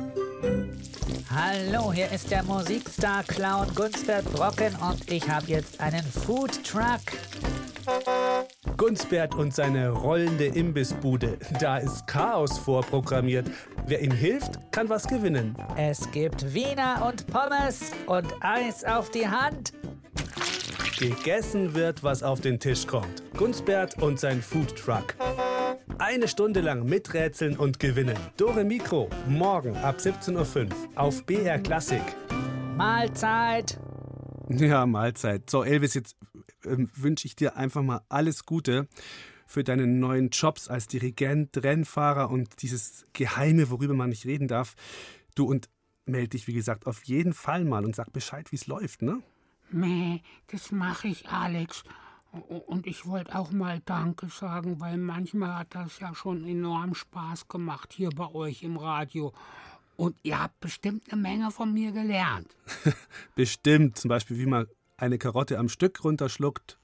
Hallo, 1.28 1.92
hier 1.92 2.10
ist 2.10 2.30
der 2.30 2.42
Musikstar-Clown 2.44 3.74
Gunsbert 3.74 4.24
Brocken 4.32 4.74
und 4.76 5.10
ich 5.10 5.28
habe 5.28 5.46
jetzt 5.48 5.78
einen 5.80 6.04
Food 6.04 6.64
Truck. 6.64 7.00
Gunsbert 8.76 9.34
und 9.34 9.54
seine 9.54 9.90
rollende 9.90 10.46
Imbissbude. 10.46 11.38
Da 11.60 11.78
ist 11.78 12.06
Chaos 12.06 12.58
vorprogrammiert. 12.58 13.48
Wer 13.86 14.02
ihm 14.02 14.10
hilft, 14.10 14.72
kann 14.72 14.88
was 14.88 15.06
gewinnen. 15.06 15.56
Es 15.76 16.10
gibt 16.10 16.52
Wiener 16.52 17.06
und 17.06 17.26
Pommes 17.28 17.92
und 18.06 18.26
Eis 18.40 18.84
auf 18.84 19.10
die 19.10 19.28
Hand. 19.28 19.72
Gegessen 20.98 21.74
wird, 21.74 22.02
was 22.02 22.22
auf 22.22 22.40
den 22.40 22.58
Tisch 22.58 22.86
kommt. 22.86 23.22
Gunsbert 23.36 24.00
und 24.02 24.18
sein 24.18 24.42
Food 24.42 24.76
Truck. 24.76 25.14
Eine 25.98 26.28
Stunde 26.28 26.60
lang 26.60 26.84
miträtseln 26.84 27.56
und 27.56 27.78
gewinnen. 27.78 28.16
Dore 28.36 28.64
Mikro, 28.64 29.08
morgen 29.28 29.76
ab 29.76 29.96
17.05 29.98 30.64
Uhr 30.64 30.68
auf 30.96 31.24
BR 31.24 31.58
Klassik. 31.58 32.02
Mahlzeit. 32.76 33.78
Ja, 34.48 34.84
Mahlzeit. 34.86 35.48
So, 35.48 35.62
Elvis, 35.64 35.94
jetzt 35.94 36.16
ähm, 36.66 36.90
wünsche 36.94 37.26
ich 37.26 37.36
dir 37.36 37.56
einfach 37.56 37.82
mal 37.82 38.02
alles 38.08 38.44
Gute 38.44 38.88
für 39.46 39.64
deine 39.64 39.86
neuen 39.86 40.30
Jobs 40.30 40.68
als 40.68 40.86
Dirigent, 40.86 41.62
Rennfahrer 41.62 42.30
und 42.30 42.62
dieses 42.62 43.04
Geheime, 43.12 43.70
worüber 43.70 43.94
man 43.94 44.10
nicht 44.10 44.26
reden 44.26 44.48
darf. 44.48 44.74
Du 45.34 45.44
und 45.44 45.68
melde 46.06 46.30
dich, 46.30 46.46
wie 46.46 46.54
gesagt, 46.54 46.86
auf 46.86 47.04
jeden 47.04 47.32
Fall 47.32 47.64
mal 47.64 47.84
und 47.84 47.96
sag 47.96 48.12
Bescheid, 48.12 48.50
wie 48.52 48.56
es 48.56 48.66
läuft, 48.66 49.02
ne? 49.02 49.22
Nee, 49.70 50.22
das 50.48 50.70
mache 50.70 51.08
ich, 51.08 51.28
Alex. 51.28 51.82
Und 52.66 52.86
ich 52.86 53.06
wollte 53.06 53.36
auch 53.36 53.52
mal 53.52 53.80
Danke 53.84 54.28
sagen, 54.28 54.80
weil 54.80 54.96
manchmal 54.96 55.58
hat 55.60 55.74
das 55.74 56.00
ja 56.00 56.14
schon 56.14 56.44
enorm 56.44 56.94
Spaß 56.94 57.48
gemacht 57.48 57.92
hier 57.92 58.10
bei 58.10 58.28
euch 58.32 58.62
im 58.62 58.76
Radio. 58.76 59.32
Und 59.96 60.16
ihr 60.24 60.40
habt 60.40 60.58
bestimmt 60.60 61.04
eine 61.12 61.22
Menge 61.22 61.50
von 61.52 61.72
mir 61.72 61.92
gelernt. 61.92 62.56
Bestimmt, 63.36 63.96
zum 63.96 64.08
Beispiel, 64.08 64.38
wie 64.38 64.46
man 64.46 64.66
eine 64.96 65.18
Karotte 65.18 65.58
am 65.58 65.68
Stück 65.68 66.04
runterschluckt. 66.04 66.78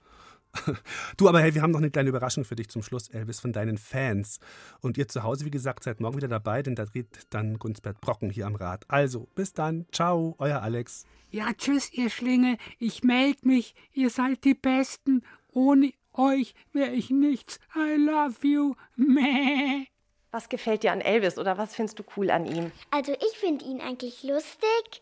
Du, 1.16 1.28
aber 1.28 1.40
hey, 1.40 1.54
wir 1.54 1.62
haben 1.62 1.70
noch 1.70 1.78
eine 1.78 1.90
kleine 1.90 2.08
Überraschung 2.08 2.44
für 2.44 2.56
dich 2.56 2.68
zum 2.68 2.82
Schluss, 2.82 3.08
Elvis, 3.08 3.40
von 3.40 3.52
deinen 3.52 3.78
Fans. 3.78 4.40
Und 4.80 4.98
ihr 4.98 5.08
zu 5.08 5.22
Hause, 5.22 5.44
wie 5.44 5.50
gesagt, 5.50 5.84
seid 5.84 6.00
morgen 6.00 6.16
wieder 6.16 6.28
dabei, 6.28 6.62
denn 6.62 6.74
da 6.74 6.84
dreht 6.84 7.26
dann 7.30 7.58
Gunsbert 7.58 8.00
Brocken 8.00 8.30
hier 8.30 8.46
am 8.46 8.54
Rad. 8.56 8.84
Also, 8.88 9.28
bis 9.34 9.52
dann. 9.52 9.86
Ciao, 9.92 10.34
euer 10.38 10.62
Alex. 10.62 11.06
Ja, 11.30 11.52
tschüss, 11.56 11.92
ihr 11.92 12.10
Schlingel. 12.10 12.56
Ich 12.78 13.04
melde 13.04 13.46
mich. 13.46 13.74
Ihr 13.92 14.10
seid 14.10 14.44
die 14.44 14.54
Besten. 14.54 15.22
Ohne 15.52 15.92
euch 16.12 16.54
wäre 16.72 16.92
ich 16.92 17.10
nichts. 17.10 17.60
I 17.76 17.96
love 17.96 18.46
you. 18.46 18.74
Meh. 18.96 19.86
Was 20.32 20.48
gefällt 20.48 20.84
dir 20.84 20.92
an 20.92 21.00
Elvis 21.00 21.38
oder 21.38 21.58
was 21.58 21.74
findest 21.74 21.98
du 21.98 22.04
cool 22.16 22.30
an 22.30 22.46
ihm? 22.46 22.70
Also 22.90 23.12
ich 23.12 23.38
finde 23.38 23.64
ihn 23.64 23.80
eigentlich 23.80 24.22
lustig. 24.22 25.00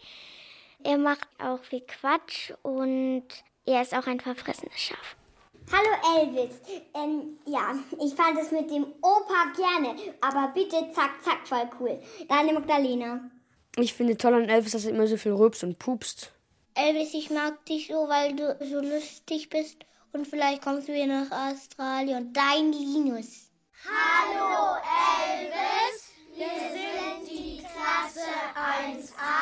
Er 0.85 0.97
macht 0.97 1.29
auch 1.39 1.63
viel 1.65 1.81
Quatsch 1.81 2.53
und 2.63 3.25
er 3.67 3.83
ist 3.83 3.95
auch 3.95 4.07
ein 4.07 4.21
verfressenes 4.21 4.79
Schaf. 4.79 5.17
Hallo 5.71 6.21
Elvis. 6.21 6.61
Ähm, 6.95 7.39
ja, 7.47 7.75
ich 8.03 8.15
fand 8.15 8.39
es 8.41 8.53
mit 8.53 8.71
dem 8.71 8.87
Opa 9.03 9.53
gerne, 9.57 9.97
aber 10.21 10.53
bitte 10.55 10.91
zack, 10.95 11.23
zack, 11.23 11.47
voll 11.47 11.69
cool. 11.81 12.01
Deine 12.29 12.53
Magdalena. 12.53 13.29
Ich 13.77 13.93
finde 13.93 14.17
toll 14.17 14.35
an 14.35 14.49
Elvis, 14.49 14.73
dass 14.73 14.87
er 14.87 14.93
immer 14.93 15.07
so 15.07 15.17
viel 15.17 15.33
rülpst 15.33 15.65
und 15.65 15.79
pupst. 15.79 16.33
Elvis, 16.75 17.13
ich 17.13 17.31
mag 17.31 17.65
dich 17.67 17.89
so, 17.89 18.09
weil 18.09 18.35
du 18.37 18.57
so 18.65 18.81
lustig 18.81 19.51
bist 19.51 19.85
und 20.13 20.27
vielleicht 20.27 20.63
kommst 20.63 20.89
du 20.89 20.95
wieder 20.95 21.07
nach 21.07 21.53
Australien. 21.53 22.33
Dein 22.33 22.73
Linus. 22.73 23.51
Hallo 23.85 24.77
Elvis, 25.27 26.13
wir 26.35 26.47
sind 26.47 27.29
die 27.29 27.59
Klasse 27.59 28.27
1a 28.55 29.38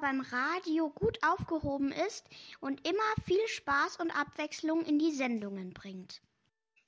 Beim 0.00 0.20
Radio 0.20 0.90
gut 0.90 1.18
aufgehoben 1.22 1.90
ist 1.90 2.26
und 2.60 2.86
immer 2.86 3.14
viel 3.24 3.46
Spaß 3.48 3.96
und 3.96 4.10
Abwechslung 4.10 4.84
in 4.84 4.98
die 4.98 5.12
Sendungen 5.12 5.72
bringt. 5.72 6.20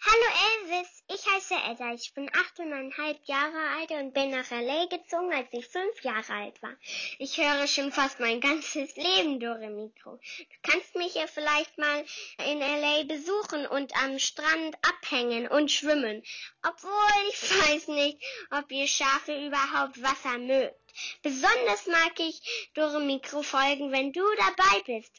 Hallo 0.00 0.70
Elvis, 0.70 1.02
ich 1.08 1.26
heiße 1.26 1.54
Edda. 1.70 1.92
Ich 1.92 2.14
bin 2.14 2.30
achteinhalb 2.32 3.18
Jahre 3.24 3.58
alt 3.76 3.90
und 3.90 4.14
bin 4.14 4.30
nach 4.30 4.48
L.A. 4.52 4.86
gezogen, 4.86 5.32
als 5.34 5.52
ich 5.52 5.66
fünf 5.66 6.02
Jahre 6.02 6.32
alt 6.34 6.62
war. 6.62 6.76
Ich 7.18 7.36
höre 7.36 7.66
schon 7.66 7.90
fast 7.90 8.20
mein 8.20 8.40
ganzes 8.40 8.94
Leben 8.94 9.40
Dore 9.40 9.70
Mikro. 9.70 10.16
Du 10.16 10.70
kannst 10.70 10.94
mich 10.94 11.14
ja 11.14 11.26
vielleicht 11.26 11.76
mal 11.78 12.04
in 12.46 12.60
L.A. 12.60 13.02
besuchen 13.04 13.66
und 13.66 13.92
am 14.04 14.20
Strand 14.20 14.76
abhängen 14.82 15.48
und 15.48 15.72
schwimmen. 15.72 16.22
Obwohl 16.62 17.30
ich 17.30 17.50
weiß 17.50 17.88
nicht, 17.88 18.22
ob 18.52 18.70
ihr 18.70 18.86
Schafe 18.86 19.46
überhaupt 19.46 20.00
Wasser 20.00 20.38
mögt. 20.38 20.87
Besonders 21.22 21.86
mag 21.86 22.18
ich 22.18 22.40
Dore 22.74 23.00
Mikro 23.00 23.42
folgen, 23.42 23.92
wenn 23.92 24.12
du 24.12 24.22
dabei 24.36 24.82
bist. 24.84 25.12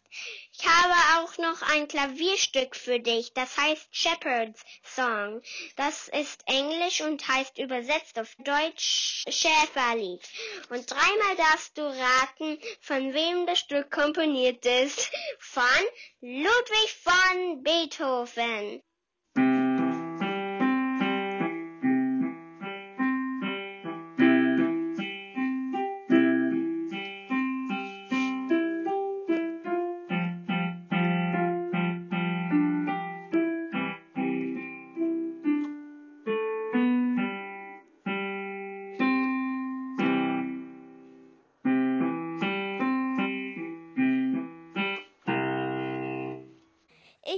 Ich 0.54 0.66
habe 0.66 1.24
auch 1.24 1.38
noch 1.38 1.62
ein 1.74 1.88
Klavierstück 1.88 2.76
für 2.76 3.00
dich, 3.00 3.34
das 3.34 3.58
heißt 3.58 3.88
Shepherd's 3.92 4.64
Song. 4.84 5.42
Das 5.76 6.08
ist 6.10 6.42
Englisch 6.48 7.02
und 7.02 7.28
heißt 7.28 7.58
übersetzt 7.58 8.20
auf 8.20 8.36
Deutsch 8.40 9.24
Schäferlied. 9.30 10.22
Und 10.70 10.90
dreimal 10.90 11.36
darfst 11.38 11.78
du 11.78 11.84
raten, 11.84 12.60
von 12.82 13.14
wem 13.14 13.46
das 13.46 13.60
Stück 13.60 13.92
komponiert 13.92 14.66
ist. 14.66 15.12
Von 15.40 15.64
Ludwig 16.22 16.96
von 17.04 17.64
Beethoven. 17.64 18.84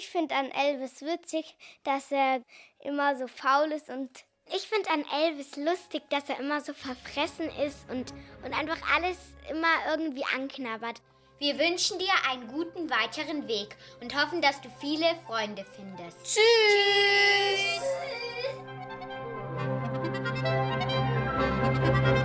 Ich 0.02 0.10
finde 0.10 0.34
an 0.34 0.50
Elvis 0.50 1.04
witzig, 1.04 1.56
dass 1.84 2.12
er 2.12 2.42
immer 2.80 3.16
so 3.16 3.28
faul 3.28 3.72
ist 3.72 3.88
und 3.88 4.10
ich 4.48 4.64
finde 4.68 4.90
an 4.90 5.06
Elvis 5.14 5.58
lustig, 5.58 6.02
dass 6.10 6.28
er 6.28 6.40
immer 6.40 6.60
so 6.60 6.74
verfressen 6.74 7.48
ist 7.64 7.88
und, 7.88 8.12
und 8.44 8.52
einfach 8.52 8.80
alles 8.96 9.18
immer 9.48 9.68
irgendwie 9.92 10.26
anknabbert. 10.36 11.04
Wir 11.38 11.60
wünschen 11.60 12.00
dir 12.00 12.14
einen 12.32 12.48
guten 12.48 12.90
weiteren 12.90 13.48
Weg 13.48 13.76
und 14.02 14.20
hoffen, 14.20 14.42
dass 14.42 14.60
du 14.62 14.70
viele 14.80 15.06
Freunde 15.28 15.64
findest. 15.76 16.18
Tschüss! 16.24 16.42
Tschüss. 21.76 22.21